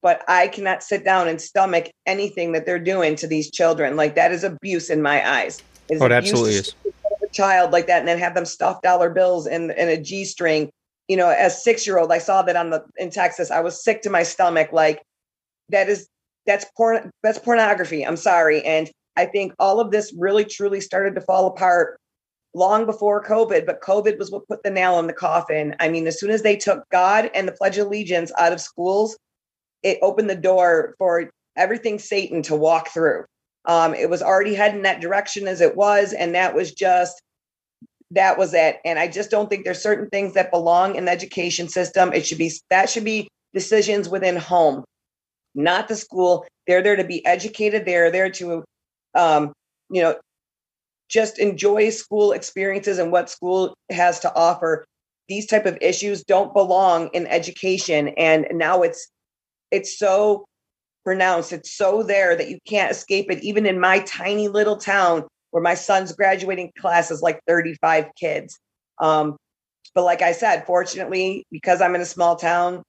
but 0.02 0.24
I 0.28 0.48
cannot 0.48 0.84
sit 0.84 1.06
down 1.06 1.28
and 1.28 1.40
stomach 1.40 1.90
anything 2.06 2.52
that 2.52 2.66
they're 2.66 2.80
doing 2.80 3.16
to 3.18 3.28
these 3.28 3.50
children. 3.52 3.96
Like, 3.96 4.16
that 4.16 4.32
is 4.32 4.44
abuse 4.44 4.90
in 4.90 5.02
my 5.02 5.28
eyes. 5.28 5.62
It 5.90 5.96
is 5.96 6.02
Oh, 6.02 6.06
it 6.06 6.12
absolutely 6.12 6.56
is. 6.56 6.76
a 6.86 7.28
child 7.32 7.72
like 7.72 7.88
that 7.88 8.00
and 8.00 8.08
then 8.08 8.20
have 8.20 8.36
them 8.36 8.46
stuff 8.46 8.82
dollar 8.82 9.10
bills 9.10 9.48
in, 9.48 9.72
in 9.72 9.90
a 9.90 10.02
G 10.02 10.26
string. 10.26 10.70
You 11.08 11.18
know, 11.18 11.30
as 11.30 11.64
six 11.64 11.86
year 11.86 12.00
old, 12.00 12.12
I 12.12 12.18
saw 12.18 12.42
that 12.44 12.56
on 12.56 12.70
the 12.70 12.84
in 12.98 13.10
Texas. 13.10 13.52
I 13.52 13.60
was 13.60 13.84
sick 13.84 14.02
to 14.04 14.10
my 14.10 14.24
stomach. 14.24 14.72
Like, 14.72 15.02
that 15.70 15.90
is 15.90 16.08
that's 16.46 16.66
porn 16.76 17.10
that's 17.22 17.40
pornography 17.40 18.06
i'm 18.06 18.18
sorry 18.18 18.64
and 18.64 18.90
i 19.16 19.26
think 19.26 19.54
all 19.60 19.80
of 19.80 19.92
this 19.92 20.14
really 20.18 20.46
truly 20.46 20.82
started 20.82 21.16
to 21.16 21.22
fall 21.22 21.48
apart 21.48 21.98
long 22.54 22.86
before 22.86 23.24
covid 23.24 23.66
but 23.66 23.82
covid 23.82 24.18
was 24.18 24.32
what 24.32 24.48
put 24.48 24.62
the 24.64 24.70
nail 24.70 25.00
in 25.00 25.08
the 25.08 25.14
coffin 25.14 25.76
i 25.80 25.90
mean 25.90 26.08
as 26.08 26.20
soon 26.20 26.30
as 26.30 26.42
they 26.42 26.56
took 26.56 26.88
god 26.90 27.30
and 27.34 27.48
the 27.48 27.52
pledge 27.52 27.78
of 27.78 27.88
allegiance 27.88 28.32
out 28.38 28.54
of 28.54 28.62
schools 28.62 29.18
it 29.82 29.98
opened 30.02 30.30
the 30.30 30.36
door 30.36 30.96
for 30.98 31.30
everything 31.58 31.98
satan 32.00 32.42
to 32.42 32.56
walk 32.56 32.90
through 32.90 33.26
um, 33.66 33.94
it 33.94 34.10
was 34.10 34.22
already 34.22 34.54
heading 34.54 34.82
that 34.82 35.00
direction 35.00 35.48
as 35.48 35.62
it 35.62 35.76
was 35.76 36.12
and 36.12 36.36
that 36.36 36.54
was 36.54 36.74
just 36.74 37.22
that 38.12 38.38
was 38.38 38.54
it 38.54 38.78
and 38.86 39.00
i 39.00 39.08
just 39.08 39.32
don't 39.32 39.50
think 39.50 39.64
there's 39.64 39.82
certain 39.82 40.10
things 40.10 40.34
that 40.34 40.52
belong 40.52 40.96
in 40.96 41.06
the 41.06 41.12
education 41.12 41.68
system 41.68 42.14
it 42.14 42.26
should 42.26 42.38
be 42.38 42.52
that 42.70 42.90
should 42.90 43.06
be 43.06 43.28
decisions 43.54 44.10
within 44.10 44.36
home 44.36 44.84
not 45.56 45.88
the 45.88 45.96
school. 45.96 46.46
They're 46.68 46.82
there 46.82 46.96
to 46.96 47.04
be 47.04 47.26
educated. 47.26 47.86
They're 47.86 48.12
there 48.12 48.30
to, 48.32 48.64
um, 49.16 49.54
you 49.90 50.02
know, 50.02 50.16
just 51.14 51.38
enjoy 51.38 51.90
school 51.92 52.32
experiences 52.32 52.98
and 52.98 53.12
what 53.12 53.30
school 53.30 53.78
has 53.92 54.20
to 54.22 54.36
offer. 54.36 54.86
These 55.30 55.46
type 55.46 55.66
of 55.66 55.78
issues 55.80 56.24
don't 56.24 56.54
belong 56.54 57.10
in 57.14 57.28
education, 57.28 58.10
and 58.18 58.48
now 58.52 58.82
it's 58.82 59.08
it's 59.72 59.98
so 59.98 60.46
pronounced. 61.06 61.54
It's 61.54 61.78
so 61.78 62.04
there 62.04 62.36
that 62.36 62.50
you 62.50 62.58
can't 62.68 62.92
escape 62.92 63.30
it. 63.30 63.44
Even 63.44 63.66
in 63.66 63.80
my 63.80 64.00
tiny 64.00 64.48
little 64.48 64.78
town, 64.78 65.24
where 65.52 65.64
my 65.64 65.76
son's 65.76 66.14
graduating 66.14 66.72
class 66.80 67.12
is 67.12 67.22
like 67.22 67.40
35 67.48 68.08
kids. 68.20 68.60
Um, 69.00 69.38
but 69.96 70.04
like 70.04 70.22
I 70.22 70.32
said, 70.32 70.66
fortunately, 70.66 71.46
because 71.52 71.82
I'm 71.82 71.96
in 71.96 72.02
a 72.02 72.06
small 72.06 72.36
town, 72.36 72.82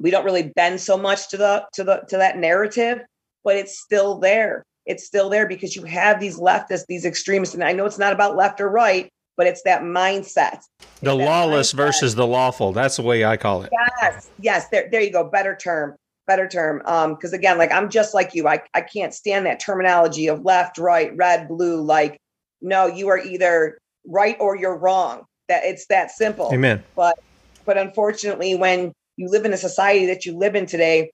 we 0.00 0.10
don't 0.10 0.24
really 0.24 0.50
bend 0.56 0.80
so 0.80 0.96
much 0.96 1.28
to 1.28 1.36
the 1.36 1.66
to 1.74 1.84
the 1.84 2.02
to 2.08 2.16
that 2.16 2.38
narrative 2.38 3.02
but 3.44 3.56
it's 3.56 3.78
still 3.78 4.18
there 4.18 4.64
it's 4.90 5.06
still 5.06 5.30
there 5.30 5.46
because 5.46 5.74
you 5.76 5.84
have 5.84 6.20
these 6.20 6.38
leftists 6.38 6.84
these 6.88 7.04
extremists 7.04 7.54
and 7.54 7.64
i 7.64 7.72
know 7.72 7.86
it's 7.86 7.98
not 7.98 8.12
about 8.12 8.36
left 8.36 8.60
or 8.60 8.68
right 8.68 9.10
but 9.40 9.46
it's 9.46 9.62
that 9.62 9.80
mindset. 9.80 10.60
The 11.00 11.14
lawless 11.14 11.72
versus 11.72 12.14
the 12.14 12.26
lawful. 12.26 12.74
That's 12.74 12.96
the 12.96 13.02
way 13.02 13.24
I 13.24 13.38
call 13.38 13.62
it. 13.62 13.70
yes 14.02 14.28
yes. 14.38 14.68
There, 14.68 14.90
there 14.92 15.00
you 15.00 15.10
go. 15.10 15.24
Better 15.24 15.56
term 15.56 15.96
better 16.26 16.46
term. 16.46 16.82
Um 16.84 17.14
because 17.14 17.32
again 17.32 17.56
like 17.56 17.72
i'm 17.72 17.88
just 17.88 18.12
like 18.12 18.34
you. 18.34 18.46
I, 18.46 18.60
I 18.74 18.82
can't 18.82 19.14
stand 19.14 19.46
that 19.46 19.58
terminology 19.58 20.26
of 20.26 20.44
left 20.44 20.76
right 20.76 21.16
red 21.16 21.48
blue. 21.48 21.80
Like 21.80 22.18
no 22.60 22.86
you 22.86 23.08
are 23.08 23.18
either 23.18 23.78
right 24.06 24.36
or 24.40 24.56
you're 24.56 24.76
wrong. 24.76 25.24
That 25.48 25.64
it's 25.64 25.86
that 25.86 26.10
simple. 26.10 26.50
Amen. 26.52 26.84
but 26.94 27.18
but 27.64 27.78
unfortunately 27.78 28.56
when 28.56 28.92
you 29.16 29.28
live 29.30 29.46
in 29.46 29.54
a 29.54 29.56
society 29.56 30.04
that 30.04 30.26
you 30.26 30.36
live 30.36 30.54
in 30.54 30.66
today 30.66 31.10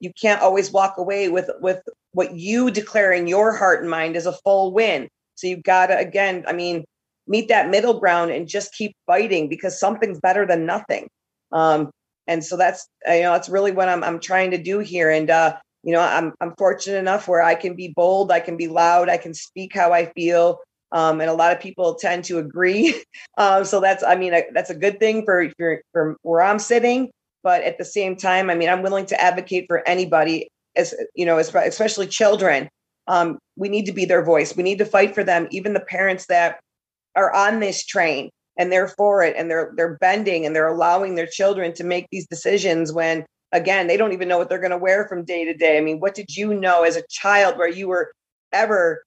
you 0.00 0.12
can't 0.20 0.42
always 0.42 0.70
walk 0.70 0.98
away 0.98 1.30
with 1.30 1.48
with 1.62 1.80
what 2.12 2.34
you 2.34 2.70
declare 2.70 3.12
in 3.12 3.26
your 3.26 3.54
heart 3.54 3.80
and 3.80 3.90
mind 3.90 4.16
is 4.16 4.26
a 4.26 4.32
full 4.32 4.72
win. 4.72 5.08
So 5.36 5.46
you've 5.46 5.62
got 5.62 5.86
to 5.86 5.98
again 5.98 6.44
i 6.46 6.52
mean 6.52 6.84
meet 7.26 7.48
that 7.48 7.70
middle 7.70 7.98
ground 8.00 8.30
and 8.30 8.48
just 8.48 8.74
keep 8.74 8.94
fighting 9.06 9.48
because 9.48 9.78
something's 9.78 10.20
better 10.20 10.46
than 10.46 10.66
nothing. 10.66 11.08
Um 11.52 11.90
and 12.26 12.44
so 12.44 12.56
that's 12.56 12.86
you 13.06 13.22
know 13.22 13.32
that's 13.32 13.48
really 13.48 13.72
what 13.72 13.88
i'm, 13.88 14.04
I'm 14.04 14.20
trying 14.20 14.50
to 14.52 14.62
do 14.62 14.78
here. 14.80 15.10
And 15.10 15.30
uh 15.30 15.56
you 15.82 15.92
know 15.92 16.00
i'm 16.00 16.34
i'm 16.40 16.54
fortunate 16.58 16.98
enough 16.98 17.26
where 17.26 17.42
i 17.42 17.54
can 17.54 17.74
be 17.74 17.88
bold 17.96 18.30
i 18.30 18.38
can 18.40 18.56
be 18.56 18.68
loud 18.68 19.08
i 19.08 19.16
can 19.16 19.32
speak 19.32 19.74
how 19.74 19.92
i 19.92 20.12
feel 20.12 20.60
um, 20.92 21.20
and 21.20 21.30
a 21.30 21.34
lot 21.34 21.52
of 21.52 21.60
people 21.60 21.94
tend 21.94 22.24
to 22.24 22.38
agree. 22.38 23.00
Um, 23.38 23.64
so 23.64 23.80
that's 23.80 24.02
i 24.02 24.16
mean 24.16 24.34
that's 24.52 24.68
a 24.70 24.74
good 24.74 24.98
thing 24.98 25.24
for, 25.24 25.48
for 25.56 25.80
for 25.92 26.16
where 26.22 26.42
i'm 26.42 26.58
sitting. 26.58 27.10
But 27.42 27.62
at 27.62 27.78
the 27.78 27.84
same 27.84 28.16
time 28.16 28.50
i 28.50 28.54
mean 28.54 28.68
i'm 28.68 28.82
willing 28.82 29.06
to 29.06 29.20
advocate 29.20 29.64
for 29.66 29.86
anybody 29.88 30.50
as 30.76 30.94
you 31.14 31.26
know 31.26 31.38
especially 31.38 32.06
children 32.06 32.68
um, 33.10 33.38
we 33.56 33.68
need 33.68 33.86
to 33.86 33.92
be 33.92 34.04
their 34.04 34.24
voice. 34.24 34.56
We 34.56 34.62
need 34.62 34.78
to 34.78 34.84
fight 34.84 35.14
for 35.14 35.24
them 35.24 35.48
even 35.50 35.72
the 35.72 35.80
parents 35.80 36.26
that 36.26 36.60
are 37.16 37.34
on 37.34 37.58
this 37.58 37.84
train 37.84 38.30
and 38.56 38.70
they're 38.70 38.88
for 38.88 39.22
it 39.24 39.34
and 39.36 39.50
they're 39.50 39.72
they're 39.76 39.98
bending 40.00 40.46
and 40.46 40.54
they're 40.54 40.68
allowing 40.68 41.16
their 41.16 41.26
children 41.26 41.74
to 41.74 41.84
make 41.84 42.06
these 42.10 42.26
decisions 42.28 42.92
when 42.92 43.24
again 43.52 43.88
they 43.88 43.96
don't 43.96 44.12
even 44.12 44.28
know 44.28 44.38
what 44.38 44.48
they're 44.48 44.60
going 44.60 44.70
to 44.70 44.78
wear 44.78 45.08
from 45.08 45.24
day 45.24 45.44
to 45.44 45.54
day. 45.54 45.76
I 45.76 45.80
mean 45.80 45.98
what 45.98 46.14
did 46.14 46.36
you 46.36 46.54
know 46.54 46.84
as 46.84 46.96
a 46.96 47.02
child 47.10 47.58
where 47.58 47.68
you 47.68 47.88
were 47.88 48.12
ever 48.52 49.02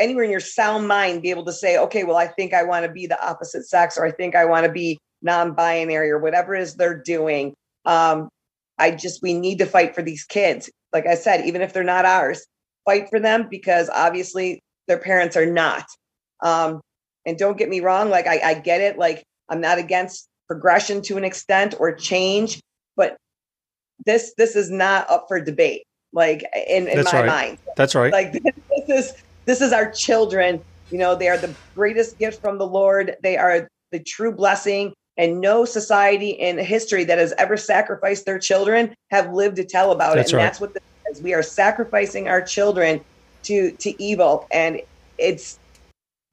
anywhere 0.00 0.24
in 0.24 0.30
your 0.30 0.40
sound 0.40 0.88
mind 0.88 1.22
be 1.22 1.30
able 1.30 1.44
to 1.44 1.52
say 1.52 1.78
okay 1.78 2.04
well 2.04 2.18
i 2.18 2.26
think 2.26 2.52
i 2.52 2.62
want 2.62 2.84
to 2.84 2.92
be 2.92 3.06
the 3.06 3.26
opposite 3.26 3.66
sex 3.66 3.96
or 3.96 4.04
i 4.04 4.10
think 4.10 4.34
i 4.34 4.44
want 4.44 4.66
to 4.66 4.70
be 4.70 4.98
non-binary 5.22 6.10
or 6.10 6.18
whatever 6.18 6.54
it 6.54 6.62
is 6.62 6.74
they're 6.74 7.02
doing? 7.02 7.54
Um 7.84 8.28
i 8.78 8.90
just 8.90 9.22
we 9.22 9.34
need 9.34 9.58
to 9.58 9.66
fight 9.66 9.94
for 9.94 10.02
these 10.02 10.24
kids. 10.24 10.70
Like 10.92 11.06
i 11.06 11.14
said 11.14 11.46
even 11.46 11.62
if 11.62 11.72
they're 11.72 11.84
not 11.84 12.04
ours 12.04 12.46
fight 12.84 13.08
for 13.10 13.18
them 13.18 13.48
because 13.50 13.90
obviously 13.90 14.60
their 14.86 14.98
parents 14.98 15.36
are 15.36 15.46
not. 15.46 15.86
Um 16.42 16.80
and 17.26 17.36
don't 17.36 17.58
get 17.58 17.68
me 17.68 17.80
wrong 17.80 18.08
like 18.08 18.26
i, 18.26 18.38
I 18.38 18.54
get 18.54 18.80
it 18.80 18.98
like 18.98 19.24
i'm 19.48 19.60
not 19.60 19.78
against 19.78 20.28
progression 20.46 21.02
to 21.02 21.16
an 21.16 21.24
extent 21.24 21.74
or 21.80 21.92
change 21.94 22.60
but 22.96 23.16
this 24.04 24.32
this 24.36 24.54
is 24.54 24.70
not 24.70 25.10
up 25.10 25.24
for 25.28 25.40
debate 25.40 25.82
like 26.16 26.42
in, 26.68 26.88
in 26.88 26.96
That's 26.96 27.12
my 27.12 27.20
right. 27.20 27.26
mind. 27.26 27.58
That's 27.76 27.94
right. 27.94 28.12
like 28.12 28.32
this 28.88 28.88
is 28.88 29.12
this 29.44 29.60
is 29.60 29.72
our 29.72 29.92
children 29.92 30.62
you 30.90 30.98
know 30.98 31.14
they 31.14 31.28
are 31.28 31.38
the 31.38 31.54
greatest 31.76 32.18
gift 32.18 32.40
from 32.40 32.58
the 32.58 32.66
lord. 32.66 33.16
They 33.22 33.36
are 33.36 33.68
the 33.92 34.00
true 34.00 34.32
blessing 34.34 34.94
and 35.16 35.40
no 35.40 35.64
society 35.64 36.30
in 36.30 36.58
history 36.58 37.04
that 37.04 37.18
has 37.18 37.32
ever 37.38 37.56
sacrificed 37.56 38.26
their 38.26 38.38
children 38.38 38.94
have 39.10 39.32
lived 39.32 39.56
to 39.56 39.64
tell 39.64 39.92
about 39.92 40.16
That's 40.16 40.30
it 40.30 40.34
and 40.34 40.38
right. 40.38 40.44
that's 40.44 40.60
what 40.60 40.74
this 40.74 40.82
is. 41.10 41.22
We 41.22 41.34
are 41.34 41.42
sacrificing 41.42 42.28
our 42.28 42.42
children 42.42 43.00
to 43.44 43.72
to 43.72 44.02
evil. 44.02 44.46
And 44.50 44.80
it's 45.18 45.58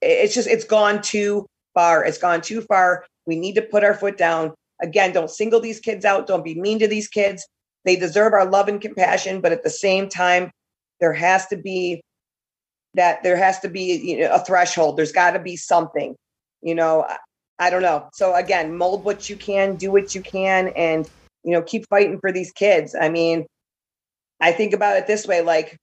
it's 0.00 0.34
just 0.34 0.48
it's 0.48 0.64
gone 0.64 1.00
too 1.00 1.46
far. 1.72 2.04
It's 2.04 2.18
gone 2.18 2.42
too 2.42 2.60
far. 2.62 3.06
We 3.26 3.36
need 3.36 3.54
to 3.54 3.62
put 3.62 3.84
our 3.84 3.94
foot 3.94 4.18
down. 4.18 4.54
Again 4.82 5.12
don't 5.12 5.30
single 5.30 5.60
these 5.60 5.80
kids 5.80 6.04
out. 6.04 6.26
Don't 6.26 6.44
be 6.44 6.54
mean 6.54 6.78
to 6.80 6.88
these 6.88 7.08
kids. 7.08 7.46
They 7.84 7.96
deserve 7.96 8.32
our 8.32 8.48
love 8.48 8.68
and 8.68 8.80
compassion, 8.80 9.40
but 9.40 9.52
at 9.52 9.62
the 9.62 9.70
same 9.70 10.08
time, 10.08 10.50
there 11.00 11.12
has 11.12 11.46
to 11.48 11.56
be 11.56 12.00
that 12.94 13.22
there 13.22 13.36
has 13.36 13.60
to 13.60 13.68
be 13.68 13.94
you 13.96 14.20
know, 14.20 14.34
a 14.34 14.38
threshold. 14.38 14.96
There's 14.96 15.12
got 15.12 15.32
to 15.32 15.38
be 15.38 15.56
something, 15.56 16.14
you 16.62 16.74
know. 16.74 17.06
I, 17.58 17.70
don't 17.70 17.82
know. 17.82 18.08
So 18.12 18.34
again, 18.34 18.76
mold 18.76 19.04
what 19.04 19.28
you 19.28 19.36
can, 19.36 19.76
do 19.76 19.90
what 19.90 20.14
you 20.14 20.22
can, 20.22 20.68
and 20.68 21.08
you 21.44 21.52
know, 21.52 21.62
keep 21.62 21.88
fighting 21.88 22.18
for 22.20 22.32
these 22.32 22.52
kids. 22.52 22.94
I 22.98 23.08
mean, 23.08 23.46
I 24.40 24.52
think 24.52 24.72
about 24.72 24.96
it 24.96 25.06
this 25.06 25.26
way: 25.26 25.42
like, 25.42 25.76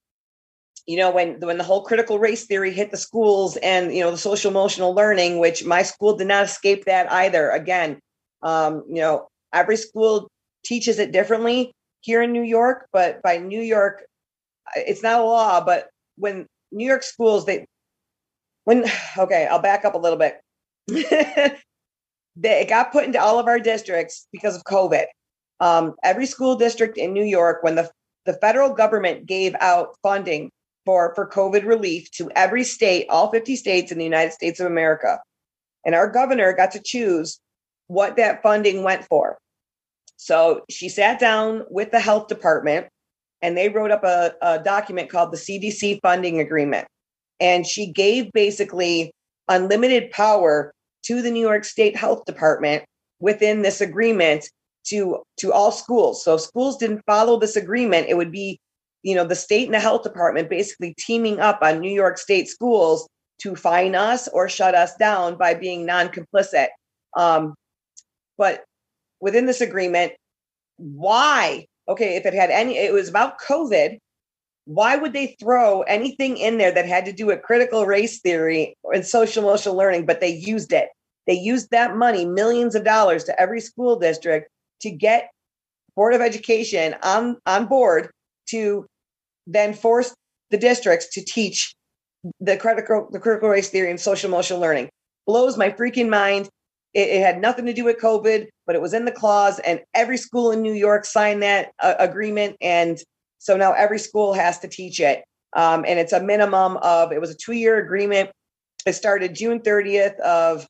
you 0.88 0.98
know, 0.98 1.12
when 1.12 1.40
when 1.40 1.58
the 1.58 1.64
whole 1.64 1.84
critical 1.84 2.20
race 2.20 2.46
theory 2.46 2.72
hit 2.72 2.92
the 2.92 2.98
schools, 2.98 3.58
and 3.58 3.94
you 3.94 4.02
know, 4.02 4.12
the 4.12 4.18
social 4.18 4.52
emotional 4.52 4.94
learning, 4.94 5.40
which 5.40 5.64
my 5.66 5.84
school 5.84 6.16
did 6.18 6.28
not 6.28 6.46
escape 6.46 6.86
that 6.86 7.12
either. 7.12 7.50
Again, 7.52 8.00
um, 8.44 8.84
you 8.88 9.02
know, 9.02 9.28
every 9.54 9.78
school 9.78 10.28
teaches 10.66 11.00
it 11.00 11.12
differently 11.12 11.72
here 12.02 12.22
in 12.22 12.32
New 12.32 12.44
York, 12.44 12.88
but 12.92 13.22
by 13.22 13.38
New 13.38 13.62
York, 13.62 14.04
it's 14.76 15.04
not 15.04 15.22
a 15.22 15.24
law. 15.24 15.64
But 15.64 15.90
when 16.18 16.48
New 16.72 16.86
York 16.88 17.04
schools, 17.04 17.46
they 17.46 17.66
when 18.66 18.86
okay, 19.18 19.48
I'll 19.48 19.62
back 19.62 19.86
up 19.86 19.96
a 19.96 20.00
little 20.00 20.20
bit. 20.20 20.42
they, 22.36 22.62
it 22.62 22.70
got 22.70 22.92
put 22.92 23.06
into 23.06 23.22
all 23.22 23.40
of 23.40 23.48
our 23.48 23.60
districts 23.60 24.28
because 24.32 24.56
of 24.56 24.64
COVID. 24.64 25.06
Um, 25.60 25.96
every 26.04 26.26
school 26.26 26.56
district 26.56 26.98
in 26.98 27.14
New 27.14 27.24
York, 27.24 27.64
when 27.64 27.76
the 27.76 27.90
the 28.26 28.34
federal 28.34 28.74
government 28.74 29.26
gave 29.26 29.56
out 29.60 29.96
funding 30.04 30.52
for 30.86 31.14
for 31.16 31.30
COVID 31.30 31.66
relief 31.66 32.10
to 32.12 32.30
every 32.36 32.64
state, 32.64 33.08
all 33.10 33.32
50 33.32 33.56
states 33.56 33.92
in 33.92 33.98
the 33.98 34.04
United 34.04 34.34
States 34.34 34.60
of 34.60 34.68
America, 34.68 35.20
and 35.86 35.96
our 35.96 36.10
governor 36.10 36.54
got 36.54 36.72
to 36.72 36.82
choose 36.84 37.40
what 37.88 38.16
that 38.16 38.42
funding 38.42 38.84
went 38.84 39.06
for. 39.06 39.38
So 40.18 40.64
she 40.70 40.88
sat 40.88 41.20
down 41.20 41.64
with 41.70 41.92
the 41.92 42.00
health 42.00 42.28
department 42.28 42.88
and 43.42 43.58
they 43.58 43.70
wrote 43.70 43.92
up 43.92 44.04
a, 44.04 44.34
a 44.42 44.60
document 44.60 45.10
called 45.10 45.32
the 45.32 45.38
CDC 45.38 46.00
funding 46.02 46.40
agreement. 46.40 46.88
And 47.40 47.66
she 47.66 47.92
gave 47.92 48.32
basically 48.32 49.12
unlimited 49.48 50.12
power 50.12 50.72
to 51.04 51.22
the 51.22 51.32
New 51.32 51.42
York 51.42 51.64
State 51.64 51.96
Health 51.96 52.26
Department 52.26 52.84
within 53.20 53.62
this 53.62 53.82
agreement 53.82 54.50
to 54.88 55.22
to 55.38 55.54
all 55.54 55.72
schools. 55.72 56.24
So 56.24 56.36
if 56.36 56.42
schools 56.42 56.78
didn't 56.78 57.04
follow 57.06 57.40
this 57.40 57.56
agreement, 57.56 58.08
it 58.10 58.18
would 58.18 58.32
be, 58.32 58.60
you 59.04 59.16
know, 59.16 59.26
the 59.26 59.36
state 59.36 59.66
and 59.66 59.74
the 59.74 59.80
health 59.80 60.04
department 60.04 60.50
basically 60.50 60.96
teaming 60.98 61.40
up 61.40 61.60
on 61.62 61.80
New 61.80 61.94
York 61.94 62.18
State 62.18 62.48
schools 62.48 63.08
to 63.42 63.56
fine 63.56 63.96
us 63.96 64.28
or 64.30 64.48
shut 64.48 64.76
us 64.76 64.96
down 64.98 65.36
by 65.36 65.54
being 65.54 65.86
non-complicit. 65.86 66.68
Um, 67.18 67.56
but 68.38 68.64
within 69.20 69.46
this 69.46 69.62
agreement 69.62 70.14
why 70.78 71.66
okay 71.88 72.18
if 72.18 72.26
it 72.26 72.34
had 72.34 72.50
any 72.50 72.76
it 72.76 72.92
was 72.92 73.08
about 73.08 73.40
covid 73.40 73.98
why 74.66 74.96
would 74.96 75.14
they 75.14 75.36
throw 75.40 75.82
anything 75.84 76.38
in 76.38 76.58
there 76.58 76.72
that 76.72 76.86
had 76.86 77.06
to 77.06 77.12
do 77.12 77.26
with 77.26 77.42
critical 77.42 77.86
race 77.86 78.20
theory 78.20 78.76
and 78.94 79.06
social 79.06 79.44
emotional 79.44 79.76
learning 79.76 80.06
but 80.06 80.22
they 80.22 80.30
used 80.30 80.72
it 80.72 80.90
they 81.28 81.34
used 81.34 81.70
that 81.72 81.96
money 81.96 82.26
millions 82.26 82.76
of 82.76 82.84
dollars 82.84 83.24
to 83.24 83.40
every 83.40 83.62
school 83.62 83.98
district 83.98 84.50
to 84.80 84.92
get 84.92 85.32
board 85.96 86.14
of 86.14 86.22
education 86.22 86.96
on 87.04 87.38
on 87.46 87.66
board 87.66 88.10
to 88.48 88.86
then 89.48 89.74
force 89.74 90.14
the 90.52 90.58
districts 90.58 91.08
to 91.08 91.24
teach 91.24 91.74
the 92.40 92.56
critical 92.58 93.10
the 93.12 93.20
critical 93.20 93.50
race 93.50 93.70
theory 93.70 93.90
and 93.90 94.00
social 94.00 94.30
emotional 94.30 94.60
learning 94.60 94.90
blows 95.26 95.58
my 95.58 95.70
freaking 95.72 96.10
mind 96.10 96.50
it, 96.94 97.08
it, 97.08 97.22
had 97.22 97.40
nothing 97.40 97.66
to 97.68 97.74
do 97.74 97.86
with 97.86 98.02
COVID, 98.02 98.48
but 98.66 98.76
it 98.76 98.82
was 98.82 98.94
in 98.94 99.06
the 99.06 99.12
clause, 99.12 99.60
and 99.60 99.80
every 99.94 100.18
school 100.18 100.52
in 100.52 100.62
New 100.62 100.74
York 100.74 101.06
signed 101.06 101.42
that 101.42 101.72
uh, 101.80 101.96
agreement. 102.00 102.58
And 102.60 103.02
so 103.42 103.58
now 103.58 103.74
every 103.74 103.98
school 103.98 104.34
has 104.34 104.60
to 104.60 104.68
teach 104.68 105.00
it. 105.00 105.24
Um, 105.56 105.84
and 105.88 105.98
it's 105.98 106.14
a 106.14 106.22
minimum 106.22 106.78
of, 106.78 107.12
it 107.12 107.20
was 107.20 107.32
a 107.32 107.36
two 107.36 107.54
year 107.54 107.84
agreement. 107.84 108.30
It 108.86 108.94
started 108.94 109.34
June 109.34 109.62
30th 109.62 110.20
of 110.20 110.68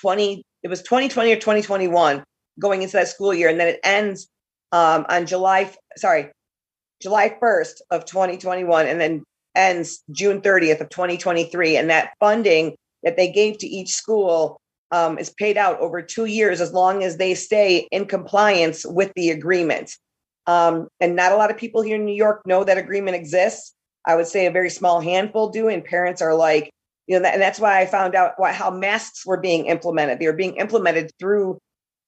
20, 0.00 0.42
it 0.64 0.68
was 0.68 0.82
2020 0.82 1.32
or 1.32 1.36
2021 1.36 2.24
going 2.58 2.82
into 2.82 2.94
that 2.94 3.06
school 3.06 3.32
year. 3.32 3.48
And 3.48 3.60
then 3.60 3.68
it 3.68 3.78
ends 3.84 4.28
um, 4.72 5.06
on 5.08 5.26
July, 5.26 5.72
sorry, 5.96 6.32
July 7.00 7.36
1st 7.40 7.74
of 7.92 8.04
2021, 8.04 8.88
and 8.88 9.00
then 9.00 9.22
ends 9.54 10.02
June 10.10 10.40
30th 10.40 10.80
of 10.80 10.88
2023. 10.88 11.76
And 11.76 11.88
that 11.88 12.14
funding 12.18 12.74
that 13.04 13.16
they 13.16 13.30
gave 13.30 13.58
to 13.58 13.66
each 13.68 13.90
school 13.90 14.60
um, 14.90 15.18
is 15.18 15.30
paid 15.30 15.56
out 15.56 15.78
over 15.78 16.02
two 16.02 16.24
years 16.24 16.60
as 16.60 16.72
long 16.72 17.04
as 17.04 17.16
they 17.16 17.34
stay 17.36 17.86
in 17.92 18.06
compliance 18.06 18.84
with 18.84 19.12
the 19.14 19.30
agreement. 19.30 19.92
Um, 20.46 20.88
and 21.00 21.16
not 21.16 21.32
a 21.32 21.36
lot 21.36 21.50
of 21.50 21.56
people 21.56 21.82
here 21.82 21.96
in 21.96 22.04
New 22.04 22.14
York 22.14 22.42
know 22.46 22.64
that 22.64 22.78
agreement 22.78 23.16
exists. 23.16 23.74
I 24.06 24.16
would 24.16 24.26
say 24.26 24.46
a 24.46 24.50
very 24.50 24.70
small 24.70 25.00
handful 25.00 25.50
do, 25.50 25.68
and 25.68 25.84
parents 25.84 26.22
are 26.22 26.34
like, 26.34 26.70
you 27.06 27.18
know, 27.18 27.28
and 27.28 27.42
that's 27.42 27.60
why 27.60 27.80
I 27.80 27.86
found 27.86 28.14
out 28.14 28.32
why, 28.36 28.52
how 28.52 28.70
masks 28.70 29.26
were 29.26 29.36
being 29.36 29.66
implemented. 29.66 30.18
They 30.18 30.26
were 30.26 30.32
being 30.32 30.56
implemented 30.56 31.10
through 31.18 31.58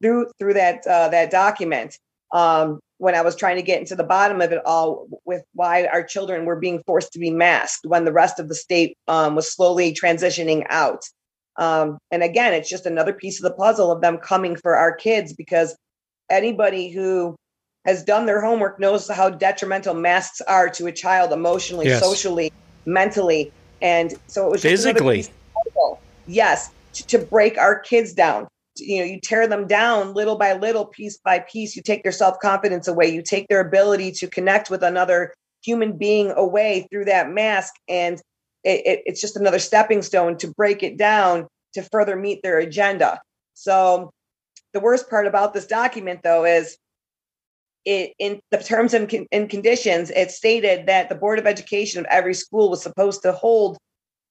through 0.02 0.28
through 0.38 0.54
that 0.54 0.86
uh, 0.86 1.08
that 1.08 1.30
document. 1.30 1.98
Um, 2.32 2.80
when 2.98 3.16
I 3.16 3.22
was 3.22 3.34
trying 3.34 3.56
to 3.56 3.62
get 3.62 3.80
into 3.80 3.96
the 3.96 4.04
bottom 4.04 4.40
of 4.40 4.52
it 4.52 4.64
all, 4.64 5.08
with 5.24 5.42
why 5.54 5.86
our 5.86 6.04
children 6.04 6.44
were 6.44 6.60
being 6.60 6.84
forced 6.86 7.12
to 7.12 7.18
be 7.18 7.30
masked 7.30 7.84
when 7.84 8.04
the 8.04 8.12
rest 8.12 8.38
of 8.38 8.48
the 8.48 8.54
state 8.54 8.96
um, 9.08 9.34
was 9.34 9.52
slowly 9.52 9.92
transitioning 9.92 10.64
out. 10.70 11.02
Um, 11.58 11.98
and 12.12 12.22
again, 12.22 12.54
it's 12.54 12.70
just 12.70 12.86
another 12.86 13.12
piece 13.12 13.42
of 13.42 13.50
the 13.50 13.56
puzzle 13.56 13.90
of 13.90 14.02
them 14.02 14.18
coming 14.18 14.54
for 14.54 14.76
our 14.76 14.94
kids 14.94 15.32
because 15.32 15.76
anybody 16.30 16.90
who 16.90 17.34
has 17.84 18.04
done 18.04 18.26
their 18.26 18.40
homework 18.40 18.78
knows 18.78 19.08
how 19.08 19.30
detrimental 19.30 19.94
masks 19.94 20.40
are 20.42 20.68
to 20.70 20.86
a 20.86 20.92
child 20.92 21.32
emotionally, 21.32 21.86
yes. 21.86 22.00
socially, 22.00 22.52
mentally. 22.86 23.52
And 23.80 24.14
so 24.28 24.46
it 24.46 24.50
was 24.52 24.62
physically. 24.62 25.26
Yes, 26.26 26.70
to, 26.94 27.06
to 27.08 27.18
break 27.18 27.58
our 27.58 27.78
kids 27.78 28.12
down. 28.12 28.46
You 28.76 29.00
know, 29.00 29.04
you 29.04 29.20
tear 29.20 29.48
them 29.48 29.66
down 29.66 30.14
little 30.14 30.36
by 30.36 30.54
little, 30.54 30.86
piece 30.86 31.18
by 31.18 31.40
piece. 31.40 31.74
You 31.74 31.82
take 31.82 32.04
their 32.04 32.12
self 32.12 32.38
confidence 32.38 32.86
away. 32.86 33.08
You 33.08 33.22
take 33.22 33.48
their 33.48 33.60
ability 33.60 34.12
to 34.12 34.28
connect 34.28 34.70
with 34.70 34.82
another 34.82 35.34
human 35.62 35.98
being 35.98 36.32
away 36.36 36.86
through 36.90 37.06
that 37.06 37.30
mask. 37.30 37.74
And 37.88 38.20
it, 38.64 38.86
it, 38.86 39.02
it's 39.06 39.20
just 39.20 39.36
another 39.36 39.58
stepping 39.58 40.02
stone 40.02 40.38
to 40.38 40.48
break 40.48 40.82
it 40.82 40.96
down 40.96 41.48
to 41.74 41.82
further 41.82 42.16
meet 42.16 42.42
their 42.42 42.58
agenda. 42.58 43.20
So 43.54 44.10
the 44.72 44.80
worst 44.80 45.10
part 45.10 45.26
about 45.26 45.52
this 45.52 45.66
document, 45.66 46.20
though, 46.22 46.44
is 46.44 46.78
it 47.84 48.12
in 48.18 48.40
the 48.50 48.58
terms 48.58 48.94
and, 48.94 49.08
con- 49.08 49.26
and 49.32 49.50
conditions, 49.50 50.10
it 50.10 50.30
stated 50.30 50.86
that 50.86 51.08
the 51.08 51.14
Board 51.14 51.38
of 51.38 51.46
Education 51.46 52.00
of 52.00 52.06
every 52.06 52.34
school 52.34 52.70
was 52.70 52.82
supposed 52.82 53.22
to 53.22 53.32
hold 53.32 53.78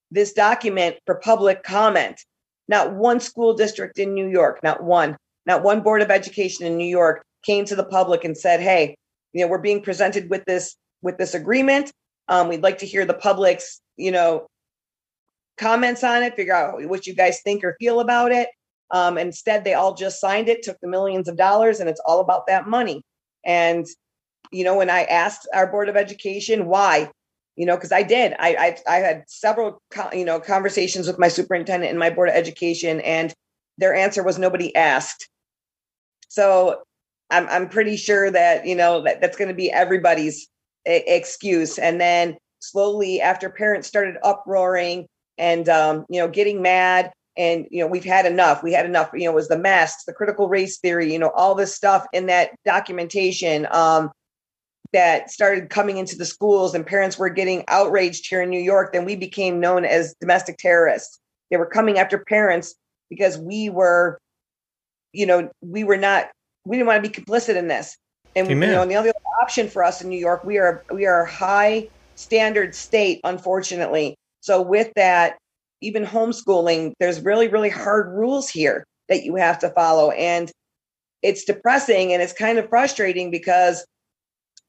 this 0.09 0.33
document 0.33 0.97
for 1.05 1.15
public 1.15 1.63
comment. 1.63 2.19
Not 2.67 2.93
one 2.93 3.19
school 3.19 3.53
district 3.53 3.99
in 3.99 4.13
New 4.13 4.29
York, 4.29 4.59
not 4.63 4.83
one, 4.83 5.17
not 5.45 5.63
one 5.63 5.81
Board 5.81 6.01
of 6.01 6.11
Education 6.11 6.65
in 6.65 6.77
New 6.77 6.85
York 6.87 7.23
came 7.43 7.65
to 7.65 7.75
the 7.75 7.83
public 7.83 8.23
and 8.23 8.37
said, 8.37 8.59
"Hey, 8.61 8.95
you 9.33 9.41
know, 9.41 9.49
we're 9.49 9.57
being 9.57 9.81
presented 9.81 10.29
with 10.29 10.45
this 10.45 10.75
with 11.01 11.17
this 11.17 11.33
agreement. 11.33 11.91
Um, 12.27 12.47
we'd 12.47 12.63
like 12.63 12.77
to 12.77 12.85
hear 12.85 13.05
the 13.05 13.15
public's 13.15 13.81
you 14.01 14.11
know, 14.11 14.47
comments 15.57 16.03
on 16.03 16.23
it, 16.23 16.35
figure 16.35 16.55
out 16.55 16.83
what 16.87 17.05
you 17.05 17.13
guys 17.13 17.41
think 17.43 17.63
or 17.63 17.75
feel 17.79 17.99
about 17.99 18.31
it. 18.31 18.49
Um, 18.89 19.17
instead, 19.17 19.63
they 19.63 19.75
all 19.75 19.93
just 19.93 20.19
signed 20.19 20.49
it, 20.49 20.63
took 20.63 20.77
the 20.81 20.87
millions 20.87 21.29
of 21.29 21.37
dollars, 21.37 21.79
and 21.79 21.89
it's 21.89 22.01
all 22.05 22.19
about 22.19 22.47
that 22.47 22.67
money. 22.67 23.01
And, 23.45 23.85
you 24.51 24.63
know, 24.63 24.77
when 24.77 24.89
I 24.89 25.03
asked 25.03 25.47
our 25.53 25.67
Board 25.67 25.89
of 25.89 25.95
Education 25.95 26.65
why, 26.67 27.09
you 27.55 27.65
know, 27.65 27.75
because 27.75 27.91
I 27.91 28.03
did, 28.03 28.33
I, 28.39 28.77
I, 28.87 28.95
I 28.95 28.97
had 28.97 29.23
several, 29.27 29.81
you 30.13 30.25
know, 30.25 30.39
conversations 30.39 31.07
with 31.07 31.19
my 31.19 31.27
superintendent 31.27 31.89
and 31.89 31.99
my 31.99 32.09
Board 32.09 32.29
of 32.29 32.35
Education, 32.35 33.01
and 33.01 33.33
their 33.77 33.93
answer 33.93 34.23
was 34.23 34.37
nobody 34.37 34.75
asked. 34.75 35.29
So 36.29 36.81
I'm, 37.29 37.47
I'm 37.49 37.69
pretty 37.69 37.97
sure 37.97 38.31
that, 38.31 38.65
you 38.65 38.75
know, 38.75 39.03
that 39.03 39.21
that's 39.21 39.37
going 39.37 39.49
to 39.49 39.53
be 39.53 39.71
everybody's 39.71 40.47
excuse. 40.85 41.77
And 41.77 41.99
then 41.99 42.37
slowly 42.59 43.21
after 43.21 43.49
parents 43.49 43.87
started 43.87 44.15
uproaring 44.23 45.07
and 45.37 45.67
um, 45.67 46.05
you 46.09 46.19
know 46.19 46.27
getting 46.27 46.61
mad 46.61 47.11
and 47.37 47.65
you 47.71 47.79
know 47.79 47.87
we've 47.87 48.03
had 48.03 48.25
enough 48.25 48.63
we 48.63 48.73
had 48.73 48.85
enough 48.85 49.09
you 49.13 49.25
know 49.25 49.31
it 49.31 49.35
was 49.35 49.47
the 49.47 49.57
masks 49.57 50.03
the 50.05 50.13
critical 50.13 50.49
race 50.49 50.79
theory 50.79 51.11
you 51.11 51.19
know 51.19 51.31
all 51.35 51.55
this 51.55 51.75
stuff 51.75 52.05
in 52.13 52.25
that 52.25 52.51
documentation 52.65 53.67
um, 53.71 54.11
that 54.93 55.31
started 55.31 55.69
coming 55.69 55.97
into 55.97 56.17
the 56.17 56.25
schools 56.25 56.75
and 56.75 56.85
parents 56.85 57.17
were 57.17 57.29
getting 57.29 57.63
outraged 57.67 58.27
here 58.27 58.41
in 58.41 58.49
new 58.49 58.59
york 58.59 58.91
then 58.93 59.05
we 59.05 59.15
became 59.15 59.59
known 59.59 59.85
as 59.85 60.13
domestic 60.19 60.57
terrorists 60.57 61.19
they 61.49 61.57
were 61.57 61.65
coming 61.65 61.97
after 61.97 62.17
parents 62.17 62.75
because 63.09 63.37
we 63.37 63.69
were 63.69 64.19
you 65.13 65.25
know 65.25 65.49
we 65.61 65.83
were 65.83 65.97
not 65.97 66.29
we 66.65 66.77
didn't 66.77 66.87
want 66.87 67.03
to 67.03 67.09
be 67.09 67.13
complicit 67.13 67.55
in 67.55 67.67
this 67.67 67.97
and 68.35 68.49
Amen. 68.49 68.69
you 68.69 68.75
know 68.75 68.81
and 68.81 68.91
the 68.91 68.95
other 68.95 69.13
option 69.41 69.69
for 69.69 69.83
us 69.83 70.01
in 70.01 70.09
new 70.09 70.19
york 70.19 70.43
we 70.43 70.57
are 70.57 70.83
we 70.91 71.05
are 71.05 71.23
a 71.23 71.31
high 71.31 71.87
standard 72.21 72.75
state, 72.75 73.19
unfortunately. 73.23 74.15
So, 74.39 74.61
with 74.61 74.91
that, 74.95 75.37
even 75.81 76.05
homeschooling, 76.05 76.93
there's 76.99 77.21
really, 77.21 77.47
really 77.47 77.69
hard 77.69 78.13
rules 78.13 78.49
here 78.49 78.85
that 79.09 79.23
you 79.23 79.35
have 79.35 79.59
to 79.59 79.69
follow. 79.69 80.11
And 80.11 80.51
it's 81.21 81.43
depressing 81.43 82.13
and 82.13 82.21
it's 82.21 82.33
kind 82.33 82.57
of 82.57 82.69
frustrating 82.69 83.29
because 83.29 83.85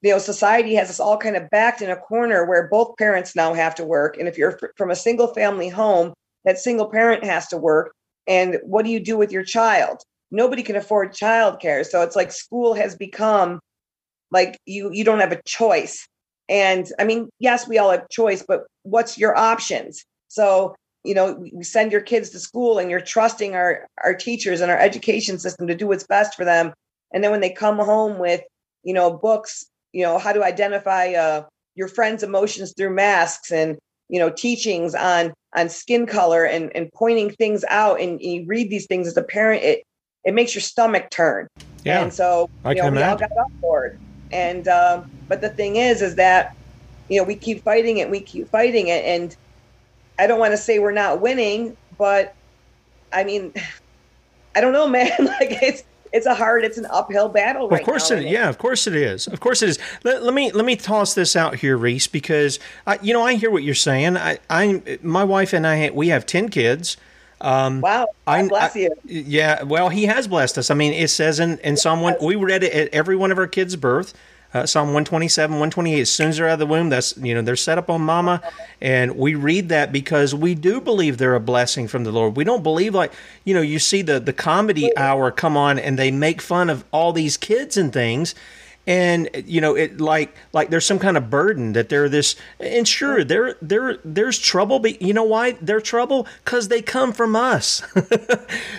you 0.03 0.11
know 0.11 0.19
society 0.19 0.75
has 0.75 0.91
us 0.91 1.01
all 1.01 1.17
kind 1.17 1.37
of 1.37 1.49
backed 1.51 1.81
in 1.81 1.91
a 1.91 1.97
corner 1.97 2.45
where 2.45 2.69
both 2.69 2.97
parents 2.99 3.35
now 3.35 3.55
have 3.55 3.75
to 3.77 3.85
work. 3.85 4.19
And 4.19 4.29
if 4.29 4.37
you're 4.37 4.59
from 4.77 4.91
a 4.91 4.97
single 4.97 5.29
family 5.29 5.69
home 5.69 6.13
that 6.45 6.59
single 6.59 6.89
parent 6.89 7.25
has 7.25 7.47
to 7.49 7.57
work. 7.57 7.95
And 8.27 8.59
what 8.65 8.85
do 8.85 8.91
you 8.91 9.01
do 9.01 9.17
with 9.17 9.33
your 9.33 9.45
child? 9.45 10.03
Nobody 10.31 10.63
can 10.63 10.77
afford 10.77 11.13
childcare. 11.13 11.85
So 11.87 12.03
it's 12.03 12.17
like 12.17 12.33
school 12.33 12.75
has 12.75 12.97
become 12.97 13.61
like 14.31 14.59
you 14.67 14.91
you 14.93 15.05
don't 15.05 15.21
have 15.21 15.33
a 15.33 15.43
choice. 15.47 16.07
And 16.49 16.87
i 16.99 17.05
mean 17.05 17.31
yes 17.39 17.69
we 17.69 17.79
all 17.79 17.91
have 17.91 18.09
choice 18.11 18.45
but 18.47 18.65
what's 18.83 19.19
your 19.19 19.37
options? 19.37 20.05
So 20.29 20.75
you 21.05 21.15
know 21.15 21.45
we 21.53 21.65
send 21.65 21.93
your 21.93 22.01
kids 22.01 22.31
to 22.31 22.39
school 22.39 22.79
and 22.79 22.91
you're 22.91 23.01
trusting 23.01 23.55
our 23.55 23.87
our 24.05 24.15
teachers 24.15 24.61
and 24.61 24.71
our 24.71 24.79
education 24.79 25.39
system 25.39 25.67
to 25.67 25.75
do 25.75 25.87
what's 25.87 26.07
best 26.07 26.35
for 26.35 26.45
them. 26.45 26.73
And 27.13 27.23
then 27.23 27.31
when 27.31 27.41
they 27.41 27.51
come 27.51 27.79
home 27.79 28.19
with 28.19 28.43
you 28.83 28.95
know 28.95 29.13
books 29.13 29.67
you 29.93 30.03
know 30.03 30.19
how 30.19 30.33
to 30.33 30.45
identify 30.45 31.13
uh, 31.13 31.45
your 31.75 31.89
friend's 31.89 32.23
emotions 32.23 32.75
through 32.77 32.95
masks 32.95 33.51
and 33.51 33.79
you 34.09 34.19
know 34.19 34.31
teachings 34.31 34.95
on 34.95 35.33
on 35.55 35.69
skin 35.69 36.07
color 36.07 36.45
and 36.45 36.75
and 36.75 36.91
pointing 36.93 37.31
things 37.31 37.65
out 37.69 38.01
and, 38.01 38.21
and 38.21 38.23
you 38.23 38.45
read 38.47 38.71
these 38.71 38.87
things 38.87 39.07
as 39.07 39.17
a 39.17 39.23
parent 39.23 39.63
it 39.63 39.83
it 40.25 40.35
makes 40.35 40.55
your 40.55 40.63
stomach 40.63 41.11
turn. 41.11 41.49
Yeah 41.85 42.03
and 42.03 42.13
so 42.13 42.49
I 42.65 42.73
you 42.73 42.83
know 42.83 42.91
we 42.91 43.03
all 43.03 43.17
got 43.17 43.31
on 43.31 43.51
board. 43.61 43.99
And 44.31 44.69
um 44.69 45.07
but 45.29 45.41
the 45.41 45.51
thing 45.51 45.77
is 45.77 46.03
is 46.03 46.17
that 46.17 46.53
you 47.09 47.19
know 47.19 47.25
we 47.25 47.37
keep 47.37 47.63
fighting 47.65 47.99
it 47.99 48.11
we 48.11 48.21
keep 48.21 48.49
fighting 48.51 48.89
it. 48.89 49.05
And 49.05 49.37
i 50.19 50.27
don't 50.27 50.39
want 50.39 50.53
to 50.53 50.57
say 50.57 50.79
we're 50.79 50.93
not 50.93 51.21
winning 51.21 51.77
but 51.99 52.35
i 53.13 53.25
mean 53.25 53.53
i 54.55 54.61
don't 54.61 54.73
know 54.73 54.87
man 54.99 55.11
like 55.19 55.63
it's 55.63 55.85
it's 56.13 56.27
a 56.27 56.35
hard 56.35 56.63
it's 56.65 56.77
an 56.79 56.87
uphill 56.91 57.29
battle 57.29 57.69
right 57.69 57.81
of 57.81 57.87
course 57.87 58.11
now, 58.11 58.17
it 58.19 58.27
yeah 58.27 58.49
of 58.49 58.59
course 58.59 58.87
it 58.87 58.95
is. 58.95 59.27
Of 59.27 59.41
course 59.41 59.63
it 59.63 59.71
is. 59.71 59.79
Let, 60.05 60.23
let 60.23 60.35
me 60.35 60.53
let 60.53 60.67
me 60.67 60.77
toss 60.77 61.15
this 61.15 61.35
out 61.37 61.57
here 61.57 61.77
reese 61.77 62.07
because 62.07 62.59
I, 62.87 62.99
you 63.01 63.15
know 63.15 63.23
i 63.23 63.35
hear 63.35 63.51
what 63.51 63.63
you're 63.63 63.75
saying. 63.75 64.19
I 64.19 64.39
i 64.51 64.99
my 65.03 65.25
wife 65.25 65.55
and 65.55 65.67
i 65.67 65.89
we 65.91 66.09
have 66.09 66.27
10 66.27 66.51
kids. 66.51 66.99
Um, 67.41 67.81
wow 67.81 68.07
I, 68.27 68.47
bless 68.47 68.77
I- 68.77 68.81
you. 68.81 68.91
yeah 69.05 69.63
well 69.63 69.89
he 69.89 70.05
has 70.05 70.29
blessed 70.29 70.59
us. 70.59 70.71
I 70.71 70.75
mean 70.75 70.93
it 70.93 71.09
says 71.09 71.41
in, 71.41 71.57
in 71.61 71.79
psalm 71.79 72.03
1 72.03 72.17
we 72.21 72.37
read 72.37 72.63
it 72.63 72.75
at 72.75 72.93
every 72.93 73.17
one 73.17 73.33
of 73.33 73.39
our 73.39 73.47
kids 73.47 73.75
birth 73.75 74.13
uh, 74.55 74.67
Psalm 74.67 74.89
127, 74.89 75.55
128. 75.55 76.01
As 76.01 76.11
soon 76.11 76.29
as 76.29 76.37
they're 76.37 76.49
out 76.49 76.55
of 76.55 76.59
the 76.59 76.67
womb, 76.67 76.91
that's 76.91 77.17
you 77.17 77.35
know 77.35 77.43
they're 77.43 77.57
set 77.57 77.79
up 77.79 77.89
on 77.89 78.03
mama, 78.03 78.43
and 78.81 79.17
we 79.17 79.35
read 79.35 79.69
that 79.71 79.93
because 79.93 80.35
we 80.35 80.55
do 80.55 80.81
believe 80.81 81.19
they're 81.19 81.35
a 81.35 81.41
blessing 81.41 81.89
from 81.89 82.05
the 82.05 82.13
Lord. 82.13 82.37
We 82.37 82.45
don't 82.45 82.63
believe 82.63 82.95
like 82.95 83.13
you 83.45 83.55
know 83.55 83.63
you 83.63 83.79
see 83.79 84.03
the 84.03 84.21
the 84.21 84.33
comedy 84.33 84.95
hour 84.97 85.31
come 85.31 85.57
on 85.57 85.79
and 85.79 85.99
they 85.99 86.11
make 86.11 86.43
fun 86.43 86.69
of 86.71 86.85
all 86.93 87.13
these 87.13 87.37
kids 87.37 87.77
and 87.77 87.93
things, 87.93 88.35
and 88.87 89.29
you 89.47 89.61
know 89.61 89.75
it 89.77 90.01
like 90.01 90.35
like 90.53 90.71
there's 90.71 90.87
some 90.87 90.99
kind 90.99 91.17
of 91.17 91.31
burden 91.31 91.73
that 91.75 91.89
they're 91.89 92.09
this. 92.09 92.37
And 92.59 92.87
sure, 92.87 93.23
there 93.25 93.57
there 93.63 93.99
there's 94.05 94.39
trouble, 94.39 94.79
but 94.79 95.01
you 95.01 95.13
know 95.13 95.23
why 95.25 95.53
they're 95.61 95.81
trouble? 95.81 96.27
Because 96.45 96.69
they 96.69 96.83
come 96.83 97.13
from 97.13 97.37
us. 97.37 97.81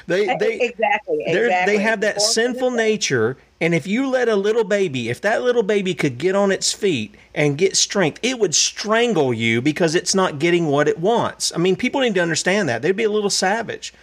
they 0.08 0.36
they 0.38 0.60
exactly 0.62 1.24
they're- 1.28 1.46
exactly 1.46 1.78
They 1.78 1.82
have 1.84 2.02
that 2.02 2.22
sinful 2.22 2.72
nature, 2.72 3.38
and 3.62 3.74
if 3.74 3.88
you 3.88 4.08
let 4.10 4.28
a 4.28 4.36
little 4.36 4.64
baby, 4.66 5.10
if 5.10 5.22
that 5.22 5.42
little 5.44 5.64
baby 5.64 5.94
could 5.94 6.18
get 6.18 6.36
on 6.36 6.52
its 6.52 6.74
feet 6.74 7.16
and 7.34 7.58
get 7.58 7.76
strength, 7.78 8.20
it 8.22 8.40
would 8.40 8.54
strangle 8.56 9.34
you 9.34 9.62
because 9.62 9.96
it's 9.96 10.14
not 10.14 10.40
getting 10.40 10.68
what 10.68 10.88
it 10.88 11.00
wants. 11.00 11.52
I 11.56 11.58
mean, 11.60 11.76
people 11.76 12.02
need 12.02 12.16
to 12.16 12.22
understand 12.22 12.68
that. 12.70 12.82
They'd 12.82 12.96
be 12.96 13.04
a 13.06 13.10
little 13.12 13.30
savage. 13.30 13.94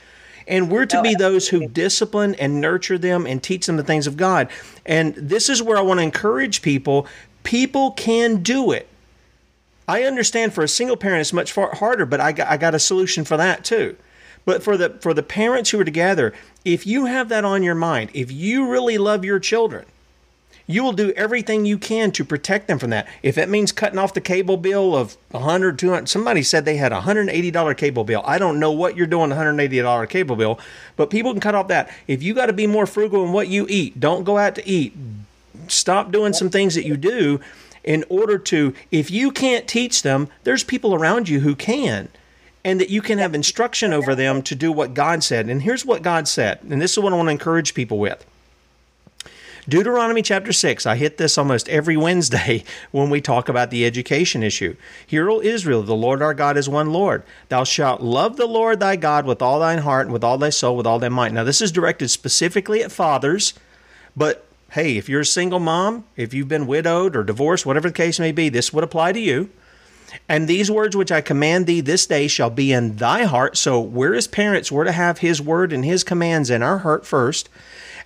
And 0.47 0.71
we're 0.71 0.87
to 0.87 0.99
oh, 0.99 1.03
be 1.03 1.15
those 1.15 1.49
who 1.49 1.69
discipline 1.69 2.35
and 2.37 2.61
nurture 2.61 2.99
them 2.99 3.27
and 3.27 3.43
teach 3.43 3.67
them 3.67 3.77
the 3.77 3.85
things 3.85 4.07
of 4.07 4.17
God. 4.17 4.49
And 4.85 5.15
this 5.15 5.49
is 5.49 5.63
where 5.63 5.77
I 5.77 5.83
want 5.83 5.99
to 5.99 6.05
encourage 6.05 6.63
people. 6.63 7.07
People 7.43 7.93
can 7.93 8.43
do 8.43 8.73
it. 8.73 8.89
I 9.87 10.05
understand 10.05 10.55
for 10.55 10.63
a 10.63 10.69
single 10.69 10.97
parent 10.97 11.21
it's 11.21 11.33
much 11.33 11.53
far 11.53 11.75
harder, 11.75 12.07
but 12.07 12.21
I 12.21 12.33
got, 12.33 12.49
I 12.49 12.57
got 12.57 12.75
a 12.75 12.79
solution 12.79 13.25
for 13.25 13.37
that 13.37 13.65
too. 13.65 13.97
But 14.45 14.63
for 14.63 14.77
the 14.77 14.91
for 15.01 15.13
the 15.13 15.23
parents 15.23 15.71
who 15.71 15.81
are 15.81 15.85
together, 15.85 16.33
if 16.65 16.87
you 16.87 17.07
have 17.07 17.29
that 17.29 17.45
on 17.45 17.63
your 17.63 17.75
mind, 17.75 18.11
if 18.15 18.33
you 18.33 18.71
really 18.71 18.99
love 18.99 19.25
your 19.25 19.39
children, 19.39 19.85
you 20.71 20.83
will 20.85 20.93
do 20.93 21.13
everything 21.13 21.67
you 21.67 21.79
can 21.79 22.13
to 22.13 22.25
protect 22.25 22.69
them 22.69 22.79
from 22.79 22.91
that. 22.91 23.09
If 23.23 23.37
it 23.37 23.49
means 23.49 23.73
cutting 23.73 23.99
off 23.99 24.15
the 24.15 24.21
cable 24.21 24.57
bill 24.57 24.95
of 24.95 25.17
100, 25.33 25.79
200, 25.79 26.09
somebody 26.09 26.43
said 26.43 26.65
they 26.65 26.77
had 26.77 26.93
a 26.93 27.01
$180 27.01 27.77
cable 27.77 28.05
bill. 28.05 28.23
I 28.25 28.39
don't 28.39 28.61
know 28.61 28.71
what 28.71 28.97
you're 28.97 29.07
doing 29.07 29.31
$180 29.31 30.09
cable 30.09 30.37
bill, 30.37 30.61
but 30.97 31.11
people 31.11 31.33
can 31.33 31.41
cut 31.41 31.55
off 31.55 31.69
that. 31.69 31.93
If 32.07 32.23
you 32.23 32.35
got 32.35 32.47
to 32.47 32.53
be 32.53 32.67
more 32.67 32.87
frugal 32.87 33.25
in 33.25 33.33
what 33.33 33.49
you 33.49 33.67
eat, 33.69 33.99
don't 33.99 34.25
go 34.25 34.39
out 34.39 34.55
to 34.55 34.69
eat. 34.69 34.95
Stop 35.69 36.13
doing 36.13 36.33
some 36.33 36.51
things 36.51 36.75
that 36.75 36.87
you 36.87 36.97
do 36.97 37.41
in 37.83 38.05
order 38.09 38.39
to 38.39 38.75
if 38.91 39.11
you 39.11 39.31
can't 39.31 39.67
teach 39.67 40.03
them, 40.03 40.29
there's 40.45 40.65
people 40.65 40.95
around 40.95 41.29
you 41.29 41.41
who 41.41 41.55
can. 41.55 42.09
And 42.63 42.79
that 42.79 42.91
you 42.91 43.01
can 43.01 43.17
have 43.17 43.35
instruction 43.35 43.95
over 43.95 44.15
them 44.15 44.43
to 44.43 44.55
do 44.55 44.71
what 44.71 44.93
God 44.93 45.25
said. 45.25 45.49
And 45.49 45.63
here's 45.63 45.87
what 45.87 46.03
God 46.03 46.29
said. 46.29 46.59
And 46.69 46.83
this 46.83 46.93
is 46.93 46.99
what 46.99 47.11
I 47.15 47.17
want 47.17 47.29
to 47.29 47.33
encourage 47.33 47.73
people 47.73 47.99
with. 47.99 48.27
Deuteronomy 49.71 50.21
chapter 50.21 50.53
6. 50.53 50.85
I 50.85 50.97
hit 50.97 51.17
this 51.17 51.39
almost 51.39 51.69
every 51.69 51.97
Wednesday 51.97 52.65
when 52.91 53.09
we 53.09 53.21
talk 53.21 53.49
about 53.49 53.71
the 53.71 53.87
education 53.87 54.43
issue. 54.43 54.75
Hear, 55.07 55.31
O 55.31 55.41
Israel, 55.41 55.85
the 55.85 55.95
Lord 55.95 56.23
our 56.23 56.35
God 56.35 56.57
is 56.57 56.69
one 56.69 56.93
Lord. 56.93 57.23
Thou 57.51 57.63
shalt 57.63 58.01
love 58.01 58.37
the 58.37 58.47
Lord 58.47 58.81
thy 58.81 58.97
God 58.97 59.27
with 59.27 59.41
all 59.41 59.61
thine 59.61 59.79
heart, 59.79 60.07
and 60.07 60.13
with 60.13 60.25
all 60.25 60.39
thy 60.39 60.51
soul, 60.51 60.77
with 60.77 60.89
all 60.89 60.99
thy 60.99 61.09
might. 61.09 61.33
Now, 61.33 61.45
this 61.45 61.63
is 61.63 61.71
directed 61.71 62.09
specifically 62.09 62.83
at 62.83 62.91
fathers, 62.91 63.55
but 64.17 64.45
hey, 64.73 64.97
if 64.97 65.09
you're 65.09 65.21
a 65.21 65.27
single 65.27 65.61
mom, 65.61 66.05
if 66.17 66.35
you've 66.35 66.49
been 66.49 66.67
widowed 66.67 67.15
or 67.15 67.23
divorced, 67.23 67.65
whatever 67.65 67.91
the 67.91 67.95
case 67.95 68.19
may 68.19 68.33
be, 68.33 68.49
this 68.49 68.73
would 68.73 68.83
apply 68.83 69.13
to 69.13 69.21
you. 69.21 69.51
And 70.29 70.49
these 70.49 70.69
words 70.69 70.97
which 70.97 71.13
I 71.13 71.21
command 71.21 71.69
thee 71.69 71.81
this 71.81 72.07
day 72.07 72.27
shall 72.27 72.51
be 72.51 72.73
in 72.73 72.97
thy 72.97 73.23
heart. 73.23 73.57
So, 73.57 73.81
we're 73.81 74.15
as 74.15 74.27
parents, 74.27 74.73
we're 74.73 74.83
to 74.83 74.91
have 74.91 75.19
his 75.19 75.41
word 75.41 75.73
and 75.73 75.85
his 75.85 76.03
commands 76.03 76.51
in 76.51 76.61
our 76.61 76.79
heart 76.79 77.07
first. 77.07 77.49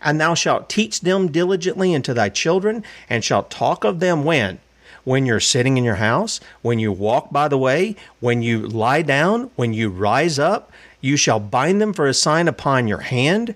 And 0.01 0.21
thou 0.21 0.35
shalt 0.35 0.69
teach 0.69 1.01
them 1.01 1.31
diligently 1.31 1.95
unto 1.95 2.15
thy 2.15 2.29
children, 2.29 2.85
and 3.09 3.25
shalt 3.25 3.51
talk 3.51 3.85
of 3.85 4.01
them 4.01 4.25
when? 4.25 4.59
When 5.05 5.27
you're 5.27 5.41
sitting 5.41 5.77
in 5.77 5.85
your 5.85 5.97
house, 5.97 6.41
when 6.63 6.79
you 6.79 6.91
walk 6.91 7.31
by 7.31 7.49
the 7.49 7.59
way, 7.59 7.95
when 8.21 8.43
you 8.43 8.67
lie 8.67 9.03
down, 9.03 9.51
when 9.57 9.75
you 9.75 9.91
rise 9.91 10.39
up, 10.39 10.73
you 11.01 11.17
shall 11.19 11.41
bind 11.41 11.81
them 11.81 11.93
for 11.93 12.07
a 12.07 12.15
sign 12.15 12.49
upon 12.49 12.89
your 12.89 13.01
hand. 13.01 13.55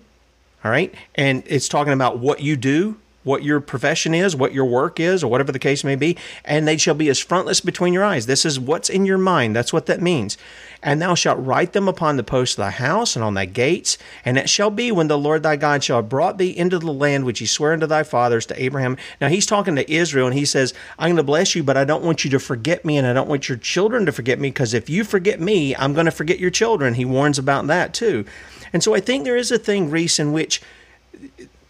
All 0.63 0.71
right. 0.71 0.95
And 1.15 1.43
it's 1.47 1.69
talking 1.69 1.95
about 1.95 2.19
what 2.19 2.41
you 2.41 2.57
do, 2.57 2.97
what 3.25 3.43
your 3.43 3.61
profession 3.61 4.15
is, 4.15 4.35
what 4.35 4.53
your 4.53 4.65
work 4.65 4.99
is, 5.01 5.23
or 5.23 5.31
whatever 5.31 5.53
the 5.53 5.59
case 5.59 5.85
may 5.85 5.97
be. 5.97 6.17
And 6.45 6.67
they 6.67 6.77
shall 6.77 6.95
be 6.95 7.09
as 7.09 7.19
frontlets 7.19 7.61
between 7.61 7.93
your 7.93 8.05
eyes. 8.05 8.27
This 8.27 8.45
is 8.45 8.59
what's 8.59 8.89
in 8.89 9.05
your 9.05 9.19
mind. 9.19 9.55
That's 9.55 9.73
what 9.73 9.87
that 9.87 10.01
means. 10.01 10.39
And 10.83 11.03
thou 11.03 11.15
shalt 11.15 11.45
write 11.45 11.73
them 11.73 11.89
upon 11.89 12.17
the 12.17 12.23
posts 12.23 12.57
of 12.57 12.63
thy 12.63 12.71
house 12.71 13.17
and 13.17 13.25
on 13.25 13.35
thy 13.35 13.47
gates. 13.47 13.99
And 14.25 14.39
it 14.39 14.49
shall 14.49 14.71
be 14.71 14.93
when 14.93 15.09
the 15.09 15.19
Lord 15.19 15.43
thy 15.43 15.57
God 15.57 15.83
shall 15.83 15.97
have 15.97 16.09
brought 16.09 16.39
thee 16.39 16.57
into 16.57 16.79
the 16.79 16.93
land 16.93 17.25
which 17.25 17.41
he 17.41 17.47
sware 17.47 17.73
unto 17.73 17.87
thy 17.87 18.05
fathers, 18.05 18.47
to 18.47 18.63
Abraham. 18.63 18.97
Now 19.21 19.29
he's 19.29 19.47
talking 19.47 19.75
to 19.77 19.93
Israel 19.93 20.29
and 20.29 20.39
he 20.39 20.45
says, 20.45 20.73
I'm 20.99 21.09
going 21.09 21.17
to 21.17 21.23
bless 21.25 21.57
you, 21.57 21.63
but 21.65 21.77
I 21.77 21.85
don't 21.85 22.05
want 22.05 22.25
you 22.25 22.31
to 22.31 22.39
forget 22.39 22.85
me 22.85 22.97
and 22.97 23.07
I 23.07 23.13
don't 23.13 23.29
want 23.29 23.49
your 23.49 23.59
children 23.59 24.07
to 24.07 24.13
forget 24.13 24.39
me 24.39 24.51
because 24.51 24.75
if 24.75 24.89
you 24.89 25.03
forget 25.03 25.41
me, 25.41 25.75
I'm 25.75 25.95
going 25.95 26.07
to 26.07 26.13
forget 26.13 26.39
your 26.39 26.51
children. 26.51 26.95
He 26.95 27.05
warns 27.05 27.39
about 27.39 27.67
that 27.67 27.93
too. 27.93 28.25
And 28.73 28.83
so 28.83 28.95
I 28.95 29.01
think 29.01 29.25
there 29.25 29.37
is 29.37 29.51
a 29.51 29.59
thing, 29.59 29.91
Reese, 29.91 30.19
in 30.19 30.33
which 30.33 30.63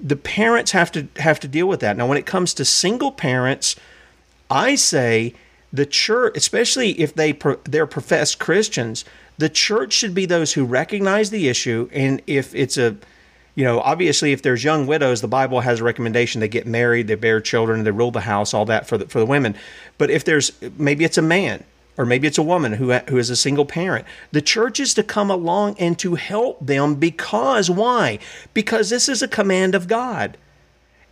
the 0.00 0.16
parents 0.16 0.72
have 0.72 0.92
to 0.92 1.08
have 1.16 1.40
to 1.40 1.48
deal 1.48 1.66
with 1.66 1.80
that. 1.80 1.96
Now, 1.96 2.06
when 2.06 2.18
it 2.18 2.26
comes 2.26 2.54
to 2.54 2.64
single 2.64 3.12
parents, 3.12 3.76
I 4.50 4.74
say 4.74 5.34
the 5.72 5.86
church, 5.86 6.36
especially 6.36 7.00
if 7.00 7.14
they 7.14 7.32
pro- 7.32 7.60
they're 7.64 7.86
professed 7.86 8.38
Christians, 8.38 9.04
the 9.38 9.48
church 9.48 9.92
should 9.92 10.14
be 10.14 10.26
those 10.26 10.52
who 10.52 10.64
recognize 10.64 11.30
the 11.30 11.48
issue. 11.48 11.88
And 11.92 12.22
if 12.26 12.54
it's 12.54 12.78
a, 12.78 12.96
you 13.54 13.64
know, 13.64 13.80
obviously, 13.80 14.32
if 14.32 14.42
there's 14.42 14.64
young 14.64 14.86
widows, 14.86 15.20
the 15.20 15.28
Bible 15.28 15.60
has 15.60 15.80
a 15.80 15.84
recommendation 15.84 16.40
they 16.40 16.48
get 16.48 16.66
married, 16.66 17.08
they 17.08 17.16
bear 17.16 17.40
children, 17.40 17.84
they 17.84 17.90
rule 17.90 18.10
the 18.10 18.20
house, 18.20 18.54
all 18.54 18.64
that 18.66 18.86
for 18.86 18.98
the 18.98 19.06
for 19.06 19.18
the 19.18 19.26
women. 19.26 19.56
But 19.98 20.10
if 20.10 20.24
there's 20.24 20.52
maybe 20.78 21.04
it's 21.04 21.18
a 21.18 21.22
man 21.22 21.64
or 21.98 22.06
maybe 22.06 22.26
it's 22.26 22.38
a 22.38 22.42
woman 22.42 22.74
who 22.74 22.92
who 22.92 23.18
is 23.18 23.28
a 23.28 23.36
single 23.36 23.66
parent. 23.66 24.06
The 24.32 24.40
church 24.40 24.80
is 24.80 24.94
to 24.94 25.02
come 25.02 25.30
along 25.30 25.76
and 25.78 25.98
to 25.98 26.14
help 26.14 26.64
them 26.64 26.94
because 26.94 27.68
why? 27.68 28.20
Because 28.54 28.88
this 28.88 29.08
is 29.08 29.20
a 29.20 29.28
command 29.28 29.74
of 29.74 29.88
God. 29.88 30.38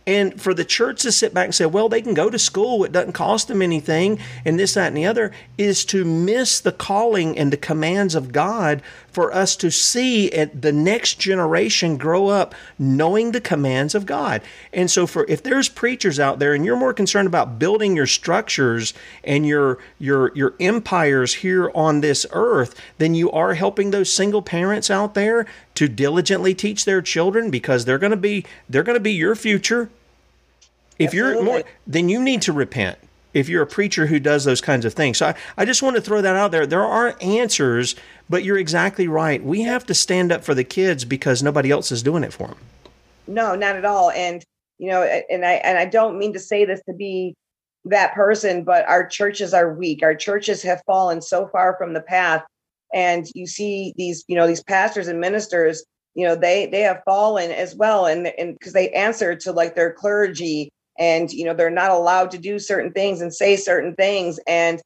And 0.07 0.41
for 0.41 0.53
the 0.53 0.63
church 0.63 1.01
to 1.01 1.11
sit 1.11 1.33
back 1.33 1.43
and 1.43 1.53
say, 1.53 1.65
well, 1.65 1.89
they 1.89 2.01
can 2.01 2.13
go 2.13 2.29
to 2.29 2.39
school, 2.39 2.85
it 2.85 2.93
doesn't 2.93 3.11
cost 3.11 3.49
them 3.49 3.61
anything, 3.61 4.19
and 4.45 4.57
this, 4.57 4.75
that, 4.75 4.87
and 4.87 4.95
the 4.95 5.05
other, 5.05 5.33
is 5.57 5.83
to 5.85 6.05
miss 6.05 6.61
the 6.61 6.71
calling 6.71 7.37
and 7.37 7.51
the 7.51 7.57
commands 7.57 8.15
of 8.15 8.31
God 8.31 8.81
for 9.17 9.33
us 9.33 9.55
to 9.55 9.71
see 9.71 10.31
at 10.31 10.61
the 10.61 10.71
next 10.71 11.19
generation 11.19 11.97
grow 11.97 12.27
up 12.27 12.53
knowing 12.77 13.31
the 13.31 13.41
commands 13.41 13.95
of 13.95 14.05
God. 14.05 14.43
And 14.71 14.91
so 14.91 15.07
for 15.07 15.25
if 15.27 15.41
there's 15.41 15.69
preachers 15.69 16.19
out 16.19 16.37
there 16.37 16.53
and 16.53 16.63
you're 16.63 16.77
more 16.77 16.93
concerned 16.93 17.25
about 17.25 17.57
building 17.57 17.95
your 17.95 18.05
structures 18.05 18.93
and 19.23 19.43
your 19.47 19.79
your 19.97 20.31
your 20.35 20.53
empires 20.59 21.33
here 21.33 21.71
on 21.73 22.01
this 22.01 22.27
earth 22.31 22.75
then 22.99 23.15
you 23.15 23.31
are 23.31 23.55
helping 23.55 23.89
those 23.89 24.13
single 24.13 24.43
parents 24.43 24.91
out 24.91 25.15
there 25.15 25.47
to 25.73 25.87
diligently 25.87 26.53
teach 26.53 26.85
their 26.85 27.01
children 27.01 27.49
because 27.49 27.85
they're 27.85 27.97
going 27.97 28.11
to 28.11 28.17
be 28.17 28.45
they're 28.69 28.83
going 28.83 28.93
to 28.93 28.99
be 28.99 29.13
your 29.13 29.33
future. 29.33 29.89
If 30.99 31.07
Absolutely. 31.07 31.33
you're 31.33 31.43
more, 31.43 31.63
then 31.87 32.07
you 32.07 32.21
need 32.21 32.43
to 32.43 32.53
repent. 32.53 32.99
If 33.33 33.49
you're 33.49 33.63
a 33.63 33.67
preacher 33.67 34.07
who 34.07 34.19
does 34.19 34.45
those 34.45 34.61
kinds 34.61 34.85
of 34.85 34.93
things, 34.93 35.17
so 35.17 35.27
I, 35.27 35.35
I 35.57 35.65
just 35.65 35.83
want 35.83 35.95
to 35.95 36.01
throw 36.01 36.21
that 36.21 36.35
out 36.35 36.51
there. 36.51 36.65
There 36.65 36.83
are 36.83 37.15
answers, 37.21 37.95
but 38.29 38.43
you're 38.43 38.57
exactly 38.57 39.07
right. 39.07 39.43
We 39.43 39.61
have 39.61 39.85
to 39.87 39.93
stand 39.93 40.31
up 40.31 40.43
for 40.43 40.55
the 40.55 40.63
kids 40.63 41.05
because 41.05 41.43
nobody 41.43 41.69
else 41.69 41.91
is 41.91 42.01
doing 42.01 42.23
it 42.23 42.33
for 42.33 42.47
them. 42.47 42.57
No, 43.27 43.55
not 43.55 43.75
at 43.75 43.85
all. 43.85 44.11
And 44.11 44.43
you 44.79 44.89
know, 44.89 45.03
and 45.03 45.45
I 45.45 45.53
and 45.53 45.77
I 45.77 45.85
don't 45.85 46.17
mean 46.17 46.33
to 46.33 46.39
say 46.39 46.65
this 46.65 46.81
to 46.87 46.93
be 46.93 47.35
that 47.85 48.13
person, 48.13 48.63
but 48.63 48.87
our 48.87 49.07
churches 49.07 49.53
are 49.53 49.73
weak. 49.73 50.03
Our 50.03 50.15
churches 50.15 50.61
have 50.63 50.81
fallen 50.85 51.21
so 51.21 51.47
far 51.47 51.75
from 51.77 51.93
the 51.93 52.01
path. 52.01 52.43
And 52.93 53.27
you 53.35 53.47
see 53.47 53.93
these, 53.97 54.23
you 54.27 54.35
know, 54.35 54.47
these 54.47 54.63
pastors 54.63 55.07
and 55.07 55.19
ministers, 55.19 55.83
you 56.15 56.25
know, 56.25 56.35
they 56.35 56.67
they 56.67 56.81
have 56.81 57.01
fallen 57.05 57.51
as 57.51 57.75
well. 57.75 58.05
And 58.05 58.27
and 58.37 58.57
because 58.57 58.73
they 58.73 58.89
answer 58.91 59.35
to 59.35 59.51
like 59.51 59.75
their 59.75 59.91
clergy 59.91 60.71
and 60.99 61.31
you 61.31 61.45
know, 61.45 61.53
they're 61.53 61.69
not 61.69 61.91
allowed 61.91 62.31
to 62.31 62.37
do 62.37 62.59
certain 62.59 62.91
things 62.91 63.21
and 63.21 63.33
say 63.33 63.55
certain 63.55 63.95
things. 63.95 64.39
And, 64.47 64.81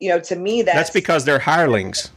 you 0.00 0.08
know, 0.08 0.20
to 0.20 0.36
me 0.36 0.62
that's 0.62 0.76
that's 0.76 0.90
because 0.90 1.24
they're 1.24 1.38
hirelings. 1.38 2.10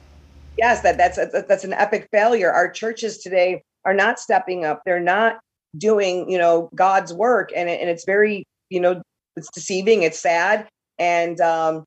Yes, 0.58 0.82
that 0.82 0.98
that's 0.98 1.18
that's 1.18 1.64
an 1.64 1.74
epic 1.74 2.08
failure. 2.12 2.52
Our 2.52 2.70
churches 2.70 3.20
today 3.20 3.64
are 3.86 3.94
not 3.94 4.20
stepping 4.20 4.66
up. 4.66 4.82
They're 4.86 5.00
not 5.00 5.40
doing, 5.78 6.30
you 6.30 6.38
know, 6.38 6.70
God's 6.74 7.14
work. 7.14 7.52
And, 7.56 7.70
and 7.70 7.90
it's 7.90 8.06
very, 8.06 8.44
you 8.70 8.80
know, 8.80 9.02
it's 9.38 9.50
deceiving 9.52 10.04
it's 10.04 10.20
sad 10.20 10.68
and 11.00 11.40
um 11.40 11.86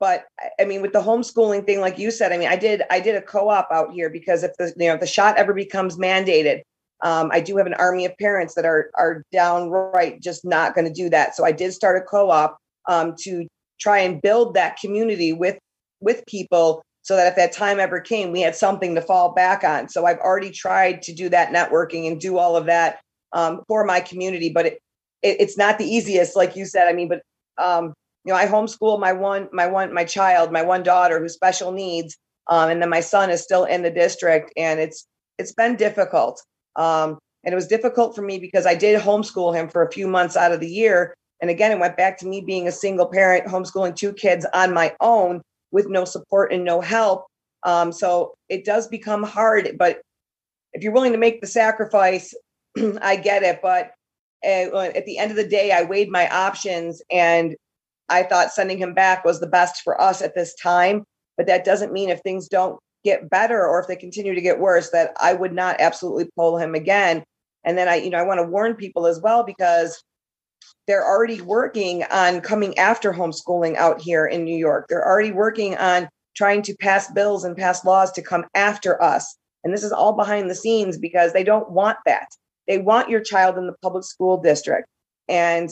but 0.00 0.24
i 0.58 0.64
mean 0.64 0.82
with 0.82 0.92
the 0.92 1.00
homeschooling 1.00 1.64
thing 1.64 1.80
like 1.80 1.98
you 1.98 2.10
said 2.10 2.32
i 2.32 2.36
mean 2.36 2.48
i 2.48 2.56
did 2.56 2.82
i 2.90 3.00
did 3.00 3.14
a 3.14 3.22
co-op 3.22 3.68
out 3.72 3.92
here 3.92 4.10
because 4.10 4.42
if 4.42 4.50
the 4.58 4.72
you 4.76 4.88
know 4.88 4.94
if 4.94 5.00
the 5.00 5.06
shot 5.06 5.36
ever 5.38 5.54
becomes 5.54 5.96
mandated 5.96 6.60
um, 7.02 7.30
i 7.32 7.40
do 7.40 7.56
have 7.56 7.66
an 7.66 7.74
army 7.74 8.04
of 8.04 8.16
parents 8.18 8.54
that 8.54 8.64
are 8.64 8.90
are 8.96 9.24
downright 9.32 10.20
just 10.20 10.44
not 10.44 10.74
going 10.74 10.86
to 10.86 10.92
do 10.92 11.08
that 11.08 11.36
so 11.36 11.44
i 11.44 11.52
did 11.52 11.72
start 11.72 12.00
a 12.00 12.04
co-op 12.04 12.56
um, 12.88 13.14
to 13.18 13.46
try 13.80 13.98
and 13.98 14.22
build 14.22 14.54
that 14.54 14.78
community 14.78 15.32
with 15.32 15.58
with 16.00 16.24
people 16.26 16.82
so 17.02 17.16
that 17.16 17.26
if 17.26 17.36
that 17.36 17.52
time 17.52 17.80
ever 17.80 18.00
came 18.00 18.32
we 18.32 18.40
had 18.40 18.54
something 18.54 18.94
to 18.94 19.02
fall 19.02 19.32
back 19.32 19.64
on 19.64 19.88
so 19.88 20.06
i've 20.06 20.18
already 20.18 20.50
tried 20.50 21.02
to 21.02 21.12
do 21.12 21.28
that 21.28 21.50
networking 21.52 22.06
and 22.06 22.20
do 22.20 22.38
all 22.38 22.56
of 22.56 22.66
that 22.66 23.00
um, 23.32 23.62
for 23.68 23.84
my 23.84 24.00
community 24.00 24.50
but 24.52 24.66
it, 24.66 24.78
it, 25.22 25.40
it's 25.40 25.58
not 25.58 25.78
the 25.78 25.84
easiest, 25.84 26.36
like 26.36 26.56
you 26.56 26.64
said. 26.64 26.88
I 26.88 26.92
mean, 26.92 27.08
but 27.08 27.22
um, 27.58 27.94
you 28.24 28.32
know, 28.32 28.38
I 28.38 28.46
homeschool 28.46 29.00
my 29.00 29.12
one, 29.12 29.48
my 29.52 29.66
one, 29.66 29.92
my 29.92 30.04
child, 30.04 30.52
my 30.52 30.62
one 30.62 30.82
daughter 30.82 31.18
who's 31.18 31.34
special 31.34 31.72
needs, 31.72 32.16
um, 32.48 32.70
and 32.70 32.82
then 32.82 32.90
my 32.90 33.00
son 33.00 33.30
is 33.30 33.42
still 33.42 33.64
in 33.64 33.82
the 33.82 33.90
district, 33.90 34.52
and 34.56 34.80
it's 34.80 35.06
it's 35.38 35.52
been 35.52 35.76
difficult. 35.76 36.42
Um, 36.76 37.18
and 37.44 37.52
it 37.52 37.56
was 37.56 37.66
difficult 37.66 38.14
for 38.14 38.22
me 38.22 38.38
because 38.38 38.66
I 38.66 38.74
did 38.74 39.00
homeschool 39.00 39.54
him 39.54 39.68
for 39.68 39.82
a 39.82 39.92
few 39.92 40.06
months 40.06 40.36
out 40.36 40.52
of 40.52 40.60
the 40.60 40.68
year. 40.68 41.14
And 41.40 41.50
again, 41.50 41.72
it 41.72 41.78
went 41.78 41.96
back 41.96 42.18
to 42.18 42.26
me 42.26 42.42
being 42.42 42.68
a 42.68 42.72
single 42.72 43.06
parent, 43.06 43.46
homeschooling 43.46 43.96
two 43.96 44.12
kids 44.12 44.46
on 44.52 44.74
my 44.74 44.94
own 45.00 45.40
with 45.70 45.88
no 45.88 46.04
support 46.04 46.52
and 46.52 46.64
no 46.64 46.80
help. 46.80 47.26
Um, 47.62 47.92
so 47.92 48.34
it 48.48 48.64
does 48.64 48.88
become 48.88 49.22
hard. 49.22 49.76
But 49.78 50.02
if 50.72 50.82
you're 50.82 50.92
willing 50.92 51.12
to 51.12 51.18
make 51.18 51.40
the 51.40 51.46
sacrifice, 51.46 52.34
I 53.02 53.16
get 53.16 53.42
it. 53.42 53.60
But 53.62 53.92
at 54.44 55.06
the 55.06 55.18
end 55.18 55.30
of 55.30 55.36
the 55.36 55.48
day, 55.48 55.72
I 55.72 55.82
weighed 55.82 56.10
my 56.10 56.28
options 56.28 57.02
and 57.10 57.56
I 58.08 58.22
thought 58.22 58.52
sending 58.52 58.78
him 58.78 58.92
back 58.92 59.24
was 59.24 59.40
the 59.40 59.46
best 59.46 59.82
for 59.82 60.00
us 60.00 60.20
at 60.20 60.34
this 60.34 60.54
time. 60.54 61.04
But 61.36 61.46
that 61.46 61.64
doesn't 61.64 61.92
mean 61.92 62.10
if 62.10 62.20
things 62.20 62.48
don't 62.48 62.78
get 63.04 63.30
better 63.30 63.66
or 63.66 63.80
if 63.80 63.86
they 63.86 63.96
continue 63.96 64.34
to 64.34 64.40
get 64.40 64.58
worse, 64.58 64.90
that 64.90 65.12
I 65.20 65.32
would 65.32 65.52
not 65.52 65.76
absolutely 65.80 66.28
pull 66.36 66.58
him 66.58 66.74
again. 66.74 67.24
And 67.64 67.76
then 67.76 67.88
I, 67.88 67.96
you 67.96 68.10
know, 68.10 68.18
I 68.18 68.22
want 68.22 68.38
to 68.38 68.46
warn 68.46 68.74
people 68.74 69.06
as 69.06 69.20
well 69.20 69.42
because 69.42 70.02
they're 70.86 71.06
already 71.06 71.40
working 71.40 72.04
on 72.04 72.40
coming 72.40 72.76
after 72.78 73.12
homeschooling 73.12 73.76
out 73.76 74.00
here 74.00 74.26
in 74.26 74.44
New 74.44 74.56
York. 74.56 74.86
They're 74.88 75.06
already 75.06 75.32
working 75.32 75.76
on 75.76 76.08
trying 76.34 76.62
to 76.62 76.74
pass 76.80 77.10
bills 77.10 77.44
and 77.44 77.56
pass 77.56 77.84
laws 77.84 78.12
to 78.12 78.22
come 78.22 78.44
after 78.54 79.00
us. 79.02 79.36
And 79.62 79.74
this 79.74 79.84
is 79.84 79.92
all 79.92 80.14
behind 80.14 80.48
the 80.48 80.54
scenes 80.54 80.98
because 80.98 81.32
they 81.32 81.44
don't 81.44 81.70
want 81.70 81.98
that. 82.06 82.28
They 82.66 82.78
want 82.78 83.10
your 83.10 83.20
child 83.20 83.58
in 83.58 83.66
the 83.66 83.74
public 83.82 84.04
school 84.04 84.40
district. 84.40 84.88
And 85.28 85.70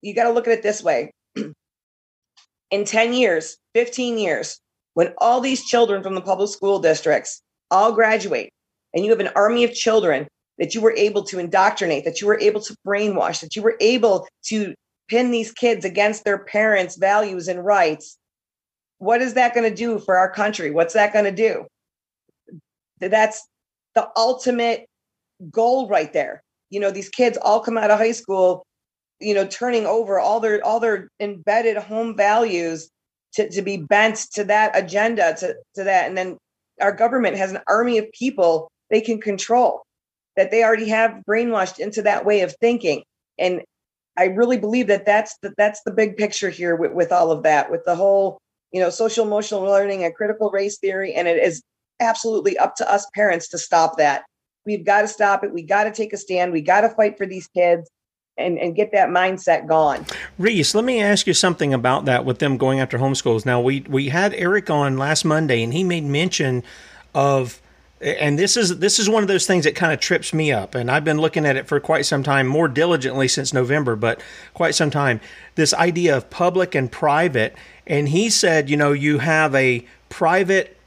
you 0.00 0.14
got 0.14 0.24
to 0.24 0.30
look 0.30 0.46
at 0.46 0.52
it 0.52 0.62
this 0.62 0.82
way 0.82 1.12
in 2.70 2.84
10 2.84 3.12
years, 3.12 3.56
15 3.74 4.18
years, 4.18 4.60
when 5.00 5.14
all 5.16 5.40
these 5.40 5.64
children 5.64 6.02
from 6.02 6.14
the 6.14 6.20
public 6.20 6.50
school 6.50 6.78
districts 6.78 7.40
all 7.70 7.90
graduate, 7.90 8.50
and 8.92 9.02
you 9.02 9.10
have 9.10 9.18
an 9.18 9.30
army 9.34 9.64
of 9.64 9.72
children 9.72 10.28
that 10.58 10.74
you 10.74 10.82
were 10.82 10.92
able 10.94 11.22
to 11.22 11.38
indoctrinate, 11.38 12.04
that 12.04 12.20
you 12.20 12.26
were 12.26 12.38
able 12.38 12.60
to 12.60 12.76
brainwash, 12.86 13.40
that 13.40 13.56
you 13.56 13.62
were 13.62 13.78
able 13.80 14.28
to 14.44 14.74
pin 15.08 15.30
these 15.30 15.52
kids 15.52 15.86
against 15.86 16.26
their 16.26 16.44
parents' 16.44 16.98
values 16.98 17.48
and 17.48 17.64
rights, 17.64 18.18
what 18.98 19.22
is 19.22 19.32
that 19.32 19.54
going 19.54 19.66
to 19.66 19.74
do 19.74 19.98
for 19.98 20.18
our 20.18 20.30
country? 20.30 20.70
What's 20.70 20.92
that 20.92 21.14
going 21.14 21.24
to 21.24 21.32
do? 21.32 21.64
That's 22.98 23.48
the 23.94 24.06
ultimate 24.18 24.84
goal 25.50 25.88
right 25.88 26.12
there. 26.12 26.42
You 26.68 26.80
know, 26.80 26.90
these 26.90 27.08
kids 27.08 27.38
all 27.40 27.60
come 27.60 27.78
out 27.78 27.90
of 27.90 27.98
high 27.98 28.12
school, 28.12 28.66
you 29.18 29.32
know, 29.32 29.46
turning 29.46 29.86
over 29.86 30.20
all 30.20 30.40
their 30.40 30.62
all 30.62 30.78
their 30.78 31.08
embedded 31.20 31.78
home 31.78 32.18
values 32.18 32.90
to, 33.34 33.48
to 33.50 33.62
be 33.62 33.76
bent 33.76 34.16
to 34.32 34.44
that 34.44 34.76
agenda, 34.76 35.34
to, 35.38 35.54
to 35.74 35.84
that. 35.84 36.08
And 36.08 36.16
then 36.16 36.36
our 36.80 36.92
government 36.92 37.36
has 37.36 37.52
an 37.52 37.60
army 37.66 37.98
of 37.98 38.10
people 38.12 38.70
they 38.90 39.00
can 39.00 39.20
control 39.20 39.82
that 40.36 40.50
they 40.50 40.64
already 40.64 40.88
have 40.88 41.22
brainwashed 41.28 41.78
into 41.78 42.02
that 42.02 42.24
way 42.24 42.40
of 42.40 42.54
thinking. 42.60 43.02
And 43.38 43.62
I 44.16 44.24
really 44.26 44.58
believe 44.58 44.88
that 44.88 45.06
that's 45.06 45.36
the, 45.42 45.52
that's 45.56 45.82
the 45.84 45.92
big 45.92 46.16
picture 46.16 46.50
here 46.50 46.76
with, 46.76 46.92
with 46.92 47.12
all 47.12 47.30
of 47.30 47.42
that, 47.44 47.70
with 47.70 47.84
the 47.84 47.94
whole, 47.94 48.38
you 48.72 48.80
know, 48.80 48.90
social 48.90 49.24
emotional 49.24 49.62
learning 49.62 50.04
and 50.04 50.14
critical 50.14 50.50
race 50.50 50.78
theory. 50.78 51.14
And 51.14 51.28
it 51.28 51.42
is 51.42 51.62
absolutely 52.00 52.58
up 52.58 52.74
to 52.76 52.90
us 52.90 53.06
parents 53.14 53.48
to 53.48 53.58
stop 53.58 53.98
that. 53.98 54.24
We've 54.66 54.84
got 54.84 55.02
to 55.02 55.08
stop 55.08 55.44
it. 55.44 55.52
We 55.52 55.62
got 55.62 55.84
to 55.84 55.92
take 55.92 56.12
a 56.12 56.16
stand. 56.16 56.52
We 56.52 56.60
got 56.60 56.82
to 56.82 56.90
fight 56.90 57.16
for 57.16 57.26
these 57.26 57.46
kids. 57.48 57.88
And, 58.40 58.58
and 58.58 58.74
get 58.74 58.92
that 58.92 59.08
mindset 59.10 59.66
gone. 59.66 60.06
Reese, 60.38 60.74
let 60.74 60.84
me 60.84 61.00
ask 61.00 61.26
you 61.26 61.34
something 61.34 61.74
about 61.74 62.06
that 62.06 62.24
with 62.24 62.38
them 62.38 62.56
going 62.56 62.80
after 62.80 62.98
homeschools. 62.98 63.44
Now 63.44 63.60
we 63.60 63.80
we 63.82 64.08
had 64.08 64.34
Eric 64.34 64.70
on 64.70 64.96
last 64.96 65.24
Monday, 65.24 65.62
and 65.62 65.74
he 65.74 65.84
made 65.84 66.04
mention 66.04 66.62
of 67.14 67.60
and 68.00 68.38
this 68.38 68.56
is 68.56 68.78
this 68.78 68.98
is 68.98 69.08
one 69.10 69.22
of 69.22 69.28
those 69.28 69.46
things 69.46 69.64
that 69.64 69.74
kind 69.74 69.92
of 69.92 70.00
trips 70.00 70.32
me 70.32 70.50
up 70.50 70.74
and 70.74 70.90
i've 70.90 71.04
been 71.04 71.18
looking 71.18 71.44
at 71.44 71.56
it 71.56 71.68
for 71.68 71.78
quite 71.78 72.06
some 72.06 72.22
time 72.22 72.46
more 72.46 72.66
diligently 72.66 73.28
since 73.28 73.52
november 73.52 73.94
but 73.94 74.22
quite 74.54 74.74
some 74.74 74.90
time 74.90 75.20
this 75.56 75.74
idea 75.74 76.16
of 76.16 76.30
public 76.30 76.74
and 76.74 76.90
private 76.90 77.54
and 77.86 78.08
he 78.08 78.30
said 78.30 78.70
you 78.70 78.76
know 78.76 78.92
you 78.92 79.18
have 79.18 79.54
a 79.54 79.84
private 80.08 80.78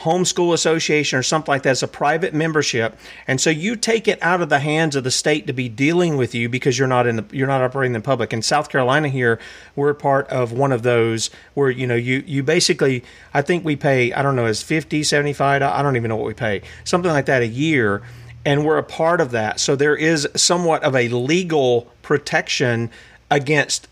homeschool 0.00 0.54
association 0.54 1.18
or 1.18 1.22
something 1.22 1.50
like 1.50 1.62
that. 1.62 1.72
It's 1.72 1.82
a 1.82 1.88
private 1.88 2.34
membership, 2.34 2.98
and 3.26 3.40
so 3.40 3.50
you 3.50 3.76
take 3.76 4.08
it 4.08 4.18
out 4.22 4.40
of 4.40 4.48
the 4.48 4.60
hands 4.60 4.96
of 4.96 5.04
the 5.04 5.10
state 5.10 5.46
to 5.46 5.52
be 5.52 5.68
dealing 5.68 6.16
with 6.16 6.34
you 6.34 6.48
because 6.48 6.78
you're 6.78 6.88
not 6.88 7.06
in 7.06 7.16
the 7.16 7.24
you're 7.32 7.46
not 7.46 7.62
operating 7.62 7.94
in 7.94 8.02
public. 8.02 8.32
In 8.32 8.42
South 8.42 8.68
Carolina, 8.68 9.08
here 9.08 9.38
we're 9.76 9.94
part 9.94 10.28
of 10.28 10.52
one 10.52 10.72
of 10.72 10.82
those 10.82 11.30
where 11.54 11.70
you 11.70 11.86
know 11.86 11.96
you 11.96 12.22
you 12.26 12.42
basically 12.42 13.04
I 13.34 13.42
think 13.42 13.64
we 13.64 13.76
pay 13.76 14.12
I 14.12 14.22
don't 14.22 14.36
know 14.36 14.46
is 14.46 14.62
50 14.62 15.02
75 15.02 15.62
I 15.62 15.82
don't 15.82 15.96
even 15.96 16.08
know 16.08 16.16
what 16.16 16.26
we 16.26 16.34
pay 16.34 16.62
something 16.84 17.10
like 17.10 17.26
that 17.26 17.42
a 17.42 17.46
year 17.46 18.02
and 18.44 18.64
we're 18.64 18.78
a 18.78 18.82
part 18.82 19.20
of 19.20 19.30
that 19.32 19.60
so 19.60 19.76
there 19.76 19.96
is 19.96 20.28
somewhat 20.34 20.82
of 20.84 20.94
a 20.94 21.08
legal 21.08 21.90
protection 22.02 22.90
against 23.30 23.88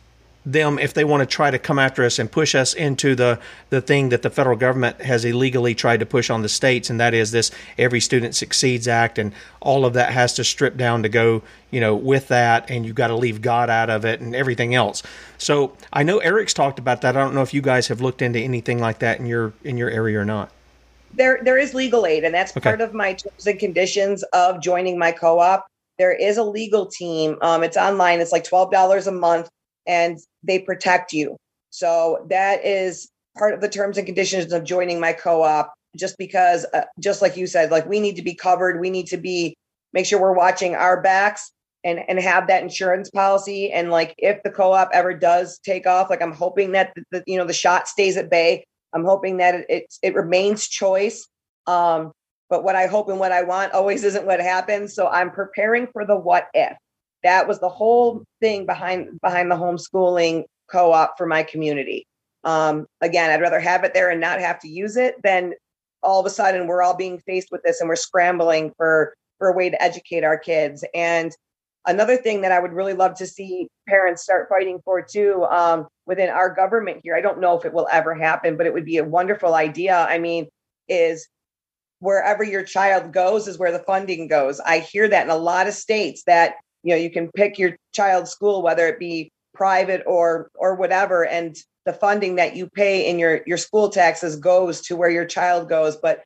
them 0.46 0.78
if 0.78 0.94
they 0.94 1.04
want 1.04 1.20
to 1.20 1.26
try 1.26 1.50
to 1.50 1.58
come 1.58 1.78
after 1.78 2.04
us 2.04 2.20
and 2.20 2.30
push 2.30 2.54
us 2.54 2.72
into 2.72 3.16
the 3.16 3.38
the 3.70 3.80
thing 3.80 4.10
that 4.10 4.22
the 4.22 4.30
federal 4.30 4.56
government 4.56 5.02
has 5.02 5.24
illegally 5.24 5.74
tried 5.74 5.98
to 5.98 6.06
push 6.06 6.30
on 6.30 6.42
the 6.42 6.48
states 6.48 6.88
and 6.88 7.00
that 7.00 7.12
is 7.12 7.32
this 7.32 7.50
every 7.76 7.98
student 7.98 8.32
succeeds 8.34 8.86
act 8.86 9.18
and 9.18 9.32
all 9.60 9.84
of 9.84 9.92
that 9.94 10.12
has 10.12 10.32
to 10.34 10.44
strip 10.44 10.76
down 10.76 11.02
to 11.02 11.08
go 11.08 11.42
you 11.72 11.80
know 11.80 11.96
with 11.96 12.28
that 12.28 12.70
and 12.70 12.86
you've 12.86 12.94
got 12.94 13.08
to 13.08 13.16
leave 13.16 13.42
god 13.42 13.68
out 13.68 13.90
of 13.90 14.04
it 14.04 14.20
and 14.20 14.36
everything 14.36 14.74
else. 14.74 15.02
So 15.36 15.76
i 15.92 16.04
know 16.04 16.18
eric's 16.18 16.54
talked 16.54 16.78
about 16.78 17.00
that. 17.02 17.16
I 17.16 17.20
don't 17.20 17.34
know 17.34 17.42
if 17.42 17.52
you 17.52 17.60
guys 17.60 17.88
have 17.88 18.00
looked 18.00 18.22
into 18.22 18.38
anything 18.38 18.78
like 18.78 19.00
that 19.00 19.18
in 19.18 19.26
your 19.26 19.52
in 19.64 19.76
your 19.76 19.90
area 19.90 20.20
or 20.20 20.24
not. 20.24 20.52
There 21.12 21.40
there 21.42 21.58
is 21.58 21.74
legal 21.74 22.06
aid 22.06 22.22
and 22.22 22.32
that's 22.32 22.56
okay. 22.56 22.60
part 22.60 22.80
of 22.80 22.94
my 22.94 23.14
terms 23.14 23.48
and 23.48 23.58
conditions 23.58 24.22
of 24.32 24.62
joining 24.62 24.96
my 24.96 25.10
co-op. 25.10 25.66
There 25.98 26.12
is 26.12 26.36
a 26.36 26.44
legal 26.44 26.86
team 26.86 27.36
um, 27.42 27.64
it's 27.64 27.76
online 27.76 28.20
it's 28.20 28.30
like 28.30 28.44
$12 28.44 29.08
a 29.08 29.10
month 29.10 29.50
and 29.86 30.18
they 30.46 30.58
protect 30.58 31.12
you. 31.12 31.36
So 31.70 32.26
that 32.30 32.64
is 32.64 33.08
part 33.36 33.54
of 33.54 33.60
the 33.60 33.68
terms 33.68 33.98
and 33.98 34.06
conditions 34.06 34.52
of 34.52 34.64
joining 34.64 35.00
my 35.00 35.12
co-op 35.12 35.72
just 35.96 36.16
because 36.18 36.66
uh, 36.74 36.82
just 37.00 37.22
like 37.22 37.36
you 37.36 37.46
said 37.46 37.70
like 37.70 37.86
we 37.86 38.00
need 38.00 38.16
to 38.16 38.22
be 38.22 38.34
covered 38.34 38.80
we 38.80 38.90
need 38.90 39.06
to 39.06 39.16
be 39.16 39.54
make 39.92 40.04
sure 40.04 40.20
we're 40.20 40.32
watching 40.34 40.74
our 40.74 41.00
backs 41.00 41.50
and 41.84 42.00
and 42.08 42.18
have 42.18 42.46
that 42.46 42.62
insurance 42.62 43.10
policy 43.10 43.72
and 43.72 43.90
like 43.90 44.14
if 44.18 44.42
the 44.42 44.50
co-op 44.50 44.90
ever 44.92 45.14
does 45.14 45.58
take 45.64 45.86
off 45.86 46.10
like 46.10 46.20
i'm 46.20 46.32
hoping 46.32 46.72
that 46.72 46.92
the, 46.96 47.04
the 47.12 47.24
you 47.26 47.38
know 47.38 47.46
the 47.46 47.52
shot 47.52 47.88
stays 47.88 48.16
at 48.18 48.30
bay 48.30 48.62
i'm 48.92 49.04
hoping 49.04 49.38
that 49.38 49.54
it, 49.54 49.66
it, 49.70 49.94
it 50.02 50.14
remains 50.14 50.68
choice 50.68 51.26
um 51.66 52.12
but 52.48 52.62
what 52.62 52.76
I 52.76 52.86
hope 52.86 53.08
and 53.08 53.18
what 53.18 53.32
I 53.32 53.42
want 53.42 53.72
always 53.72 54.04
isn't 54.04 54.26
what 54.26 54.40
happens. 54.40 54.94
So 54.94 55.08
I'm 55.08 55.30
preparing 55.30 55.88
for 55.92 56.06
the 56.06 56.16
what 56.16 56.48
if. 56.54 56.76
That 57.26 57.48
was 57.48 57.58
the 57.58 57.68
whole 57.68 58.22
thing 58.40 58.66
behind 58.66 59.20
behind 59.20 59.50
the 59.50 59.56
homeschooling 59.56 60.44
co-op 60.70 61.18
for 61.18 61.26
my 61.26 61.42
community. 61.42 62.06
Um, 62.44 62.86
again, 63.00 63.30
I'd 63.30 63.40
rather 63.40 63.58
have 63.58 63.82
it 63.82 63.94
there 63.94 64.10
and 64.10 64.20
not 64.20 64.38
have 64.38 64.60
to 64.60 64.68
use 64.68 64.96
it 64.96 65.16
than 65.24 65.54
all 66.04 66.20
of 66.20 66.26
a 66.26 66.30
sudden 66.30 66.68
we're 66.68 66.82
all 66.82 66.96
being 66.96 67.18
faced 67.26 67.48
with 67.50 67.62
this 67.64 67.80
and 67.80 67.88
we're 67.88 67.96
scrambling 67.96 68.72
for 68.76 69.12
for 69.38 69.48
a 69.48 69.56
way 69.56 69.68
to 69.68 69.82
educate 69.82 70.22
our 70.22 70.38
kids. 70.38 70.84
And 70.94 71.32
another 71.84 72.16
thing 72.16 72.42
that 72.42 72.52
I 72.52 72.60
would 72.60 72.72
really 72.72 72.92
love 72.92 73.14
to 73.16 73.26
see 73.26 73.66
parents 73.88 74.22
start 74.22 74.48
fighting 74.48 74.80
for 74.84 75.02
too 75.02 75.46
um, 75.50 75.88
within 76.06 76.30
our 76.30 76.54
government 76.54 77.00
here. 77.02 77.16
I 77.16 77.20
don't 77.20 77.40
know 77.40 77.58
if 77.58 77.64
it 77.64 77.72
will 77.72 77.88
ever 77.90 78.14
happen, 78.14 78.56
but 78.56 78.66
it 78.66 78.72
would 78.72 78.84
be 78.84 78.98
a 78.98 79.04
wonderful 79.04 79.54
idea. 79.54 79.96
I 79.96 80.18
mean, 80.18 80.46
is 80.88 81.26
wherever 81.98 82.44
your 82.44 82.62
child 82.62 83.12
goes 83.12 83.48
is 83.48 83.58
where 83.58 83.72
the 83.72 83.80
funding 83.80 84.28
goes. 84.28 84.60
I 84.60 84.78
hear 84.78 85.08
that 85.08 85.24
in 85.24 85.30
a 85.30 85.36
lot 85.36 85.66
of 85.66 85.74
states 85.74 86.22
that 86.28 86.54
you 86.86 86.94
know 86.94 87.00
you 87.00 87.10
can 87.10 87.30
pick 87.32 87.58
your 87.58 87.76
child's 87.92 88.30
school 88.30 88.62
whether 88.62 88.86
it 88.86 88.98
be 88.98 89.30
private 89.52 90.02
or 90.06 90.48
or 90.54 90.76
whatever 90.76 91.26
and 91.26 91.56
the 91.84 91.92
funding 91.92 92.36
that 92.36 92.54
you 92.54 92.68
pay 92.68 93.10
in 93.10 93.18
your 93.18 93.40
your 93.44 93.58
school 93.58 93.88
taxes 93.88 94.36
goes 94.36 94.80
to 94.80 94.94
where 94.96 95.10
your 95.10 95.24
child 95.24 95.68
goes 95.68 95.96
but 95.96 96.22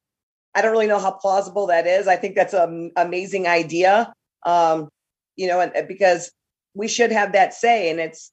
i 0.55 0.61
don't 0.61 0.73
really 0.73 0.87
know 0.87 0.99
how 0.99 1.11
plausible 1.13 1.67
that 1.69 1.87
is. 1.87 2.07
I 2.07 2.17
think 2.17 2.35
that's 2.35 2.53
an 2.53 2.93
amazing 2.97 3.47
idea 3.47 4.13
um 4.45 4.89
you 5.37 5.49
know 5.49 5.61
and 5.61 5.89
because 5.89 6.31
we 6.75 6.89
should 6.89 7.11
have 7.11 7.33
that 7.33 7.55
say 7.55 7.91
and 7.91 7.99
it's 7.99 8.31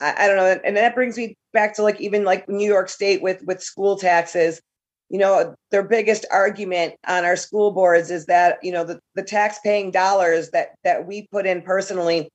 I, 0.00 0.24
I 0.24 0.26
don't 0.26 0.36
know 0.36 0.60
and 0.64 0.76
that 0.76 0.94
brings 0.94 1.16
me 1.16 1.34
back 1.54 1.74
to 1.76 1.82
like 1.82 2.00
even 2.00 2.24
like 2.24 2.46
new 2.48 2.68
york 2.68 2.90
state 2.90 3.22
with 3.22 3.42
with 3.42 3.62
school 3.62 3.96
taxes 3.96 4.60
you 5.10 5.18
know 5.18 5.54
their 5.70 5.82
biggest 5.82 6.26
argument 6.30 6.94
on 7.06 7.24
our 7.24 7.36
school 7.36 7.70
boards 7.70 8.10
is 8.10 8.26
that 8.26 8.58
you 8.62 8.72
know 8.72 8.84
the, 8.84 9.00
the 9.14 9.22
tax 9.22 9.58
paying 9.64 9.90
dollars 9.90 10.50
that 10.50 10.74
that 10.84 11.06
we 11.06 11.26
put 11.30 11.46
in 11.46 11.62
personally 11.62 12.28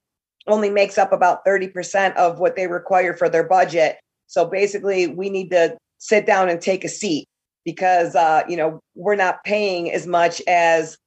only 0.48 0.70
makes 0.70 0.98
up 0.98 1.14
about 1.14 1.46
30% 1.46 2.16
of 2.16 2.40
what 2.40 2.58
they 2.58 2.68
require 2.68 3.14
for 3.14 3.30
their 3.30 3.48
budget. 3.48 3.98
So 4.28 4.46
basically 4.46 5.08
we 5.08 5.30
need 5.30 5.50
to 5.52 5.78
sit 6.00 6.26
down 6.26 6.50
and 6.50 6.60
take 6.60 6.84
a 6.84 6.90
seat 6.90 7.28
because 7.64 8.16
uh, 8.16 8.44
you 8.48 8.58
know 8.58 8.80
we're 8.96 9.16
not 9.16 9.44
paying 9.44 9.92
as 9.92 10.06
much 10.06 10.42
as 10.48 10.98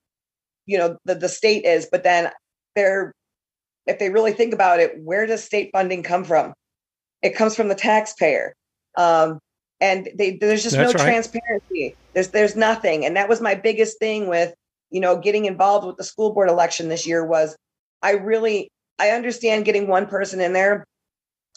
you 0.66 0.78
know 0.78 0.96
the, 1.04 1.14
the 1.14 1.28
state 1.28 1.64
is 1.64 1.88
but 1.90 2.02
then 2.02 2.30
they're 2.74 3.12
if 3.86 3.98
they 3.98 4.10
really 4.10 4.32
think 4.32 4.54
about 4.54 4.80
it 4.80 4.92
where 5.02 5.26
does 5.26 5.42
state 5.42 5.70
funding 5.72 6.02
come 6.02 6.24
from? 6.24 6.52
It 7.22 7.34
comes 7.34 7.56
from 7.56 7.68
the 7.68 7.74
taxpayer. 7.74 8.54
Um, 8.96 9.38
and 9.81 10.09
they, 10.14 10.37
there's 10.37 10.62
just 10.62 10.77
That's 10.77 10.95
no 10.95 10.99
right. 10.99 11.09
transparency. 11.09 11.95
There's 12.14 12.29
there's 12.31 12.57
nothing, 12.57 13.05
and 13.05 13.16
that 13.16 13.29
was 13.29 13.41
my 13.41 13.55
biggest 13.55 13.99
thing 13.99 14.29
with 14.29 14.55
you 14.91 15.01
know 15.01 15.18
getting 15.18 15.45
involved 15.45 15.87
with 15.87 15.97
the 15.97 16.05
school 16.05 16.33
board 16.33 16.49
election 16.49 16.89
this 16.89 17.07
year 17.07 17.24
was 17.24 17.57
I 18.03 18.12
really 18.12 18.70
I 18.99 19.11
understand 19.11 19.64
getting 19.64 19.89
one 19.89 20.07
person 20.07 20.41
in 20.41 20.53
there. 20.53 20.85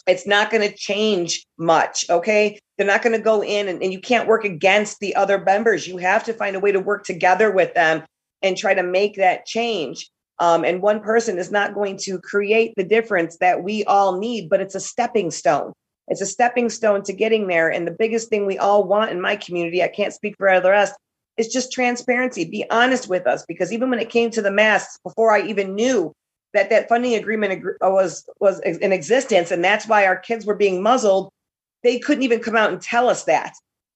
It's 0.06 0.26
not 0.26 0.50
going 0.50 0.68
to 0.68 0.74
change 0.74 1.44
much. 1.58 2.08
Okay, 2.10 2.58
they're 2.76 2.86
not 2.86 3.02
going 3.02 3.16
to 3.16 3.22
go 3.22 3.42
in 3.42 3.68
and, 3.68 3.82
and 3.82 3.92
you 3.92 4.00
can't 4.00 4.28
work 4.28 4.44
against 4.44 4.98
the 5.00 5.14
other 5.14 5.38
members. 5.38 5.86
You 5.86 5.98
have 5.98 6.24
to 6.24 6.32
find 6.32 6.56
a 6.56 6.60
way 6.60 6.72
to 6.72 6.80
work 6.80 7.04
together 7.04 7.50
with 7.50 7.74
them 7.74 8.02
and 8.42 8.56
try 8.56 8.74
to 8.74 8.82
make 8.82 9.16
that 9.16 9.46
change. 9.46 10.10
Um, 10.38 10.64
and 10.64 10.80
one 10.80 11.00
person 11.00 11.38
is 11.38 11.52
not 11.52 11.74
going 11.74 11.98
to 12.04 12.18
create 12.18 12.72
the 12.76 12.84
difference 12.84 13.36
that 13.38 13.62
we 13.62 13.84
all 13.84 14.18
need, 14.18 14.48
but 14.48 14.60
it's 14.60 14.74
a 14.74 14.80
stepping 14.80 15.30
stone. 15.30 15.74
It's 16.10 16.20
a 16.20 16.26
stepping 16.26 16.68
stone 16.68 17.02
to 17.04 17.12
getting 17.12 17.46
there. 17.46 17.70
And 17.70 17.86
the 17.86 17.92
biggest 17.92 18.28
thing 18.28 18.44
we 18.44 18.58
all 18.58 18.84
want 18.84 19.12
in 19.12 19.20
my 19.20 19.36
community, 19.36 19.82
I 19.82 19.88
can't 19.88 20.12
speak 20.12 20.36
for 20.36 20.60
the 20.60 20.70
rest, 20.70 20.94
is 21.36 21.48
just 21.48 21.72
transparency. 21.72 22.44
Be 22.44 22.68
honest 22.70 23.08
with 23.08 23.26
us, 23.26 23.44
because 23.46 23.72
even 23.72 23.88
when 23.88 24.00
it 24.00 24.10
came 24.10 24.30
to 24.30 24.42
the 24.42 24.50
masks, 24.50 24.98
before 25.02 25.32
I 25.32 25.42
even 25.42 25.74
knew 25.74 26.12
that 26.52 26.68
that 26.70 26.88
funding 26.88 27.14
agreement 27.14 27.64
uh, 27.80 27.88
was 27.88 28.28
was 28.40 28.58
in 28.60 28.92
existence, 28.92 29.50
and 29.52 29.64
that's 29.64 29.86
why 29.86 30.04
our 30.04 30.16
kids 30.16 30.44
were 30.44 30.56
being 30.56 30.82
muzzled, 30.82 31.30
they 31.82 31.98
couldn't 31.98 32.24
even 32.24 32.40
come 32.40 32.56
out 32.56 32.72
and 32.72 32.82
tell 32.82 33.08
us 33.08 33.24
that. 33.24 33.54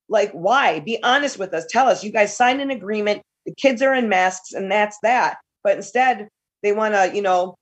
Like, 0.09 0.31
why? 0.33 0.81
Be 0.81 1.03
honest 1.03 1.39
with 1.39 1.53
us. 1.53 1.67
Tell 1.69 1.89
us 1.89 2.05
you 2.05 2.13
guys 2.13 2.37
signed 2.37 2.61
an 2.61 2.71
agreement. 2.71 3.23
The 3.45 3.55
kids 3.55 3.83
are 3.83 3.93
in 3.93 4.09
masks, 4.09 4.53
and 4.53 4.71
that's 4.71 4.99
that. 5.03 5.39
But 5.65 5.77
instead, 5.77 6.29
they 6.63 6.73
want 6.73 6.95
to, 6.95 7.11
you 7.15 7.23
know, 7.23 7.57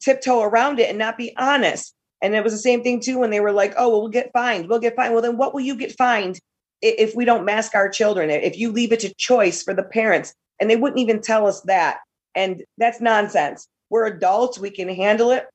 tiptoe 0.00 0.42
around 0.42 0.80
it 0.80 0.88
and 0.88 0.98
not 0.98 1.16
be 1.16 1.34
honest. 1.36 1.94
And 2.22 2.34
it 2.34 2.42
was 2.42 2.52
the 2.52 2.58
same 2.58 2.82
thing 2.82 3.00
too 3.00 3.18
when 3.18 3.30
they 3.30 3.40
were 3.40 3.52
like, 3.52 3.74
oh, 3.76 3.88
well, 3.88 4.00
we'll 4.00 4.10
get 4.10 4.32
fined. 4.32 4.68
We'll 4.68 4.80
get 4.80 4.96
fined. 4.96 5.12
Well, 5.12 5.22
then 5.22 5.36
what 5.36 5.54
will 5.54 5.60
you 5.60 5.76
get 5.76 5.96
fined 5.96 6.40
if 6.82 7.14
we 7.14 7.24
don't 7.24 7.44
mask 7.44 7.74
our 7.74 7.88
children? 7.88 8.30
If 8.30 8.58
you 8.58 8.72
leave 8.72 8.92
it 8.92 9.00
to 9.00 9.14
choice 9.14 9.62
for 9.62 9.74
the 9.74 9.84
parents? 9.84 10.34
And 10.60 10.68
they 10.68 10.76
wouldn't 10.76 11.00
even 11.00 11.20
tell 11.20 11.46
us 11.46 11.60
that. 11.62 11.98
And 12.34 12.62
that's 12.76 13.00
nonsense. 13.00 13.68
We're 13.90 14.06
adults. 14.06 14.58
We 14.58 14.70
can 14.70 14.88
handle 14.88 15.30
it. 15.30 15.46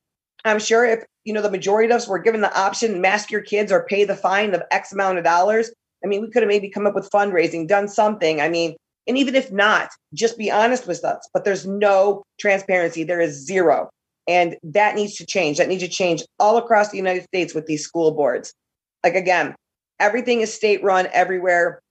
I'm 0.45 0.59
sure 0.59 0.85
if, 0.85 1.03
you 1.23 1.33
know, 1.33 1.41
the 1.41 1.51
majority 1.51 1.89
of 1.91 1.95
us 1.95 2.07
were 2.07 2.19
given 2.19 2.41
the 2.41 2.57
option, 2.57 3.01
mask 3.01 3.31
your 3.31 3.41
kids 3.41 3.71
or 3.71 3.85
pay 3.85 4.03
the 4.03 4.15
fine 4.15 4.53
of 4.53 4.63
X 4.71 4.91
amount 4.91 5.17
of 5.17 5.23
dollars. 5.23 5.71
I 6.03 6.07
mean, 6.07 6.21
we 6.21 6.29
could 6.29 6.43
have 6.43 6.49
maybe 6.49 6.69
come 6.69 6.85
up 6.85 6.95
with 6.95 7.09
fundraising, 7.09 7.67
done 7.67 7.87
something. 7.87 8.41
I 8.41 8.49
mean, 8.49 8.75
and 9.07 9.17
even 9.17 9.35
if 9.35 9.51
not, 9.51 9.89
just 10.13 10.37
be 10.37 10.51
honest 10.51 10.87
with 10.87 11.03
us. 11.03 11.27
But 11.33 11.45
there's 11.45 11.65
no 11.65 12.23
transparency. 12.39 13.03
There 13.03 13.21
is 13.21 13.45
zero. 13.45 13.89
And 14.27 14.55
that 14.63 14.95
needs 14.95 15.15
to 15.15 15.25
change. 15.25 15.57
That 15.57 15.67
needs 15.67 15.83
to 15.83 15.89
change 15.89 16.23
all 16.39 16.57
across 16.57 16.91
the 16.91 16.97
United 16.97 17.23
States 17.23 17.53
with 17.53 17.65
these 17.65 17.83
school 17.83 18.11
boards. 18.11 18.53
Like, 19.03 19.15
again, 19.15 19.55
everything 19.99 20.41
is 20.41 20.53
state 20.53 20.83
run 20.83 21.07
everywhere. 21.11 21.81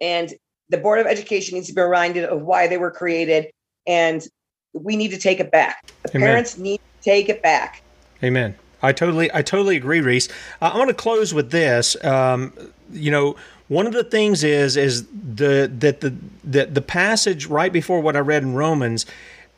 And 0.00 0.32
the 0.70 0.78
Board 0.78 1.00
of 1.00 1.06
Education 1.06 1.56
needs 1.56 1.66
to 1.68 1.74
be 1.74 1.82
reminded 1.82 2.24
of 2.24 2.42
why 2.42 2.66
they 2.66 2.78
were 2.78 2.90
created. 2.90 3.50
And 3.86 4.26
we 4.72 4.96
need 4.96 5.10
to 5.10 5.18
take 5.18 5.40
it 5.40 5.50
back. 5.50 5.92
The 6.04 6.16
Amen. 6.16 6.28
parents 6.28 6.56
need 6.56 6.78
to 6.78 7.04
take 7.04 7.28
it 7.28 7.42
back. 7.42 7.82
Amen. 8.22 8.56
I 8.82 8.92
totally, 8.92 9.30
I 9.34 9.42
totally 9.42 9.76
agree, 9.76 10.00
Reese. 10.00 10.28
I 10.62 10.76
want 10.78 10.88
to 10.88 10.94
close 10.94 11.34
with 11.34 11.50
this. 11.50 12.02
Um, 12.02 12.52
you 12.90 13.10
know, 13.10 13.36
one 13.68 13.86
of 13.86 13.92
the 13.92 14.02
things 14.02 14.42
is 14.42 14.76
is 14.76 15.06
the 15.06 15.70
that 15.78 16.00
the 16.00 16.14
that 16.42 16.74
the 16.74 16.82
passage 16.82 17.46
right 17.46 17.72
before 17.72 18.00
what 18.00 18.16
I 18.16 18.18
read 18.18 18.42
in 18.42 18.54
Romans 18.54 19.06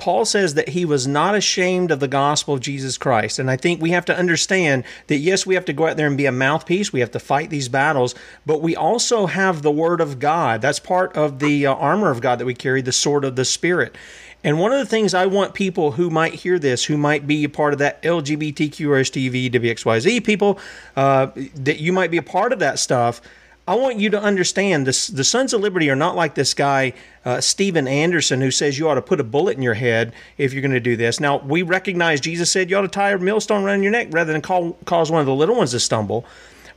Paul 0.03 0.25
says 0.25 0.55
that 0.55 0.71
he 0.71 0.85
was 0.85 1.07
not 1.07 1.37
ashamed 1.37 1.93
of 1.93 2.01
the 2.01 2.09
gospel 2.09 2.55
of 2.55 2.61
Jesus 2.61 2.99
Christ. 2.99 3.39
And 3.39 3.49
I 3.49 3.57
think 3.57 3.81
we 3.81 3.91
have 3.91 4.05
to 4.07 4.19
understand 4.19 4.83
that, 5.07 5.19
yes, 5.19 5.47
we 5.47 5.55
have 5.55 5.65
to 5.67 5.73
go 5.73 5.87
out 5.87 5.97
there 5.97 6.09
and 6.09 6.17
be 6.17 6.27
a 6.27 6.33
mouthpiece. 6.33 6.93
We 6.93 6.99
have 6.99 7.13
to 7.13 7.21
fight 7.21 7.51
these 7.51 7.69
battles, 7.69 8.17
but 8.45 8.61
we 8.61 8.75
also 8.75 9.27
have 9.27 9.63
the 9.63 9.71
word 9.71 10.01
of 10.01 10.19
God. 10.19 10.61
That's 10.61 10.81
part 10.81 11.17
of 11.17 11.39
the 11.39 11.69
uh, 11.69 11.75
armor 11.75 12.11
of 12.11 12.21
God 12.21 12.41
that 12.41 12.47
we 12.47 12.53
carry, 12.53 12.83
the 12.83 12.91
sword 12.91 13.25
of 13.25 13.37
the 13.37 13.45
Spirit. 13.45 13.95
And 14.43 14.59
one 14.59 14.73
of 14.73 14.81
the 14.81 14.87
things 14.87 15.15
I 15.15 15.27
want 15.27 15.55
people 15.55 15.93
who 15.93 16.11
might 16.11 16.35
hear 16.35 16.59
this, 16.59 16.87
who 16.87 16.99
might 16.99 17.29
be 17.29 17.45
a 17.45 17.49
part 17.49 17.73
of 17.73 17.79
that 17.79 18.03
LGBTQRSTV, 18.03 19.53
WXYZ 19.53 20.25
people, 20.25 20.59
uh, 20.97 21.29
that 21.55 21.79
you 21.79 21.93
might 21.93 22.11
be 22.11 22.17
a 22.17 22.23
part 22.23 22.53
of 22.53 22.59
that 22.59 22.81
stuff 22.81 23.23
I 23.67 23.77
want 23.77 24.01
you 24.01 24.11
to 24.11 24.21
understand 24.21 24.89
this, 24.89 25.07
the 25.07 25.23
Sons 25.23 25.53
of 25.53 25.61
Liberty 25.61 25.89
are 25.89 25.97
not 25.97 26.17
like 26.17 26.35
this 26.35 26.53
guy, 26.53 26.95
uh, 27.25 27.41
Steven 27.41 27.87
Anderson, 27.87 28.41
who 28.41 28.51
says 28.51 28.77
you 28.77 28.89
ought 28.89 28.97
to 28.97 29.03
put 29.03 29.21
a 29.21 29.25
bullet 29.25 29.57
in 29.57 29.63
your 29.63 29.75
head 29.75 30.13
if 30.37 30.53
you're 30.53 30.63
going 30.63 30.73
to 30.73 30.81
do 30.81 30.97
this. 30.97 31.21
Now, 31.21 31.39
we 31.39 31.63
recognize 31.63 32.21
Jesus 32.21 32.51
said 32.51 32.71
you 32.71 32.77
ought 32.77 32.83
to 32.83 32.89
tie 32.89 33.13
a 33.13 33.19
millstone 33.19 33.63
around 33.63 33.85
your 33.85 33.93
neck 33.93 34.09
rather 34.11 34.33
than 34.33 34.43
call, 34.43 34.73
cause 34.85 35.13
one 35.13 35.21
of 35.21 35.27
the 35.27 35.35
little 35.35 35.55
ones 35.55 35.71
to 35.71 35.81
stumble. 35.81 36.25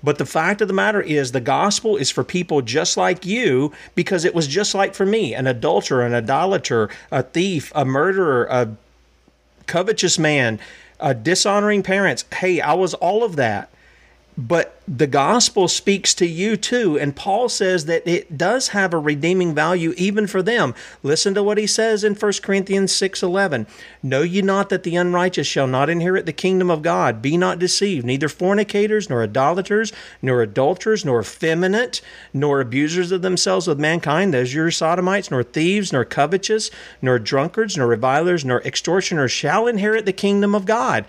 But 0.04 0.20
the 0.20 0.28
fact 0.28 0.62
of 0.62 0.68
the 0.68 0.76
matter 0.76 1.02
is, 1.02 1.32
the 1.32 1.42
gospel 1.42 1.98
is 1.98 2.12
for 2.12 2.24
people 2.24 2.62
just 2.62 2.98
like 2.98 3.26
you 3.26 3.74
because 3.96 4.24
it 4.24 4.36
was 4.36 4.46
just 4.46 4.76
like 4.76 4.94
for 4.94 5.08
me 5.08 5.34
an 5.34 5.48
adulterer, 5.48 6.06
an 6.06 6.14
idolater, 6.14 6.92
a 7.10 7.24
thief, 7.24 7.72
a 7.74 7.84
murderer, 7.84 8.46
a 8.52 8.76
covetous 9.66 10.20
man, 10.20 10.60
a 11.00 11.16
dishonoring 11.16 11.82
parents. 11.82 12.26
Hey, 12.32 12.62
I 12.62 12.74
was 12.74 12.94
all 12.94 13.24
of 13.24 13.38
that 13.38 13.72
but 14.38 14.80
the 14.88 15.08
gospel 15.08 15.68
speaks 15.68 16.14
to 16.14 16.28
you 16.28 16.58
too. 16.58 17.00
And 17.00 17.16
paul 17.16 17.50
says 17.50 17.86
that 17.86 18.08
it 18.08 18.38
does 18.38 18.70
have 18.70 18.94
a 18.94 19.00
redeeming 19.00 19.56
value 19.56 19.94
even 19.98 20.28
for 20.28 20.44
them. 20.44 20.76
Listen 21.04 21.34
to 21.34 21.44
what 21.44 21.58
he 21.58 21.66
says 21.66 22.04
in 22.04 22.16
1 22.16 22.34
corinthians 22.44 22.92
6.11 22.92 23.68
know 24.04 24.22
ye 24.22 24.42
not 24.42 24.70
that 24.70 24.84
the 24.84 24.96
unrighteous 24.96 25.48
shall 25.48 25.68
not 25.68 25.90
inherit 25.90 26.26
the 26.26 26.34
kingdom 26.34 26.70
of 26.70 26.82
god? 26.82 27.22
Be 27.22 27.38
not 27.38 27.60
deceived. 27.60 28.06
Neither 28.06 28.30
fornicators 28.30 29.10
nor 29.10 29.24
idolaters 29.24 29.94
nor 30.22 30.42
adulterers 30.42 31.06
nor 31.06 31.22
effeminate 31.22 32.02
nor 32.34 32.60
abusers 32.60 33.12
of 33.12 33.22
themselves 33.22 33.68
with 33.68 33.80
mankind 33.80 34.34
those 34.34 34.54
your 34.54 34.70
sodomites 34.70 35.32
nor 35.32 35.44
thieves 35.44 35.94
nor 35.94 36.06
covetous 36.06 36.70
nor 37.02 37.18
drunkards 37.18 37.78
nor 37.78 37.88
revilers 37.88 38.44
nor 38.44 38.62
extortioners 38.64 39.32
shall 39.32 39.68
inherit 39.68 40.06
the 40.06 40.14
kingdom 40.14 40.54
of 40.54 40.66
god. 40.66 41.06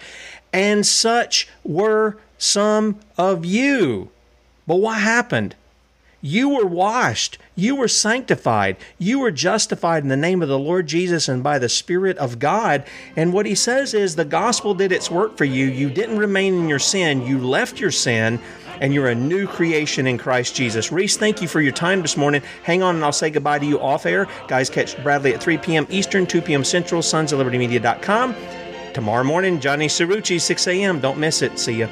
And 0.52 0.86
such 0.86 1.48
were 1.64 2.18
some 2.38 3.00
of 3.16 3.44
you. 3.44 4.10
But 4.66 4.76
what 4.76 4.98
happened? 4.98 5.54
You 6.20 6.48
were 6.48 6.66
washed. 6.66 7.38
You 7.54 7.76
were 7.76 7.88
sanctified. 7.88 8.76
You 8.98 9.20
were 9.20 9.30
justified 9.30 10.02
in 10.02 10.08
the 10.08 10.16
name 10.16 10.42
of 10.42 10.48
the 10.48 10.58
Lord 10.58 10.86
Jesus 10.88 11.28
and 11.28 11.42
by 11.42 11.58
the 11.58 11.68
Spirit 11.68 12.18
of 12.18 12.38
God. 12.38 12.84
And 13.14 13.32
what 13.32 13.46
he 13.46 13.54
says 13.54 13.94
is 13.94 14.16
the 14.16 14.24
gospel 14.24 14.74
did 14.74 14.92
its 14.92 15.10
work 15.10 15.36
for 15.36 15.44
you. 15.44 15.66
You 15.66 15.88
didn't 15.88 16.18
remain 16.18 16.54
in 16.54 16.68
your 16.68 16.80
sin. 16.80 17.24
You 17.26 17.38
left 17.38 17.78
your 17.78 17.92
sin 17.92 18.40
and 18.80 18.92
you're 18.92 19.08
a 19.08 19.14
new 19.14 19.46
creation 19.46 20.06
in 20.06 20.18
Christ 20.18 20.54
Jesus. 20.54 20.90
Reese, 20.90 21.16
thank 21.16 21.40
you 21.40 21.48
for 21.48 21.60
your 21.60 21.72
time 21.72 22.02
this 22.02 22.16
morning. 22.16 22.42
Hang 22.62 22.82
on, 22.82 22.96
and 22.96 23.04
I'll 23.04 23.12
say 23.12 23.30
goodbye 23.30 23.60
to 23.60 23.66
you 23.66 23.80
off 23.80 24.04
air. 24.04 24.26
Guys, 24.48 24.68
catch 24.68 24.96
Bradlee 24.96 25.34
at 25.34 25.42
3 25.42 25.58
p.m. 25.58 25.86
Eastern, 25.90 26.26
2 26.26 26.42
p.m. 26.42 26.64
Central, 26.64 27.02
sons 27.02 27.32
of 27.32 27.38
liberty. 27.38 27.66
Tomorrow 28.92 29.24
morning, 29.24 29.60
Johnny 29.60 29.86
Cirucci, 29.86 30.40
6 30.40 30.66
a.m. 30.66 31.00
Don't 31.00 31.18
miss 31.18 31.42
it. 31.42 31.58
See 31.58 31.74
ya. 31.74 31.88